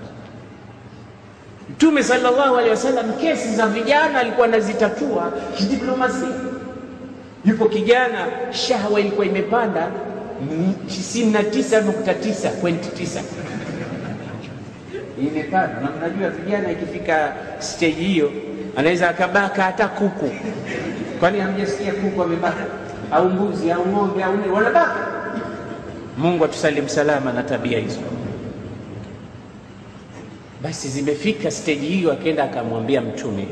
Mtume 1.71 2.03
sallallahu 2.03 2.55
alaihi 2.55 2.71
wasallam 2.71 3.13
kesi 3.13 3.55
za 3.57 3.67
vijana 3.67 4.21
alikuwa 4.21 4.47
anazitatua 4.47 5.33
kidiplomasia. 5.57 6.29
Yupo 7.45 7.65
kijana 7.69 8.27
shahwa 8.51 9.01
ilikuwa 9.01 9.27
imepanda 9.27 9.89
99.9 10.87 12.51
point 12.61 12.83
9 13.01 13.21
imepanda, 15.23 15.81
na 15.81 15.91
mnajua 15.97 16.31
vijana 16.31 16.71
ikifika 16.71 17.33
stage 17.59 17.91
hiyo 17.93 18.33
anaweza 18.77 19.09
akabaka 19.11 19.63
hata 19.63 19.89
kuku 19.89 20.31
Kwani 21.21 21.41
hamjasikia 21.41 21.93
kuku 21.93 22.23
amebaka 22.23 22.65
au 23.13 23.29
mbuzi 23.29 23.71
au 23.73 23.87
ng'ombe 23.87 24.25
au 24.25 24.37
nini 24.37 24.49
wanabaka? 24.49 24.95
Mungu 26.19 26.45
atusalim 26.45 26.89
salama 26.89 27.33
na 27.33 27.43
tabia 27.43 27.79
hizo. 27.79 28.01
Basi 30.63 30.89
zimefika 30.89 31.51
steji 31.51 31.87
hiyo, 31.87 32.13
akaenda 32.13 32.45
akamwambia 32.45 33.01
Mtume, 33.01 33.49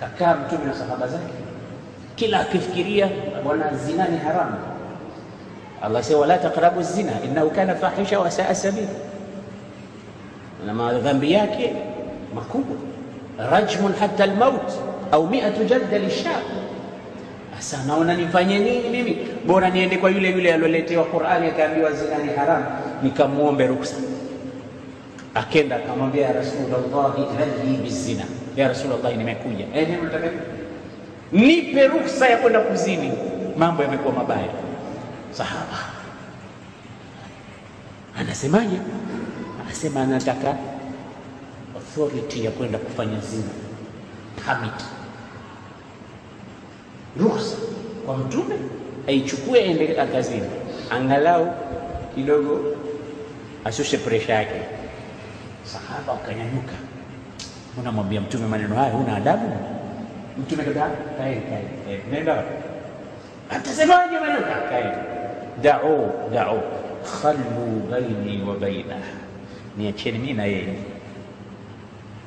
kakaa 0.00 0.34
Mtume 0.34 0.64
na 0.64 0.74
sahaba 0.74 1.08
zake, 1.08 1.32
kila 2.16 2.40
akifikiria 2.40 3.08
bwana, 3.44 3.74
zina 3.86 4.08
ni 4.08 4.18
haramu. 4.18 4.56
Allah 5.82 6.02
sema 6.02 6.20
wala 6.20 6.38
taqrabu 6.38 6.82
zina 6.82 7.12
innahu 7.24 7.50
kana 7.50 7.74
fahisha 7.74 8.20
wa 8.20 8.30
saa 8.30 8.54
sabila, 8.54 8.88
na 10.66 10.74
madhambi 10.74 11.32
yake 11.32 11.72
makubwa, 12.34 12.76
rajmun 13.50 13.92
hatta 14.00 14.24
almaut 14.24 14.72
au 15.12 15.26
miatu 15.28 15.64
jalda 15.64 15.98
lisha. 15.98 16.30
Sasa 17.58 17.82
naona 17.86 18.14
nifanye 18.14 18.58
nini 18.58 18.88
mimi? 18.88 19.16
Bora 19.46 19.70
niende 19.70 19.96
kwa 19.96 20.10
yule 20.10 20.30
yule 20.30 20.54
alioletewa 20.54 21.04
Qur'ani 21.04 21.46
akaambiwa 21.46 21.92
zina 21.92 22.18
ni 22.18 22.32
haramu, 22.32 22.64
nikamwombe 23.02 23.66
ruksa. 23.66 23.96
Akenda 25.34 25.76
akamwambia 25.76 26.26
ya 26.26 26.32
Rasulullah, 26.32 27.14
hadhi 27.38 27.76
bizina, 27.82 28.24
ya 28.56 28.68
Rasulullah, 28.68 29.16
nimekuja 29.16 29.64
eh, 29.74 29.88
nipe 31.32 31.86
ruksa 31.86 32.28
ya 32.28 32.36
kwenda 32.36 32.60
kuzini, 32.60 33.12
mambo 33.56 33.82
yamekuwa 33.82 34.14
mabaya. 34.14 34.48
Sahaba 35.30 35.78
anasemaje? 38.18 38.78
Anasema 39.64 40.02
anataka 40.02 40.56
authority 41.76 42.44
ya 42.44 42.50
kwenda 42.50 42.78
kufanya 42.78 43.20
zina 43.20 43.50
Hamid 44.46 44.72
ruhusa 47.18 47.56
kwa 48.06 48.16
Mtume 48.16 48.54
aichukue 49.08 49.60
ende 49.60 49.86
kazini, 50.12 50.46
angalau 50.90 51.52
kidogo 52.14 52.60
ashushe 53.64 53.98
presha 53.98 54.32
yake. 54.34 54.60
Sahaba 55.64 56.12
wakanyanyuka, 56.12 56.72
unamwambia 57.80 58.20
Mtume 58.20 58.46
maneno 58.46 58.74
haya, 58.74 58.94
una 58.94 59.16
adabu? 59.16 59.50
Mtume 60.38 60.64
kada 60.64 60.90
kae 61.18 61.34
kae, 61.34 62.00
nenda 62.10 62.44
atasemaje 63.50 64.18
maneno? 64.20 64.40
Dao 65.62 66.62
khalu 67.22 67.82
baini 67.90 68.42
wa 68.48 68.54
baina, 68.56 68.96
niacheni 69.78 70.18
mimi 70.18 70.32
na 70.32 70.44
yeye. 70.44 70.74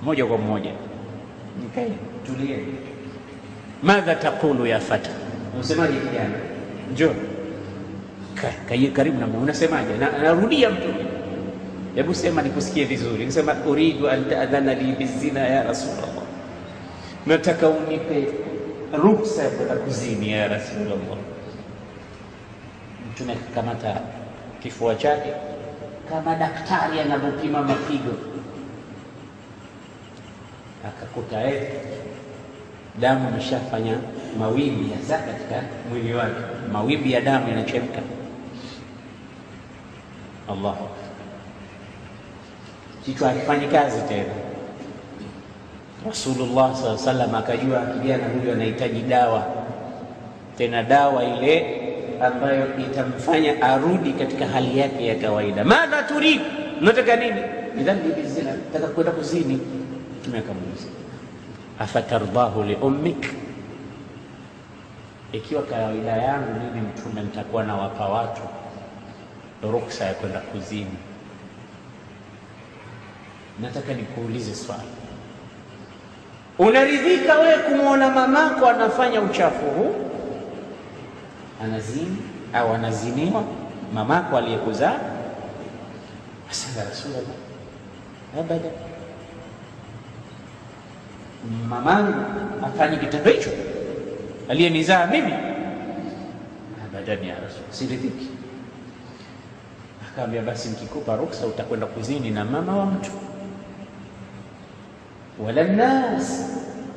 Moja 0.01 0.25
kwa 0.25 0.37
moja. 0.37 0.71
Nikae 1.63 1.91
tulie. 2.25 2.57
Madha 3.81 4.15
taqulu 4.15 4.65
ya 4.67 4.79
fata, 4.79 5.09
unasemaje 5.55 5.93
kijana? 5.99 6.37
Njoo 6.93 7.13
karibu 8.93 9.19
na 9.19 9.27
mimi, 9.27 9.43
unasemaje? 9.43 9.97
Narudia 9.97 10.69
Mtume, 10.69 11.05
hebu 11.95 12.13
sema 12.13 12.41
nikusikie 12.41 12.85
vizuri. 12.85 13.25
Nisema 13.25 13.55
uridu 13.67 14.09
an 14.09 14.29
taadhana 14.29 14.73
li 14.73 14.91
bizina 14.95 15.39
ya 15.39 15.63
Rasulullah, 15.63 16.23
nataka 17.25 17.69
unipe 17.69 18.27
ruksa 18.93 19.43
ya 19.43 19.49
kwenda 19.49 19.75
kuzini 19.75 20.31
ya 20.31 20.47
Rasulullah. 20.47 21.17
Mtume 23.11 23.33
akakamata 23.33 24.01
kifua 24.63 24.95
chake 24.95 25.33
kama 26.09 26.35
daktari 26.35 26.99
anavyopima 26.99 27.61
mapigo 27.61 28.13
akakuta 30.87 31.43
eh, 31.43 31.69
damu 32.99 33.29
imeshafanya 33.29 33.97
mawimbi 34.39 34.91
ya 34.91 34.97
zaka 35.07 35.23
katika 35.31 35.63
mwili 35.89 36.13
wake, 36.13 36.35
mawimbi 36.71 37.11
ya 37.11 37.21
damu 37.21 37.49
yanachemka. 37.49 37.99
Allahu 40.51 40.87
kichwa 43.05 43.27
hakifanyi 43.29 43.67
kazi 43.67 44.01
tena. 44.01 44.33
Rasulullah 46.07 46.75
sallallahu 46.75 46.81
alaihi 46.81 47.07
wasallam 47.07 47.35
akajua 47.35 47.79
kijana 47.85 48.23
huyu 48.27 48.51
anahitaji 48.53 49.01
dawa, 49.01 49.45
tena 50.57 50.83
dawa 50.83 51.23
ile 51.23 51.77
ambayo 52.21 52.77
itamfanya 52.77 53.61
arudi 53.61 54.13
katika 54.13 54.47
hali 54.47 54.79
yake 54.79 55.05
ya 55.07 55.15
kawaida. 55.15 55.63
Madha 55.63 56.03
turid, 56.03 56.41
unataka 56.81 57.15
nini? 57.15 57.41
Nataka 58.73 58.87
kwenda 58.87 59.11
kuzini 59.11 59.59
Mtume 60.21 60.37
akamuuliza 60.39 60.87
afatardahu 61.81 62.63
liummik, 62.63 63.33
ikiwa 65.31 65.63
kawaida 65.63 66.11
yangu 66.11 66.53
mimi 66.59 66.87
Mtume 66.87 67.21
nitakuwa 67.21 67.63
nawapa 67.63 68.05
watu 68.05 68.41
ruksa 69.71 70.05
ya 70.05 70.13
kwenda 70.13 70.39
kuzini, 70.39 70.97
nataka 73.61 73.93
nikuulize 73.93 74.55
swali, 74.55 74.81
unaridhika 76.59 77.35
wewe 77.39 77.57
kumwona 77.57 78.09
mamako 78.09 78.67
anafanya 78.67 79.21
uchafu 79.21 79.65
huu, 79.65 79.95
anazini 81.63 82.17
au 82.53 82.73
anaziniwa, 82.73 83.43
mamako 83.93 84.37
aliyekuzaa? 84.37 84.99
Asala 86.51 86.89
Rasulullah, 86.89 87.35
abada, 88.39 88.69
mamangu 91.69 92.13
afanye 92.65 92.97
kitendo 92.97 93.31
hicho 93.31 93.49
aliyenizaa 94.49 95.07
mimi? 95.07 95.33
Abadan 96.85 97.23
ya 97.27 97.35
Rasul, 97.35 97.63
siridhiki. 97.69 98.27
Akaambia, 100.11 100.41
basi 100.41 100.69
nikikupa 100.69 101.15
ruksa 101.15 101.45
utakwenda 101.47 101.85
kuzini 101.87 102.29
na 102.29 102.45
mama 102.45 102.77
wa 102.77 102.85
mtu. 102.85 103.11
wala 105.45 105.63
nnas 105.63 106.45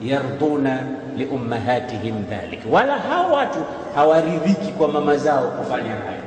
yarduna 0.03 0.79
liummahatihim 1.17 2.25
dhalik, 2.31 2.61
wala 2.71 2.99
hawa 2.99 3.27
watu 3.37 3.59
hawaridhiki 3.95 4.73
kwa 4.73 4.89
mama 4.89 5.17
zao 5.17 5.49
kufanya 5.51 5.89
hayo. 5.91 6.23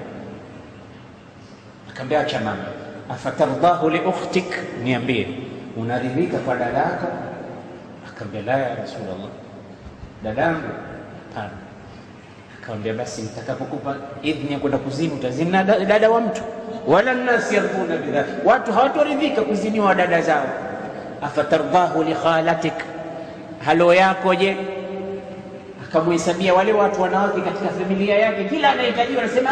Akaambia, 1.89 2.20
acha 2.20 2.39
mama, 2.39 2.65
afatardahu 3.09 3.89
liukhtik, 3.89 4.45
niambie 4.84 5.28
unaridhika 5.78 6.38
kwa 6.38 6.55
dada 6.55 6.78
yako? 6.78 7.07
Akaambia, 8.18 8.41
la 8.41 8.57
ya 8.57 8.76
Rasulullah, 8.76 9.30
dadangu 10.24 10.70
hapana. 11.36 11.53
Akamwambia, 12.57 12.93
basi 12.93 13.22
nitakapokupa 13.22 13.95
idhni 14.24 14.53
ya 14.53 14.59
kwenda 14.59 14.78
kuzini 14.78 15.13
utazini 15.13 15.51
dada 15.88 16.09
wa 16.09 16.22
mtu. 16.22 16.41
wala 16.88 17.13
nnas 17.13 17.51
yarduna 17.53 17.97
bidhalik, 17.97 18.45
watu 18.45 18.74
hawatoridhika 18.74 19.41
kuziniwa 19.41 19.95
dada 19.95 20.22
zao. 20.22 20.45
afatardahu 21.22 22.03
likhalatik, 22.03 22.74
halo 23.65 23.93
yako 23.93 24.36
je? 24.36 24.57
Akamhesabia 25.84 26.53
wale 26.53 26.74
watu 26.74 27.01
wanawake 27.01 27.41
katika 27.41 27.70
familia 27.70 28.18
yake, 28.18 28.43
kila 28.43 28.70
anahitajiwa 28.72 29.24
anasema 29.24 29.49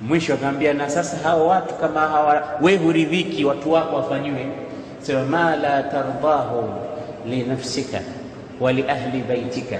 mwisho 0.00 0.34
akamwambia, 0.34 0.74
na 0.74 0.90
sasa 0.90 1.16
hao 1.28 1.46
watu 1.46 1.74
kama 1.74 2.00
hawa, 2.00 2.42
we 2.60 2.76
huridhiki 2.76 3.44
watu 3.44 3.72
wako 3.72 3.96
wafanyiwe, 3.96 4.46
sema 5.00 5.24
ma 5.24 5.56
la 5.56 5.82
tardahu 5.82 6.64
linafsika 7.26 8.00
wa 8.60 8.72
liahli 8.72 9.22
baitika 9.22 9.78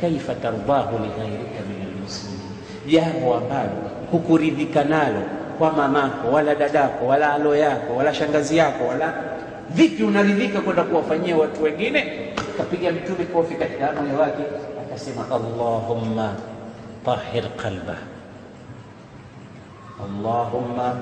kaifa 0.00 0.34
tardahu 0.34 0.98
lighairika 0.98 1.60
min 1.68 1.78
almuslimin, 1.88 2.50
jambo 2.86 3.34
ambalo 3.34 3.78
hukuridhika 4.12 4.84
nalo 4.84 5.22
kwa 5.58 5.72
mamako 5.72 6.28
wala 6.28 6.54
dadako 6.54 7.06
wala 7.06 7.34
alo 7.34 7.56
yako 7.56 7.96
wala 7.96 8.14
shangazi 8.14 8.56
yako 8.56 8.86
wala 8.86 9.14
vipi, 9.70 10.02
unaridhika 10.04 10.60
kwenda 10.60 10.82
kuwafanyia 10.82 11.36
watu 11.36 11.62
wengine? 11.62 12.32
Kapiga 12.58 12.90
Mtume 12.92 13.24
kofi 13.24 13.54
katika 13.54 13.92
moyo 13.92 14.18
wake 14.20 14.42
akasema, 14.86 15.24
Allahumma 15.30 16.34
tahhir 17.04 17.44
qalba 17.56 17.96
Allahumma 20.04 20.96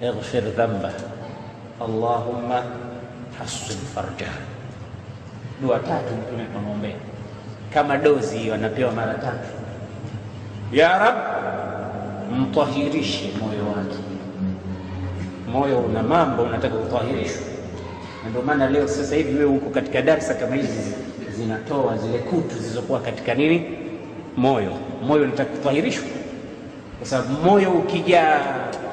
ighfir 0.00 0.42
dhanba 0.56 0.92
Allahumma 1.80 2.62
hassin 3.38 3.76
farja. 3.94 4.28
Dua 5.62 5.78
tatu 5.78 6.14
Mtume 6.14 6.44
kamwombea 6.54 6.96
kama 7.74 7.96
dozi 7.96 8.38
hiyo, 8.38 8.54
anapewa 8.54 8.92
mara 8.92 9.14
tatu. 9.14 9.48
Ya 10.72 10.98
Rab, 10.98 11.16
mtahirishe 12.40 13.30
moyo 13.40 13.64
wake. 13.76 13.98
Moyo 15.52 15.78
una 15.80 16.02
mambo 16.02 16.42
unataka 16.42 16.76
kutahirishwa, 16.76 17.42
na 18.24 18.30
ndio 18.30 18.42
maana 18.42 18.70
leo 18.70 18.88
sasa 18.88 19.16
hivi 19.16 19.38
wewe 19.38 19.50
uko 19.56 19.70
katika 19.70 20.02
darsa 20.02 20.34
kama 20.34 20.54
hizi 20.56 20.94
zinatoa 21.36 21.96
zile 21.98 22.18
kutu 22.18 22.54
zilizokuwa 22.58 23.00
katika 23.00 23.34
nini, 23.34 23.78
moyo. 24.36 24.72
Moyo 25.06 25.22
unataka 25.22 25.50
kutahirishwa 25.50 26.04
kwa 26.98 27.06
sababu 27.06 27.32
moyo 27.44 27.70
ukijaa 27.70 28.40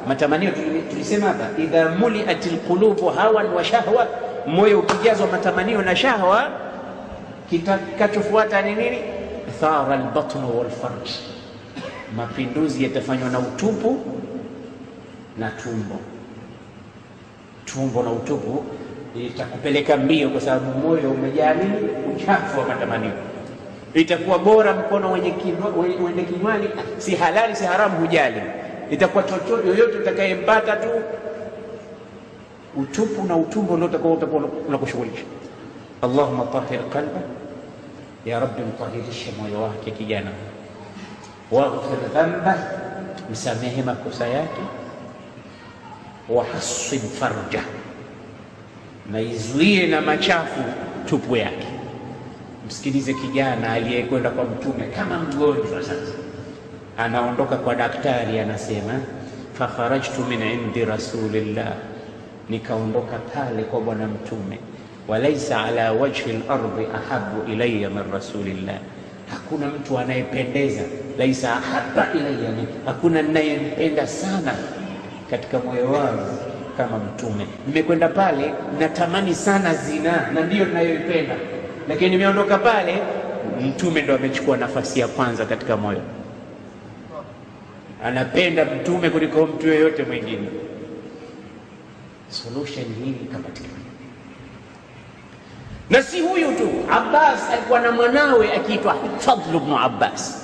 matamanio, 0.08 0.51
tulisema 0.91 1.28
hapa, 1.28 1.62
idha 1.62 1.89
muliat 1.89 2.45
lqulubu 2.45 3.06
hawan 3.10 3.45
wa 3.53 3.64
shahwa, 3.64 4.08
moyo 4.47 4.80
ukijazwa 4.80 5.28
matamanio 5.28 5.82
na 5.82 5.95
shahwa, 5.95 6.49
kitakachofuata 7.49 8.62
ni 8.62 8.76
nini? 8.76 8.97
Thara 9.60 9.95
lbatnu 9.95 10.58
walfarj, 10.60 11.10
mapinduzi 12.16 12.84
yatafanywa 12.84 13.30
na 13.30 13.39
utupu 13.39 13.97
na 15.38 15.49
tumbo. 15.51 15.95
Tumbo 17.66 18.03
na 18.03 18.12
utupu 18.12 18.66
itakupeleka 19.16 19.97
mbio, 19.97 20.30
kwa 20.30 20.41
sababu 20.41 20.80
moyo 20.88 21.12
umejaa 21.12 21.53
nini? 21.53 21.76
Uchafu 22.16 22.60
wa 22.60 22.68
matamanio 22.68 23.12
itakuwa 23.93 24.39
bora 24.39 24.74
mkono 24.74 25.12
wenye 25.12 25.32
kinywani, 25.32 26.70
si 26.97 27.16
halali 27.16 27.56
si 27.56 27.64
haramu, 27.64 27.97
hujali. 27.99 28.41
Itakuwa 28.91 29.23
chochote 29.23 29.67
yoyote 29.67 29.97
utakayempata 29.97 30.75
tu, 30.75 30.89
utupu 32.77 33.23
na 33.23 33.36
utumbo 33.36 33.75
ndio 33.77 33.88
utakuwa 33.88 34.17
unakushughulisha. 34.67 35.23
Allahumma 36.01 36.45
tahhir 36.45 36.89
qalba, 36.89 37.19
ya 38.25 38.39
Rabbi, 38.39 38.61
mtahirishe 38.61 39.31
moyo 39.41 39.61
wake 39.61 39.91
kijana, 39.91 40.31
waghfir 41.51 42.09
dhanba, 42.13 42.57
msamehe 43.31 43.83
makosa 43.83 44.27
yake, 44.27 44.61
wahassin 46.29 46.99
farja, 46.99 47.61
na 49.11 49.21
izuie 49.21 49.88
na 49.88 50.01
machafu 50.01 50.59
tupu 51.05 51.36
yake. 51.36 51.67
Msikilize 52.67 53.13
kijana 53.13 53.71
aliyekwenda 53.73 54.29
kwa 54.29 54.43
Mtume 54.43 54.88
kama 54.95 55.17
mgonjwa. 55.19 55.83
Sasa 55.83 55.95
anaondoka 56.98 57.56
kwa 57.56 57.76
daktari, 57.76 58.39
anasema 58.39 58.93
fakharajtu 59.54 60.22
min 60.30 60.41
indi 60.41 60.86
rasulillah, 60.86 61.74
nikaondoka 62.50 63.18
pale 63.34 63.64
kwa 63.64 63.82
bwana 63.82 64.08
Mtume. 64.08 64.60
Walaisa 65.08 65.64
ala 65.64 65.91
wajhi 65.91 66.32
lardi 66.48 66.88
ahabu 66.96 67.52
ilaya 67.52 67.89
min 67.89 68.04
rasulillah, 68.14 68.76
hakuna 69.32 69.68
mtu 69.68 70.00
anayependeza. 70.00 70.82
Laisa 71.18 71.52
ahaba 71.54 72.08
ilaya 72.14 72.50
hakuna 72.86 73.22
ninayempenda 73.22 74.08
sana 74.08 74.54
katika 75.30 75.60
moyo 75.60 75.91
wangu 75.91 76.38
kama 76.78 76.98
Mtume. 76.98 77.48
Nimekwenda 77.68 78.08
pale, 78.08 78.54
natamani 78.80 79.36
sana 79.36 79.74
zina, 79.76 80.32
na 80.34 80.41
ndiyo 80.41 80.66
ninayoipenda 80.66 81.36
lakini 81.89 82.10
nimeondoka 82.10 82.58
pale, 82.58 82.98
mtume 83.62 84.02
ndo 84.02 84.16
amechukua 84.16 84.58
nafasi 84.58 85.00
ya 85.00 85.08
kwanza 85.08 85.46
katika 85.46 85.78
moyo. 85.78 86.02
Anapenda 88.06 88.66
mtume 88.66 89.10
kuliko 89.10 89.45
mtu 89.45 89.68
yoyote 89.68 90.03
mwingine. 90.03 90.47
Solution 92.30 92.86
hii 93.03 93.12
ikapatikana, 93.12 93.74
na 95.89 96.03
si 96.03 96.22
huyu 96.22 96.47
tu. 96.51 96.70
Abbas 96.91 97.49
alikuwa 97.53 97.80
na 97.80 97.91
mwanawe 97.91 98.53
akiitwa 98.53 98.95
Fadlu 99.20 99.60
bnu 99.60 99.78
Abbas. 99.80 100.41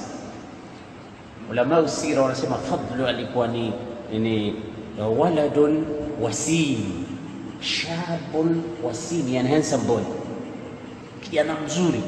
Ulamau 1.49 1.88
sira 1.88 2.22
wanasema 2.22 2.55
Fadlu 2.57 3.07
alikuwa 3.07 3.47
ni, 3.47 3.74
ni 4.12 4.55
waladun 5.20 5.86
wasim, 6.22 6.78
shabun 7.62 8.64
wasim, 8.84 9.34
yani 9.34 9.49
handsome 9.49 9.84
boy 9.84 10.03
kijana 11.22 11.55
mzuri. 11.66 12.01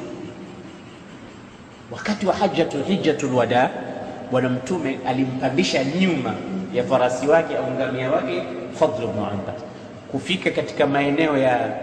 Wakati 1.92 2.26
wa 2.26 2.34
hajjatul 2.36 2.84
hijjatul 2.84 3.34
wada, 3.36 3.70
bwana 4.34 4.50
mtume 4.50 5.00
alimpandisha 5.08 5.84
nyuma 5.84 6.34
ya 6.74 6.84
farasi 6.84 7.28
wake 7.28 7.58
au 7.58 7.72
ngamia 7.72 8.12
wake 8.12 8.44
Fadl 8.80 9.04
ibn 9.04 9.20
Abbas 9.20 9.62
kufika 10.12 10.52
katika 10.52 10.88
maeneo 10.88 11.38
ya 11.38 11.74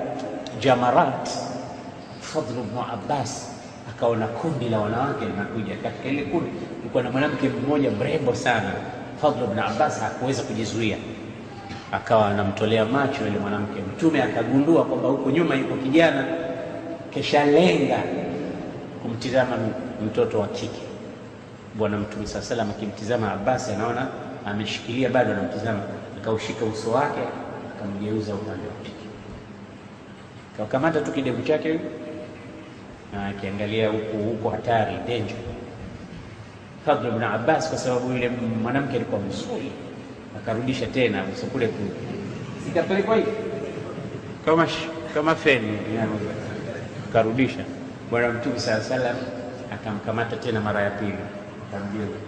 Jamarat. 0.61 1.29
Fadl 2.21 2.51
ibn 2.51 2.79
Abbas 2.93 3.51
akaona 3.91 4.27
kundi 4.27 4.69
la 4.69 4.79
wanawake 4.81 5.25
linakuja. 5.25 5.77
Katika 5.83 6.09
ile 6.09 6.23
kundi 6.23 6.51
kulikuwa 6.51 7.03
na 7.03 7.11
mwanamke 7.11 7.49
mmoja 7.49 7.91
mrembo 7.91 8.35
sana. 8.35 8.73
Fadl 9.23 9.45
ibn 9.45 9.59
Abbas 9.59 10.01
hakuweza 10.01 10.43
kujizuia, 10.43 10.97
akawa 11.93 12.29
anamtolea 12.29 12.85
macho 12.85 13.25
yule 13.27 13.39
mwanamke. 13.39 13.81
Mtume 13.97 14.23
akagundua 14.23 14.85
kwamba 14.85 15.09
huko 15.09 15.31
nyuma 15.31 15.55
yuko 15.55 15.75
kijana 15.77 16.25
kisha 17.11 17.45
lenga 17.45 17.99
kumtizama 19.03 19.57
mtoto 20.07 20.41
wa 20.41 20.47
kike. 20.49 20.90
Bwana 21.75 21.97
Mtume 21.97 22.27
saa 22.27 22.43
salam 22.43 22.71
akimtizama 22.71 23.33
abasi 23.33 23.73
anaona 23.73 24.09
ameshikilia 24.47 25.09
bado 25.09 25.33
anamtizama, 25.33 25.81
akaushika 26.23 26.65
uso 26.65 26.91
wake 26.91 27.21
akamgeuza 27.77 28.35
upande 28.35 28.67
wa 28.69 28.75
pili, 28.83 28.95
kakamata 30.57 31.01
tu 31.01 31.13
kidevu 31.13 31.43
chake 31.43 31.81
na 33.13 33.27
akiangalia 33.29 33.89
huku 33.89 34.17
huko, 34.19 34.51
hatari 34.51 34.97
danger. 35.09 35.37
Fadl 36.87 37.07
ibn 37.09 37.23
Abbas, 37.23 37.69
kwa 37.69 37.79
sababu 37.79 38.13
yule 38.13 38.29
mwanamke 38.63 38.97
alikuwa 38.97 39.21
mzuri, 39.21 39.73
akarudisha 40.37 40.87
tena 40.87 41.25
uso 41.35 41.47
kule, 41.47 41.71
sikapelekwa 42.65 43.17
hivi 43.17 43.31
kama 44.45 44.67
kama 45.15 45.35
feni 45.35 45.79
akarudisha. 47.11 47.65
Bwana 48.11 48.29
Mtume 48.33 48.59
saa 48.61 48.81
salam 48.81 49.17
akamkamata 49.75 50.37
tena 50.37 50.61
mara 50.61 50.81
ya 50.83 50.91
pili, 50.91 51.15
akamgeuza. 51.75 52.19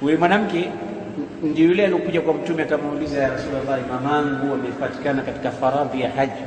Huyu 0.00 0.18
mwanamke 0.18 0.70
ndio 1.42 1.64
yule 1.66 1.84
aliokuja 1.84 2.20
kwa 2.20 2.34
Mtume 2.34 2.62
akamuuliza, 2.62 3.18
ya 3.22 3.28
Rasulullah, 3.28 3.78
mamangu 3.88 4.54
amepatikana 4.54 5.22
katika 5.22 5.50
faradhi 5.50 6.00
ya 6.00 6.10
haji, 6.10 6.42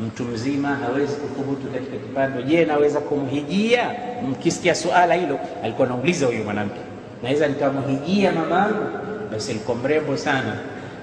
mtu 0.00 0.24
mzima 0.24 0.68
hawezi 0.68 1.16
kuthubutu 1.16 1.66
katika 1.66 1.96
kipando, 1.96 2.42
je, 2.42 2.64
naweza 2.64 3.00
kumhijia? 3.00 3.90
Mkisikia 4.30 4.74
suala 4.74 5.14
hilo, 5.14 5.38
alikuwa 5.64 5.86
anauliza 5.88 6.26
huyu 6.26 6.44
mwanamke, 6.44 6.80
naweza 7.22 7.48
nikamhijia 7.48 8.32
mamangu? 8.32 8.84
Basi 9.32 9.50
alikuwa 9.50 9.76
mrembo 9.76 10.16
sana 10.16 10.56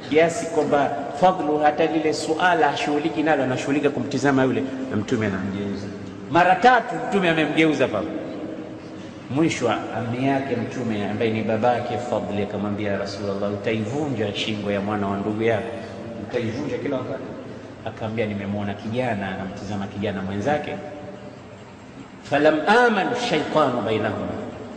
kiasi 0.10 0.45
kwamba 0.45 0.91
fadhlu 1.22 1.58
hata 1.58 1.86
lile 1.86 2.14
suala 2.14 2.70
ashughuliki 2.70 3.24
nalo, 3.24 3.43
anashughulika 3.43 3.89
kumtizama 3.89 4.43
yule, 4.43 4.64
na 4.91 4.97
Mtume 4.97 5.26
anamgeuza 5.28 5.86
mara 6.32 6.55
tatu. 6.55 6.95
Mtume 7.10 7.30
amemgeuza 7.30 7.88
papa 7.88 8.05
Mwisho 9.30 9.69
ami 9.97 10.28
yake 10.28 10.55
Mtume 10.55 11.09
ambaye 11.09 11.32
ni 11.32 11.43
babake 11.43 11.97
Fadli 11.97 12.43
akamwambia, 12.43 12.97
Rasulullah, 12.97 13.53
utaivunja 13.53 14.36
shingo 14.36 14.71
ya 14.71 14.82
mwana 14.82 15.07
wa 15.07 15.17
ndugu 15.17 15.43
yako, 15.43 15.67
utaivunja 16.30 16.78
kila 16.78 16.97
wakati. 16.97 17.23
Akamwambia, 17.86 18.25
nimemwona 18.25 18.73
kijana 18.73 19.28
anamtizama 19.28 19.88
kijana 19.88 20.21
mwenzake, 20.21 20.75
falam 22.23 22.55
amanu 22.67 23.15
shaitanu 23.30 23.82
bainahuma, 23.86 24.28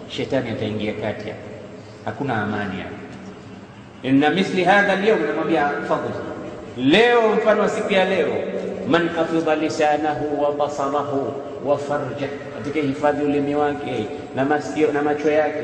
shetani 0.09 0.51
ataingia 0.51 0.93
kati 0.93 1.29
ya, 1.29 1.35
hakuna 2.05 2.43
amani 2.43 2.81
ya 2.81 2.87
inna 4.11 4.31
mithli 4.31 4.65
hadha 4.65 4.93
alyawm, 4.93 5.21
namwambia 5.27 5.69
Fadli, 5.69 6.15
leo 6.77 7.29
mfano 7.37 7.61
wa 7.63 7.69
siku 7.69 7.93
ya 7.93 8.05
leo, 8.05 8.29
man 8.89 9.09
hafidha 9.09 9.55
lisanahu 9.57 10.43
wa 10.43 10.53
basarahu 10.53 11.33
wa 11.65 11.79
farja, 11.79 12.29
katika 12.65 12.87
hifadhi 12.87 13.25
ulimi 13.25 13.55
wake 13.55 14.07
na 14.37 14.45
masikio 14.45 14.93
na 14.93 15.03
macho 15.03 15.31
yake 15.31 15.63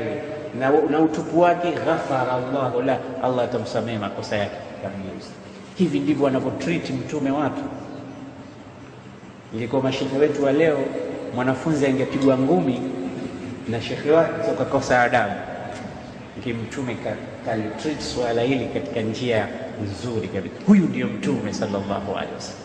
na, 0.59 0.69
na 0.89 0.99
utupu 0.99 1.39
wake, 1.39 1.71
ghafara 1.71 2.31
Allahu 2.31 2.81
la, 2.81 2.97
Allah 3.23 3.45
atamsamehe 3.45 3.97
makosa 3.97 4.35
yake 4.37 4.55
kabisa. 4.83 5.29
Hivi 5.75 5.99
ndivyo 5.99 6.25
wanavyotreat 6.25 6.89
mtume 6.89 7.31
watu. 7.31 7.61
Ilikuwa 9.55 9.81
mashehe 9.81 10.17
wetu 10.17 10.43
wa 10.43 10.51
leo, 10.51 10.79
mwanafunzi 11.35 11.85
angepigwa 11.85 12.37
ngumi 12.37 12.81
na 13.69 13.81
shekhe 13.81 14.11
wake 14.11 14.51
ukakosa 14.51 15.01
adabu, 15.01 15.33
kimtume 16.43 16.97
kalitreat 17.45 18.01
swala 18.01 18.41
hili 18.41 18.65
katika 18.65 19.01
njia 19.01 19.47
nzuri 19.83 20.27
kabisa. 20.27 20.55
Huyu 20.67 20.83
ndiyo 20.85 21.07
mtume 21.07 21.53
sallallahu 21.53 22.11
alaihi 22.15 22.33
wasallam, 22.35 22.61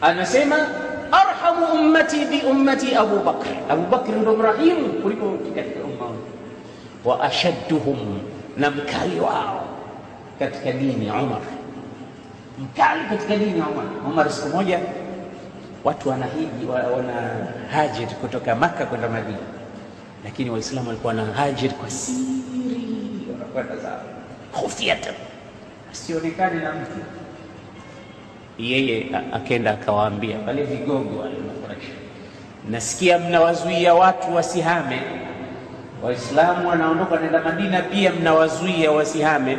anasema 0.00 0.56
bi 2.30 2.42
ummati 2.46 2.94
Abu 2.96 3.18
Bakr. 3.22 3.48
Abu 3.70 3.86
Bakr 3.90 4.12
ndo 4.16 4.36
mrahimu 4.36 4.88
kuliko 5.02 5.38
katika 5.54 5.80
umma 5.84 6.10
wa 7.04 7.20
ashadduhum, 7.22 8.18
na 8.56 8.70
mkali 8.70 9.20
wao 9.20 9.64
katika 10.38 10.72
dini 10.72 11.10
Umar, 11.10 11.40
mkali 12.58 13.00
katika 13.08 13.36
dini 13.36 13.60
Umar. 13.60 13.84
Umar 14.06 14.30
siku 14.30 14.48
moja 14.48 14.80
watu 15.84 16.08
wanahiji 16.08 16.66
wana 16.66 17.46
hajir 17.70 18.08
kutoka 18.08 18.54
Makka 18.54 18.86
kwenda 18.86 19.08
Madina, 19.08 19.38
lakini 20.24 20.50
Waislamu 20.50 20.88
walikuwa 20.88 21.14
na 21.14 21.24
hajir 21.24 21.70
kwa 21.70 21.90
siri, 21.90 22.26
wanakwenda 23.32 23.76
zao 23.76 24.00
khufyatan, 24.52 25.14
asionekane 25.92 26.60
na 26.60 26.72
mtu 26.72 27.23
yeye 28.58 29.06
akenda 29.32 29.70
akawaambia 29.70 30.36
wale 30.46 30.62
vigogo 30.62 31.20
wale 31.20 31.34
Makuraishi, 31.38 31.92
nasikia 32.70 33.18
mnawazuia 33.18 33.94
watu 33.94 34.34
wasihame. 34.34 35.00
Waislamu 36.02 36.68
wanaondoka 36.68 37.16
naenda 37.16 37.40
Madina, 37.42 37.82
pia 37.82 38.12
mnawazuia 38.12 38.90
wasihame. 38.90 39.58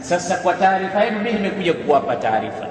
Sasa 0.00 0.36
kwa 0.36 0.54
taarifa 0.54 1.04
yenu, 1.04 1.18
mimi 1.18 1.32
nimekuja 1.32 1.72
kuwapa 1.74 2.16
taarifa. 2.16 2.66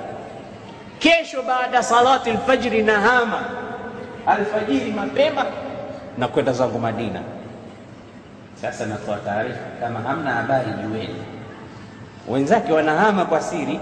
Kesho 0.99 1.41
baada 1.41 1.83
salati 1.83 2.29
alfajri, 2.29 2.83
nahama 2.83 3.39
alfajiri 4.27 4.91
mapema 4.91 5.45
na 6.17 6.27
kwenda 6.27 6.51
zangu 6.53 6.79
Madina. 6.79 7.19
Sasa 8.61 8.85
natoa 8.85 9.17
taarifa, 9.17 9.59
kama 9.79 9.99
hamna 9.99 10.31
habari 10.33 10.67
jueni. 10.71 11.15
Wenzake 12.27 12.73
wanahama 12.73 13.25
kwa 13.25 13.41
siri 13.41 13.79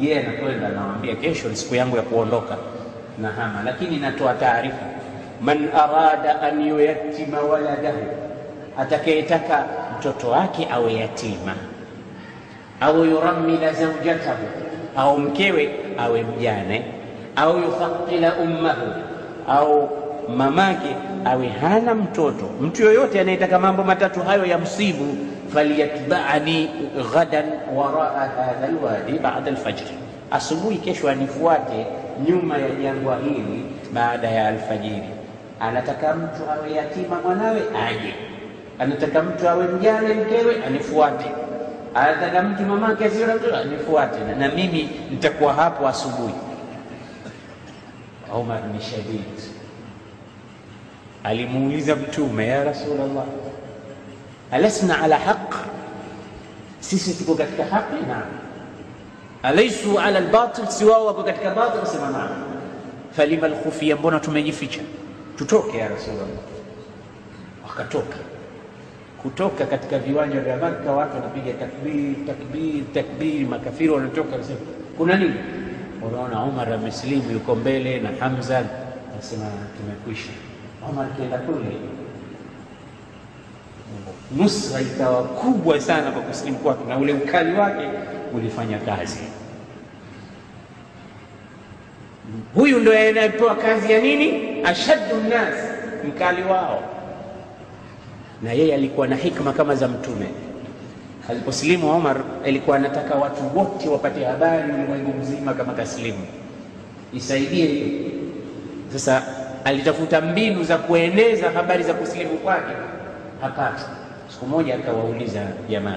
yeye 0.00 0.20
anakwenda 0.20 0.66
anawaambia, 0.66 1.14
kesho 1.14 1.48
ni 1.48 1.56
siku 1.56 1.74
yangu 1.74 1.96
ya 1.96 2.02
kuondoka 2.02 2.56
na 3.18 3.28
hama, 3.28 3.62
lakini 3.64 3.96
natoa 3.96 4.34
taarifa, 4.34 4.86
man 5.40 5.68
arada 5.74 6.40
an 6.42 6.68
yuyatima 6.68 7.40
waladahu, 7.40 8.02
atakayetaka 8.78 9.64
mtoto 9.98 10.28
wake 10.30 10.68
awe 10.72 10.94
yatima, 10.94 11.54
au 12.80 13.04
yuramila 13.04 13.72
zaujatahu, 13.72 14.44
au 14.96 15.18
mkewe 15.18 15.70
awe 15.98 16.22
mjane, 16.22 16.84
au 17.36 17.58
yufaqila 17.58 18.34
ummahu, 18.34 18.92
au 19.48 19.90
mamake 20.36 20.96
awe 21.24 21.48
hana 21.48 21.94
mtoto. 21.94 22.44
Mtu 22.60 22.82
yoyote 22.82 23.20
anayetaka 23.20 23.58
mambo 23.58 23.84
matatu 23.84 24.20
hayo 24.20 24.44
ya 24.46 24.58
msibu 24.58 25.16
falyatba'ani 25.56 26.58
ghadan 27.12 27.48
waraa 27.72 28.28
hadha 28.36 28.68
alwadi 28.68 29.16
ba'da 29.16 29.48
alfajr, 29.56 29.88
asubuhi 30.30 30.76
kesho 30.84 31.08
anifuate 31.08 31.86
nyuma 32.28 32.58
ya 32.60 32.68
jangwa 32.82 33.16
hili 33.24 33.64
baada 33.92 34.28
ya 34.28 34.48
alfajiri. 34.48 35.08
Anataka 35.60 36.14
mtu 36.14 36.42
awe 36.50 36.72
yatima 36.72 37.20
mwanawe 37.24 37.60
aje, 37.88 38.14
anataka 38.78 39.22
mtu 39.22 39.48
awe 39.48 39.64
mjane 39.66 40.14
mkewe 40.14 40.64
anifuate, 40.66 41.30
anataka 41.94 42.42
mtu 42.42 42.62
mamake 42.62 43.04
asiwe 43.04 43.26
na 43.26 43.34
mtoto 43.34 43.56
anifuate, 43.56 44.18
na 44.38 44.48
mimi 44.48 44.90
nitakuwa 45.10 45.52
hapo 45.54 45.88
asubuhi. 45.88 46.34
Umar 48.40 48.60
ni 48.74 48.80
shadid, 48.80 49.40
alimuuliza 51.24 51.96
Mtume, 51.96 52.46
ya 52.46 52.64
Rasulullah 52.64 53.24
alasna 54.52 55.02
ala 55.02 55.18
haq, 55.18 55.54
sisi 56.80 57.14
tuko 57.14 57.34
katika 57.34 57.64
haki? 57.64 58.06
Naam. 58.08 58.22
Alaisu 59.42 59.98
ala 60.00 60.18
albatil, 60.18 60.66
si 60.68 60.84
wao 60.84 61.06
wako 61.06 61.22
katika 61.22 61.50
batil? 61.54 61.86
Sema 61.86 62.10
naam. 62.10 62.30
Falima 63.12 63.46
alkhufia, 63.46 63.96
mbona 63.96 64.20
tumejificha? 64.20 64.80
Tutoke 65.38 65.78
ya 65.78 65.88
Rasulullah. 65.88 66.26
Wakatoka. 67.68 68.16
Kutoka 69.22 69.66
katika 69.66 69.98
viwanja 69.98 70.40
vya 70.40 70.56
Makka, 70.56 70.92
watu 70.92 71.14
wanapiga 71.16 71.52
takbir 71.52 72.14
takbir 72.26 72.84
takbir, 72.94 73.46
makafiri 73.48 73.88
wanatoka, 73.90 74.32
wanasema 74.32 74.58
kuna 74.98 75.16
nini? 75.16 75.34
Unaona 76.02 76.42
Umar 76.42 76.72
amesilimu 76.72 77.30
yuko 77.30 77.54
mbele 77.54 78.00
na 78.00 78.08
Hamza, 78.20 78.62
anasema 79.12 79.44
tumekwisha. 79.76 80.30
Umar 80.90 81.06
kienda 81.16 81.38
kule 81.38 81.76
nusra 84.36 84.80
ikawa 84.80 85.22
kubwa 85.24 85.80
sana 85.80 86.10
kwa 86.10 86.22
kusilimu 86.22 86.58
kwake, 86.58 86.84
na 86.88 86.98
ule 86.98 87.12
ukali 87.12 87.52
wake 87.58 87.88
ulifanya 88.34 88.78
kazi. 88.78 89.18
Huyu 92.54 92.78
ndo 92.78 92.92
anayepewa 92.92 93.54
kazi 93.56 93.92
ya 93.92 94.00
nini? 94.00 94.56
Ashaddu 94.64 95.16
nnas, 95.26 95.54
mkali 96.08 96.42
wao. 96.42 96.82
Na 98.42 98.52
yeye 98.52 98.74
alikuwa 98.74 99.06
na 99.06 99.16
hikma 99.16 99.52
kama 99.52 99.74
za 99.74 99.88
Mtume. 99.88 100.26
Aliposilimu 101.30 101.90
Omar, 101.90 102.16
alikuwa 102.44 102.76
anataka 102.76 103.14
watu 103.14 103.58
wote 103.58 103.88
wapate 103.88 104.24
habari 104.24 104.72
ulimwengu 104.72 105.12
mzima 105.20 105.54
kama 105.54 105.72
kasilimu, 105.72 106.26
isaidie 107.14 107.66
hiyo. 107.66 108.10
Sasa 108.92 109.22
alitafuta 109.64 110.20
mbinu 110.20 110.64
za 110.64 110.78
kueneza 110.78 111.50
habari 111.50 111.82
za 111.82 111.94
kusilimu 111.94 112.30
kwake, 112.38 112.72
hapati 113.40 113.84
Siku 114.36 114.46
moja 114.46 114.74
akawauliza 114.74 115.46
jamaa, 115.70 115.96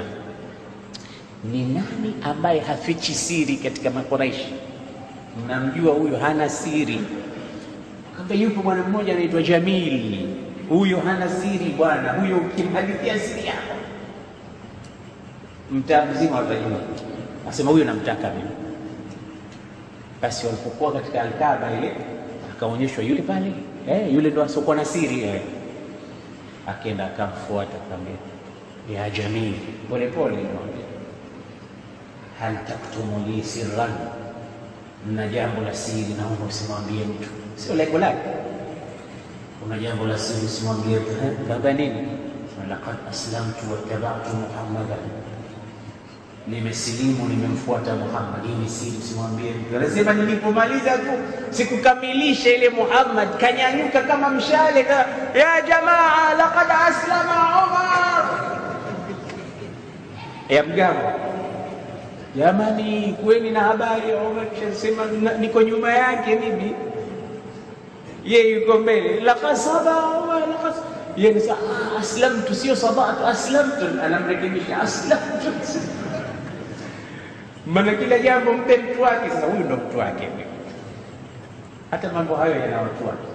ni 1.51 1.65
nani 1.65 2.13
ambaye 2.23 2.59
hafichi 2.59 3.13
siri 3.13 3.55
katika 3.57 3.89
Makuraishi? 3.89 4.53
Mnamjua 5.45 5.93
huyo 5.93 6.17
hana 6.17 6.49
siri? 6.49 6.99
Kamba 8.17 8.35
yupo 8.35 8.61
bwana 8.61 8.83
mmoja 8.83 9.13
anaitwa 9.13 9.41
Jamili, 9.43 10.27
huyo 10.69 10.99
hana 10.99 11.29
siri 11.29 11.65
bwana, 11.77 12.11
huyo 12.13 12.37
ukimhadithia 12.37 13.19
siri 13.19 13.47
yako 13.47 13.73
mtaa 15.71 16.05
mzima 16.05 16.35
watajua. 16.35 16.79
Asema 17.49 17.71
huyo 17.71 17.85
namtaka 17.85 18.29
mimi. 18.29 18.49
Basi 20.21 20.45
walipokuwa 20.45 20.93
katika 20.93 21.21
Alkaba 21.21 21.71
ile, 21.77 21.91
akaonyeshwa 22.51 23.03
yule 23.03 23.21
pale, 23.21 23.51
eh, 23.89 24.13
yule 24.13 24.29
ndo 24.29 24.43
asiokuwa 24.43 24.75
na 24.75 24.85
siri 24.85 25.23
eh. 25.23 25.41
Akenda 26.69 27.05
akamfuata 27.05 27.77
akamwambia, 27.77 28.15
ya 28.93 29.09
Jamil, 29.09 29.53
polepole 29.89 30.37
hal 32.39 32.55
taktumu 32.67 33.25
li 33.27 33.43
sirran, 33.43 33.91
mna 35.07 35.27
jambo 35.27 35.61
la 35.61 35.73
siri 35.73 36.13
naomba 36.13 36.45
usimwambie 36.45 37.03
mtu. 37.05 37.29
Sio 37.55 37.75
lengo 37.75 37.97
lake, 37.97 38.29
kuna 39.63 39.79
jambo 39.79 40.05
la 40.05 40.17
siri 40.17 40.45
usimwambie 40.45 40.99
mtu. 40.99 41.45
Kaambia 41.47 41.73
nini? 41.73 42.07
Laqad 42.69 42.95
aslamtu 43.09 43.65
wattabatu 43.71 44.29
Muhammadan, 44.35 45.03
nimesilimu, 46.49 47.27
nimemfuata 47.29 47.95
Muhammad. 47.95 48.43
Hii 48.45 48.55
ni 48.63 48.69
siri, 48.69 49.01
simwambie 49.01 49.51
mtu. 49.51 49.77
Anasema 49.77 50.13
nilipomaliza 50.13 50.91
tu 50.91 51.11
sikukamilisha 51.49 52.49
ile 52.55 52.69
Muhammad, 52.69 53.27
kanyanyuka 53.37 54.01
kama 54.01 54.29
mshale 54.29 54.83
ka, 54.83 54.93
ya 55.39 55.61
jamaa, 55.67 56.33
laqad 56.37 56.67
aslama 56.87 57.65
Umar 57.67 58.25
ya 60.49 60.63
mgambo 60.63 61.11
Jamani, 62.35 63.13
kuweni 63.23 63.51
na 63.51 63.59
habari. 63.59 64.13
Umar 64.31 64.45
kishasema 64.49 65.03
niko 65.39 65.61
nyuma 65.61 65.93
yake 65.93 66.35
mimi, 66.35 66.75
yeye 68.25 68.49
yuko 68.53 68.77
mbele. 68.77 69.19
laqad 69.19 69.55
saba 69.55 69.97
Umar, 70.23 70.39
laqad 70.39 70.73
yeye 71.17 71.33
ni 71.33 71.41
aslamtu, 71.99 72.55
sio 72.55 72.75
sabatu, 72.75 73.25
aslamtu. 73.25 73.85
Anamrekebisha 74.05 74.81
aslamtu, 74.81 75.51
maana 77.69 77.93
kila 77.95 78.19
jambo 78.19 78.53
mpe 78.53 78.77
mtu 78.77 79.01
wake. 79.01 79.29
Sasa 79.29 79.45
huyu 79.47 79.63
ndo 79.65 79.77
mtu 79.77 79.97
wake, 79.99 80.27
hata 81.91 82.13
mambo 82.13 82.35
hayo 82.35 82.55
yana 82.55 82.81
watu 82.81 83.07
wake. 83.07 83.27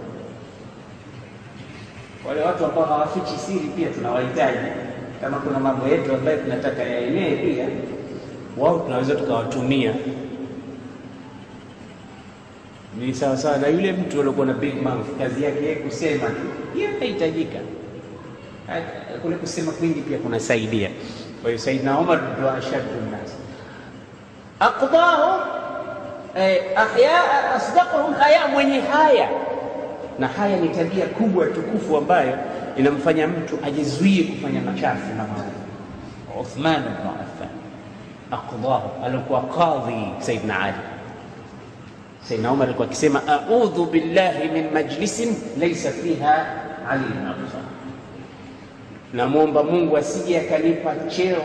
Wale 2.28 2.40
watu 2.40 2.64
ambao 2.66 2.84
hawafichi 2.84 3.38
siri 3.46 3.68
pia 3.76 3.88
tunawahitaji. 3.88 4.58
Kama 5.20 5.36
kuna 5.38 5.58
mambo 5.60 5.88
yetu 5.88 6.14
ambayo 6.14 6.36
tunataka 6.38 6.82
yaenee 6.82 7.36
pia 7.36 7.68
wao 8.58 8.78
tunaweza 8.78 9.14
tukawatumia. 9.14 9.94
Ni 13.00 13.14
sawa 13.14 13.36
sawa 13.36 13.58
na 13.58 13.68
yule 13.68 13.92
mtu 13.92 14.20
aliokuwa 14.20 14.46
na 14.46 14.52
big 14.52 14.82
mouth, 14.82 15.18
kazi 15.18 15.44
yake 15.44 15.62
yeye 15.62 15.74
kusema 15.76 16.26
tu, 16.28 16.36
yeye 16.76 16.88
anahitajika 16.88 17.58
kule 19.22 19.36
kusema 19.36 19.72
kwingi 19.72 20.00
pia 20.00 20.18
kunasaidia. 20.18 20.90
Kwa 21.42 21.50
hiyo 21.50 21.58
Saidina 21.62 21.98
Omar 21.98 22.20
ndo 22.38 22.50
ashaddu 22.50 23.00
أقضاهم 24.64 25.40
أحياء 26.76 27.56
أصدقهم 27.56 28.14
حياء 28.20 28.56
ونهاية. 28.56 29.30
نحاية 30.20 30.60
نتبية 30.60 31.04
كبوة 31.20 31.46
تكوف 31.46 31.90
وباية 31.90 32.44
إن 32.78 32.92
مفنى 32.92 33.26
منتو 33.26 33.56
أجزوي 33.64 34.28
مفنى 34.30 34.60
مشاف 34.60 34.98
عثمان 36.38 36.82
بن 36.82 37.06
عفان 37.08 37.50
أقضاه 38.32 38.82
ألقوا 39.06 39.38
قاضي 39.38 40.12
سيدنا 40.20 40.54
علي 40.54 40.74
سيدنا 42.24 42.48
عمر 42.48 42.64
ألقوا 42.64 42.86
كسيما 42.86 43.20
أعوذ 43.28 43.84
بالله 43.90 44.50
من 44.54 44.74
مجلس 44.74 45.22
ليس 45.56 45.86
فيها 45.86 46.46
علي 46.88 47.02
بن 47.02 47.26
أبي 47.26 47.44
طالب 47.52 47.74
نموم 49.14 49.52
بمون 49.52 49.88
وسيا 49.88 50.56
كليفة 50.58 51.06
تشيرو 51.08 51.42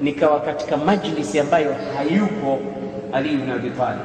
nikawa 0.00 0.40
katika 0.40 0.76
majlisi 0.76 1.40
ambayo 1.40 1.74
hayupo 1.96 2.58
Ali 3.12 3.32
ibn 3.32 3.50
Abi 3.50 3.70
Talib. 3.70 4.00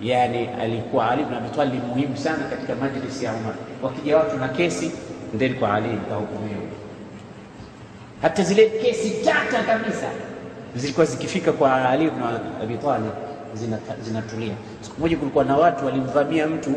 Yani 0.00 0.48
alikuwa 0.62 1.10
Ali 1.10 1.22
ibn 1.22 1.34
Abi 1.34 1.48
Talib 1.56 1.84
muhimu 1.88 2.16
sana 2.16 2.44
katika 2.50 2.74
majlisi 2.74 3.24
ya 3.24 3.32
Umar. 3.32 3.54
Wakija 3.82 4.16
watu 4.16 4.36
na 4.36 4.48
kesi, 4.48 4.92
ndeni 5.34 5.54
kwa 5.54 5.74
Ali 5.74 5.88
kahukumiwa. 6.08 6.60
Hata 8.22 8.42
zile 8.42 8.66
kesi 8.68 9.10
tata 9.10 9.62
kabisa 9.62 10.06
zilikuwa 10.76 11.06
zikifika 11.06 11.52
kwa 11.52 11.88
Ali 11.90 12.04
ibn 12.06 12.22
Abi 12.62 12.74
Talib 12.78 13.12
zinatulia. 14.02 14.54
Siku 14.80 15.00
moja 15.00 15.16
kulikuwa 15.16 15.44
na 15.44 15.56
watu 15.56 15.86
walimvamia 15.86 16.46
mtu 16.46 16.70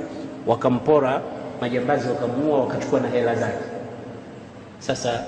wakampora, 0.47 1.21
majambazi 1.61 2.09
wakamuua, 2.09 2.59
wakachukua 2.59 2.99
na 2.99 3.07
hela 3.07 3.35
zake. 3.35 3.63
Sasa 4.79 5.23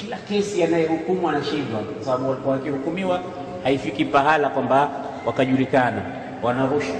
kila 0.00 0.16
kesi 0.16 0.64
anayehukumu 0.64 1.28
anashindwa, 1.28 1.80
kwa 1.80 2.04
sababu 2.04 2.28
walikuwa 2.30 2.54
wakihukumiwa 2.54 3.20
haifiki 3.64 4.04
pahala 4.04 4.48
kwamba 4.48 4.90
wakajulikana, 5.26 6.02
wanarusha. 6.42 6.94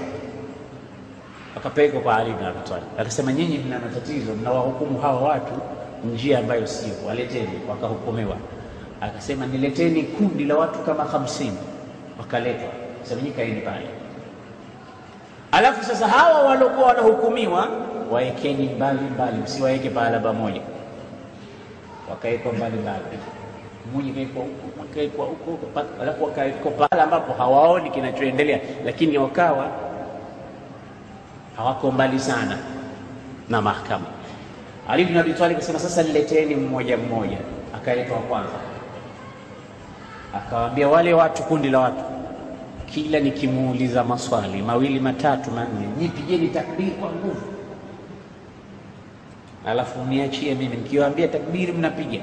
akapelekwa 1.57 2.01
kwa 2.01 2.17
Ali 2.17 2.31
bin 2.31 2.45
Abi 2.45 2.59
Talib, 2.69 2.83
akasema 2.97 3.33
nyinyi 3.33 3.57
mna 3.57 3.79
matatizo, 3.79 4.33
mnawahukumu 4.35 4.99
hawa 5.01 5.21
watu 5.21 5.53
njia 6.13 6.39
ambayo 6.39 6.67
sio, 6.67 6.93
waleteni. 7.07 7.49
Wakahukumiwa 7.69 8.35
akasema 9.01 9.45
nileteni 9.45 10.03
kundi 10.03 10.45
la 10.45 10.55
watu 10.57 10.79
kama 10.79 11.03
hamsini. 11.03 11.57
Wakaletwa, 12.19 12.69
sema 13.03 13.21
nyinyi 13.21 13.33
kaeni 13.33 13.61
pale, 13.61 13.85
alafu 15.51 15.83
sasa 15.85 16.07
hawa 16.07 16.41
waliokuwa 16.41 16.87
wanahukumiwa 16.87 17.67
waekeni 18.11 18.69
mbali 18.75 18.99
mbali, 19.15 19.37
msiwaeke 19.43 19.89
pahala 19.89 20.19
pamoja. 20.19 20.61
Wakaekwa 22.11 22.53
mbali 22.53 22.77
mbali, 22.77 23.03
mmoja 23.91 24.13
kawekwa 24.13 24.43
huko, 24.43 24.79
wakaekwa 24.81 25.25
huko, 25.25 25.59
alafu 26.01 26.23
wakawekwa 26.23 26.71
pahala 26.71 27.03
ambapo 27.03 27.33
hawaoni 27.33 27.89
kinachoendelea, 27.89 28.59
lakini 28.85 29.17
wakawa 29.17 29.67
hawako 31.57 31.91
mbali 31.91 32.19
sana 32.19 32.57
na 33.49 33.61
mahakama. 33.61 34.05
Ali 34.89 35.05
bin 35.05 35.17
Abi 35.17 35.33
Talib 35.33 35.57
akasema 35.57 35.79
sasa 35.79 36.03
nileteni 36.03 36.55
mmoja 36.55 36.97
mmoja. 36.97 37.37
Akaletwa 37.75 38.15
wa 38.17 38.21
kwanza 38.23 38.49
akawaambia 40.35 40.87
wale 40.87 41.13
watu, 41.13 41.43
kundi 41.43 41.69
la 41.69 41.79
watu, 41.79 42.03
kila 42.85 43.19
nikimuuliza 43.19 44.03
maswali 44.03 44.61
mawili 44.61 44.99
matatu 44.99 45.51
manne, 45.51 45.87
nipigeni 45.99 46.47
takbiri 46.47 46.91
kwa 46.91 47.09
nguvu, 47.09 47.41
alafu 49.67 49.99
niachie 50.05 50.55
mimi. 50.55 50.75
Nikiwaambia 50.77 51.27
takbiri 51.27 51.71
mnapiga. 51.71 52.19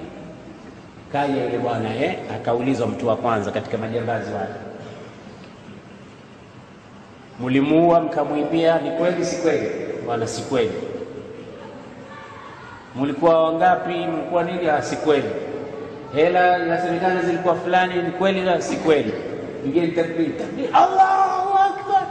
Kaja 1.13 1.45
yule 1.45 1.59
bwana 1.59 1.97
eh, 1.97 2.19
akaulizwa 2.35 2.87
mtu 2.87 3.09
wa 3.09 3.17
kwanza 3.17 3.51
katika 3.51 3.79
majambazi 3.79 4.33
wale, 4.33 4.55
mulimuua 7.41 8.01
mkamwibia, 8.01 8.79
ni 8.81 8.91
kweli 8.91 9.25
si 9.25 9.37
kweli? 9.37 9.71
Wala 10.07 10.27
si 10.27 10.43
kweli. 10.43 10.73
Mulikuwa 12.95 13.45
wangapi? 13.45 13.95
Mlikuwa 13.95 14.43
nini? 14.45 14.69
Si 14.83 14.97
kweli 14.97 15.29
hela 16.15 16.59
inasemekana 16.59 17.23
zilikuwa 17.23 17.55
fulani, 17.55 18.03
ni 18.03 18.11
kweli 18.11 18.43
la 18.43 18.63
si 18.63 18.77
kweli? 18.77 19.13
Pigeni 19.65 19.89
takbiri, 19.93 20.31
takbiri, 20.33 20.69
Allahu 20.73 21.59
akbar. 21.59 22.03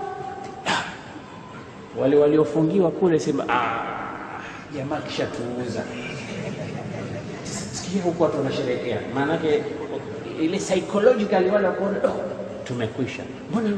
Wale 1.99 2.15
waliofungiwa 2.17 2.91
kule 2.91 3.19
sema, 3.19 3.45
ah, 3.49 3.79
jamaa 4.75 4.97
kishatuuza. 5.01 5.83
Sikia 7.73 8.01
huku 8.03 8.23
watu 8.23 8.37
wanasherehekea, 8.37 8.97
maanake 9.15 9.63
ile 10.41 10.57
psychological 10.57 11.45
wale 11.53 11.67
wakuona 11.67 11.97
oh, 11.97 12.21
tumekwisha. 12.63 13.23
Mbona 13.51 13.69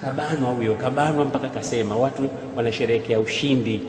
kabanwa 0.00 0.50
huyo, 0.50 0.74
kabanwa 0.74 1.24
mpaka 1.24 1.48
kasema, 1.48 1.96
watu 1.96 2.28
wanasherehekea 2.56 3.20
ushindi. 3.20 3.82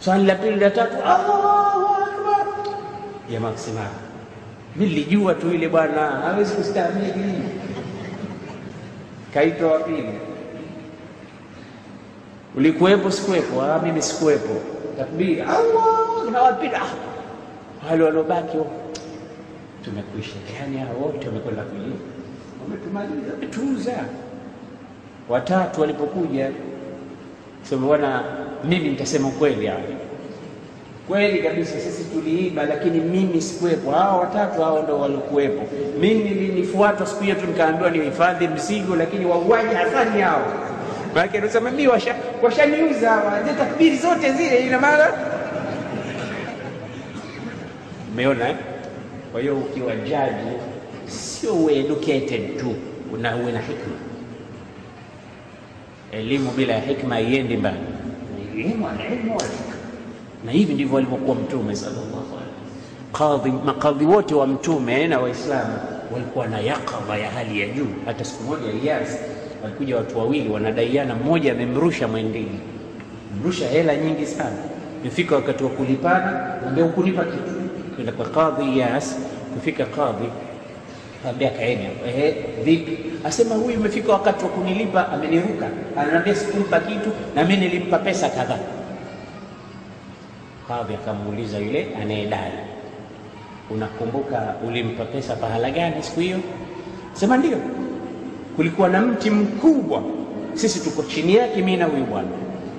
Swali 0.00 0.26
la 0.26 0.34
pili 0.34 0.56
la 0.56 0.70
tatu, 0.70 0.96
Allahu 0.96 1.86
akbar. 2.02 2.46
Jamaa 3.30 3.50
kusema 3.50 3.86
nilijua 4.76 5.34
tu 5.34 5.50
ile 5.54 5.68
bwana 5.68 6.00
hawezi 6.10 6.54
kustahimili. 6.54 7.42
Kaitwa 9.34 9.72
wa 9.72 9.78
pili, 9.78 10.08
ulikuwepo? 12.56 13.10
Sikuwepo. 13.10 13.62
Ah, 13.62 13.78
mimi 13.82 14.02
sikuwepo. 14.02 14.54
Takbir, 14.98 15.42
Allah 15.42 16.30
nawapita. 16.32 16.80
Wale 17.90 18.04
waliobaki 18.04 18.58
tumekwisha, 19.84 20.36
yani 20.60 20.78
hao 20.78 20.96
wote 21.02 21.26
wamekwenda 21.26 21.62
kulia, 21.62 21.96
wametumaliza, 22.62 23.32
wametuuza. 23.32 23.92
Watatu 25.28 25.80
walipokuja 25.80 26.50
bwana, 27.80 28.22
mimi 28.64 28.88
nitasema 28.88 29.28
kweli 29.30 29.66
hapa 29.66 29.82
kweli 31.08 31.42
kabisa, 31.42 31.80
sisi 31.80 32.04
tuliiba, 32.04 32.66
lakini 32.66 33.00
mimi 33.00 33.42
sikuwepo. 33.42 33.90
Hao 33.90 34.20
watatu 34.20 34.62
hao 34.62 34.82
ndo 34.82 35.00
walikuwepo. 35.00 35.62
Mimi 36.00 36.30
nilifuatwa 36.30 37.06
siku 37.06 37.22
hiyo 37.22 37.34
tu, 37.34 37.46
nikaambiwa 37.46 37.90
nihifadhi 37.90 38.48
mzigo, 38.48 38.96
lakini 38.96 39.26
wauaji 39.26 39.74
hasani 39.74 40.20
hao. 40.22 40.42
Maana 41.16 41.32
anasema 41.38 41.70
mimi 41.70 41.88
washaniuza 42.42 43.22
zile 43.44 43.56
takbiri 43.58 43.96
zote 43.96 44.32
zile, 44.32 44.66
ina 44.66 44.80
maana 44.80 45.08
umeona 48.12 48.48
eh? 48.48 48.56
Kwa 49.32 49.40
hiyo 49.40 49.56
ukiwa 49.56 49.96
jaji 49.96 50.50
sio 51.06 51.52
uwe 51.54 51.76
educated 51.78 52.58
tu, 52.60 52.74
una 53.14 53.36
uwe 53.36 53.52
na 53.52 53.58
hikma. 53.60 53.94
Elimu 56.12 56.50
bila 56.50 56.72
ya 56.74 56.80
hikma 56.80 57.14
haiendi 57.14 57.56
mbali. 57.56 57.76
Na 60.44 60.52
hivi 60.52 60.74
ndivyo 60.74 60.94
walivyokuwa 60.94 61.36
Mtume 61.36 61.76
sallallahu 61.76 62.36
alaihi 62.36 63.40
wasallam. 63.42 63.64
Makadhi 63.66 64.04
wote 64.04 64.34
wa 64.34 64.46
Mtume 64.46 65.06
na 65.08 65.18
Waislamu 65.20 65.78
walikuwa 66.12 66.46
na 66.46 66.60
yakadha 66.60 67.16
ya 67.16 67.30
hali 67.30 67.60
ya 67.60 67.68
juu. 67.68 67.86
Hata 68.06 68.24
siku 68.24 68.42
moja 68.42 68.72
Iyas 68.82 69.18
walikuja 69.66 69.96
watu 69.96 70.18
wawili 70.18 70.48
wanadaiana, 70.48 71.14
mmoja 71.14 71.52
amemrusha 71.52 72.08
mwendini, 72.08 72.60
mrusha 73.40 73.68
hela 73.68 73.96
nyingi 73.96 74.26
sana. 74.26 74.56
Imefika 75.02 75.34
wakati 75.34 75.64
wa 75.64 75.70
kulipana, 75.70 76.54
ambia 76.68 76.84
hukunipa 76.84 77.24
kitu, 77.24 77.52
kwenda 77.94 78.12
kwa 78.12 78.26
kadhi 78.26 78.78
Yas. 78.78 79.18
Kufika 79.54 79.84
kadhi 79.84 80.28
ambia 81.28 81.50
kaeni 81.50 81.84
hapo. 81.84 82.06
Ehe, 82.06 82.34
vipi? 82.64 82.98
Asema 83.24 83.54
huyu 83.54 83.78
umefika 83.80 84.12
wakati 84.12 84.44
wa 84.44 84.50
kunilipa, 84.50 85.08
ameniruka, 85.12 85.66
ananiambia 85.96 86.34
sikumpa 86.34 86.80
kitu 86.80 87.10
na 87.34 87.44
mimi 87.44 87.56
nilimpa 87.56 87.98
pesa 87.98 88.28
kadhaa. 88.28 88.58
Kadhi 90.68 90.94
akamuuliza 90.94 91.58
yule 91.58 91.86
anayedai, 92.02 92.52
unakumbuka 93.70 94.54
ulimpa 94.68 95.04
pesa 95.04 95.36
pahala 95.36 95.70
gani 95.70 96.02
siku 96.02 96.20
hiyo? 96.20 96.38
Sema 97.12 97.36
ndio, 97.36 97.58
kulikuwa 98.56 98.88
na 98.88 99.00
mti 99.00 99.30
mkubwa, 99.30 100.02
sisi 100.54 100.80
tuko 100.80 101.02
chini 101.02 101.34
yake, 101.34 101.56
mimi 101.56 101.76
na 101.76 101.84
huyu 101.84 102.04
bwana. 102.04 102.28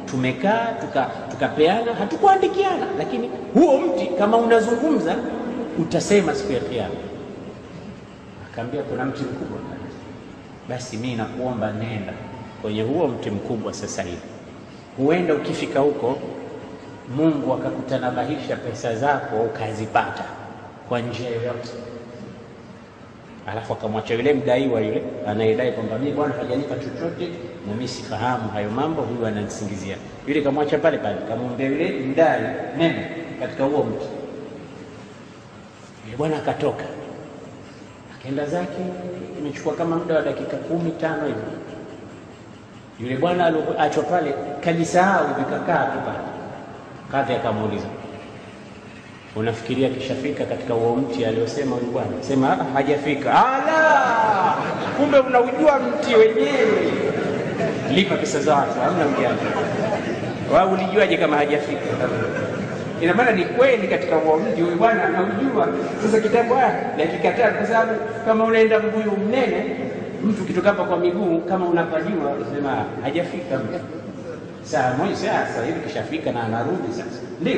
Tumekaa 0.05 0.67
tukapeana, 1.31 1.79
tuka 1.81 1.95
hatukuandikiana, 1.95 2.85
lakini 2.97 3.29
huo 3.53 3.77
mti 3.81 4.05
kama 4.05 4.37
unazungumza 4.37 5.15
utasema 5.79 6.35
siku 6.35 6.53
ya 6.53 6.59
Kiyama. 6.59 6.95
Akaambia 8.51 8.81
kuna 8.83 9.05
mti 9.05 9.21
mkubwa, 9.23 9.57
basi 10.69 10.97
mimi 10.97 11.15
nakuomba 11.15 11.71
nenda 11.71 12.13
kwenye 12.61 12.81
huo 12.81 13.07
mti 13.07 13.29
mkubwa 13.29 13.73
sasa 13.73 14.03
hivi, 14.03 14.17
huenda 14.97 15.33
ukifika 15.33 15.79
huko 15.79 16.17
Mungu 17.15 17.53
akakutanabahisha 17.53 18.55
pesa 18.55 18.95
zako 18.95 19.35
ukazipata 19.41 20.23
kwa 20.89 20.99
njia 20.99 21.29
yoyote. 21.29 21.69
Alafu 23.47 23.73
akamwacha 23.73 24.13
yule 24.13 24.33
mdaiwa 24.33 24.81
yule 24.81 25.03
anayedai 25.27 25.71
kwamba 25.71 25.97
mimi 25.97 26.11
bwana 26.11 26.33
hajanipa 26.33 26.75
chochote 26.75 27.27
na 27.67 27.73
mimi 27.73 27.87
sifahamu 27.87 28.49
hayo 28.49 28.69
mambo, 28.69 29.01
huyu 29.01 29.25
ananisingizia. 29.27 29.95
Yule 30.27 30.41
kamwacha 30.41 30.77
pale 30.77 30.97
pale, 30.97 31.15
kamwambia 31.29 31.67
yule 31.67 31.89
mdai 31.89 32.41
nenda 32.77 33.01
katika 33.39 33.63
huo 33.63 33.83
mti. 33.83 34.05
Yule 36.05 36.17
bwana 36.17 36.37
akatoka 36.37 36.83
akaenda 38.19 38.45
zake, 38.45 38.81
imechukua 39.39 39.73
kama 39.73 39.95
muda 39.95 40.15
wa 40.15 40.21
dakika 40.21 40.57
kumi 40.57 40.91
tano 40.91 41.25
hivi. 41.27 41.39
Yule 42.99 43.17
bwana 43.17 43.45
alioachwa 43.45 44.03
pale 44.03 44.33
kajisahau, 44.63 45.27
vikakaa 45.27 45.85
tu 45.85 45.99
pale. 46.05 46.19
Kadhi 47.11 47.33
akamuuliza 47.33 47.85
unafikiria 49.39 49.89
kishafika 49.89 50.45
katika 50.45 50.73
huo 50.73 50.95
mti 50.95 51.25
aliosema 51.25 51.75
huyu 51.75 51.91
bwana? 51.91 52.09
Sema 52.21 52.47
hajafika. 52.73 53.29
Ala, 53.45 54.55
kumbe 54.97 55.19
unaujua 55.19 55.79
mti 55.79 56.15
wenyewe. 56.15 56.91
Lipa 57.93 58.15
pesa 58.15 58.39
za 58.39 58.55
watu, 58.55 58.79
hamna 58.79 59.05
mjanja. 59.05 59.51
Wao 60.53 60.71
ulijuaje 60.71 61.17
kama 61.17 61.37
hajafika? 61.37 61.81
Ina 63.01 63.13
maana 63.13 63.31
ni 63.31 63.45
kweli 63.45 63.87
katika 63.87 64.15
huo 64.15 64.37
mti 64.37 64.61
huyu 64.61 64.75
bwana 64.75 65.03
anaujua. 65.03 65.67
Sasa 66.03 66.19
kitabu 66.19 66.53
haya 66.53 66.75
nakikataa, 66.97 67.51
kwa 67.51 67.65
sababu 67.67 67.91
kama 68.25 68.43
unaenda 68.43 68.79
mbuyu 68.79 69.11
mnene, 69.27 69.75
mtu 70.23 70.43
ukitoka 70.43 70.69
hapa 70.69 70.83
kwa 70.83 70.97
miguu, 70.99 71.39
kama 71.39 71.65
unapajua 71.65 72.33
sema 72.55 72.85
hajafika 73.03 73.57
mtu. 73.57 73.79
Saa 74.63 74.93
moja 74.93 75.15
sasa 75.15 75.65
hivi 75.65 75.79
kishafika 75.79 76.31
na 76.31 76.43
anarudi 76.43 76.87
sasa, 76.91 77.19
ndio 77.41 77.55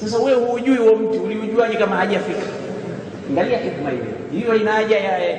sasa 0.00 0.18
wewe 0.18 0.46
huujui 0.46 0.76
huo 0.76 0.96
mti, 0.96 1.18
uliujuaje 1.18 1.76
kama 1.76 1.96
hajafika? 1.96 2.42
Angalia 3.30 3.58
hikma 3.58 3.90
hiyo. 3.90 4.04
Hiyo, 4.32 4.54
ina 4.56 4.72
haja 4.72 4.98
ya, 4.98 5.38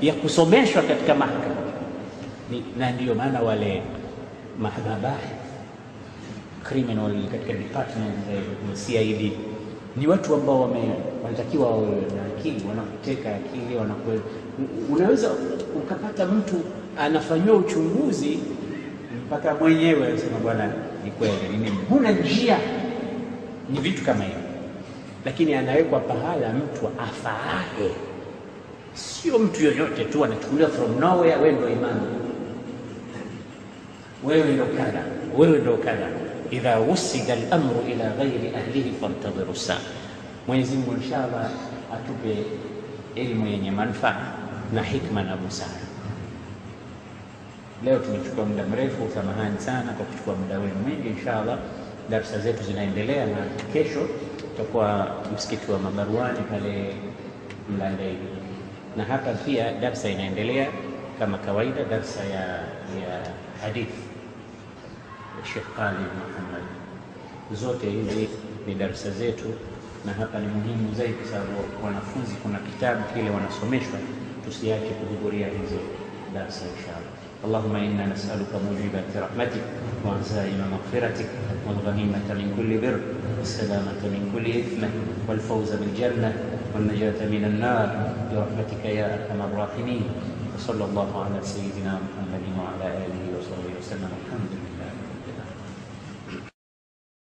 ya 0.00 0.12
kusomeshwa 0.14 0.82
katika 0.82 1.14
mahakama, 1.14 1.54
na 2.78 2.90
ndiyo 2.90 3.14
maana 3.14 3.40
wale 3.42 3.82
mahababahi 4.60 5.28
criminal 6.62 7.12
katika 7.32 7.52
department 7.52 8.14
ya 8.32 8.76
CID 8.86 9.32
ni 9.96 10.06
watu 10.06 10.34
ambao 10.34 10.70
wanatakiwa 11.24 11.70
wawe 11.70 11.86
na 11.86 12.38
akili, 12.38 12.62
wanakuteka 12.68 13.28
akili, 13.36 13.76
wanakuwa 13.76 14.16
unaweza 14.92 15.30
ukapata 15.76 16.26
mtu 16.26 16.54
anafanyiwa 16.98 17.56
uchunguzi 17.56 18.38
mpaka 19.26 19.54
mwenyewe 19.54 20.06
anasema 20.06 20.38
bwana, 20.38 20.72
ni 21.04 21.10
kweli 21.10 21.72
huna 21.90 22.10
njia 22.12 22.58
ni 23.70 23.80
vitu 23.80 24.04
kama 24.04 24.24
hivyo, 24.24 24.40
lakini 25.24 25.54
anawekwa 25.54 26.00
pahala 26.00 26.52
mtu 26.52 26.88
afaahe, 26.88 27.90
sio 28.94 29.38
mtu 29.38 29.64
yoyote 29.64 30.04
tu 30.04 30.24
anachukuliwa 30.24 30.70
from 30.70 31.00
nowhere. 31.00 31.36
Wewe 31.36 31.52
ndio 31.52 31.68
imani, 31.68 32.00
wewe 34.24 34.52
ndio 34.52 34.66
kadha, 34.66 35.02
wewe 35.38 35.58
ndio 35.58 35.76
kadha. 35.76 36.06
Idha 36.50 36.78
wusida 36.78 37.32
al-amru 37.32 37.84
ila 37.92 38.10
ghairi 38.10 38.52
ahlihi 38.56 38.92
fantadhiru 39.00 39.54
saa. 39.56 39.78
Mwenyezi 40.46 40.76
Mungu 40.76 40.92
inshallah 40.92 41.50
atupe 41.94 42.36
elimu 43.16 43.46
yenye 43.46 43.70
manufaa 43.70 44.32
na 44.74 44.82
hikma 44.82 45.22
na 45.22 45.36
busara. 45.36 45.80
Leo 47.84 47.98
tumechukua 47.98 48.44
muda 48.44 48.62
mrefu, 48.66 49.08
samahani 49.14 49.60
sana 49.60 49.92
kwa 49.92 50.06
kuchukua 50.06 50.34
muda 50.34 50.58
wenu 50.58 50.74
mwingi. 50.86 51.08
Inshallah 51.08 51.58
darsa 52.10 52.38
zetu 52.38 52.62
zinaendelea, 52.62 53.26
na 53.26 53.36
kesho 53.72 54.08
tutakuwa 54.40 55.16
msikiti 55.34 55.70
wa 55.72 55.78
Mabaruani 55.78 56.38
pale 56.50 56.94
Mlandeni, 57.70 58.18
na 58.96 59.04
hapa 59.04 59.32
pia 59.32 59.72
darsa 59.72 60.08
inaendelea 60.08 60.68
kama 61.18 61.38
kawaida, 61.38 61.84
darsa 61.84 62.24
ya, 62.24 62.40
ya 63.02 63.26
hadithi 63.62 64.02
Sheikh 65.44 65.66
Khalid 65.76 66.10
Muhammad. 66.22 66.64
Zote 67.52 67.90
hizi 67.90 68.28
ni 68.66 68.74
darsa 68.74 69.10
zetu, 69.10 69.44
na 70.06 70.12
hapa 70.12 70.38
ni 70.38 70.46
muhimu 70.46 70.94
zaidi 70.94 71.12
kwa 71.12 71.26
sababu 71.26 71.50
wanafunzi, 71.84 72.34
kuna 72.42 72.58
kitabu 72.58 73.02
kile 73.14 73.30
wanasomeshwa, 73.30 73.98
tusiache 74.44 74.88
kuhudhuria 74.90 75.46
hizo 75.46 75.80
darsa 76.34 76.64
inshallah. 76.76 77.01
اللهم 77.44 77.74
إنا 77.76 78.06
نسألك 78.06 78.52
موجبات 78.54 79.10
رحمتك 79.16 79.64
وعزائم 80.06 80.60
مغفرتك 80.74 81.30
والغنيمة 81.66 82.28
من 82.38 82.54
كل 82.56 82.70
بر 82.78 82.98
والسلامة 83.38 84.00
من 84.14 84.22
كل 84.34 84.46
إثم 84.62 84.82
والفوز 85.28 85.70
بالجنة 85.74 86.30
والنجاة 86.74 87.18
من 87.34 87.42
النار 87.44 87.86
برحمتك 88.30 88.84
يا 88.84 89.06
أرحم 89.14 89.40
الراحمين 89.42 90.02
وصلى 90.54 90.84
الله 90.84 91.10
على 91.24 91.38
سيدنا 91.42 91.92
محمد 92.06 92.44
وعلى 92.58 92.86
آله 93.06 93.11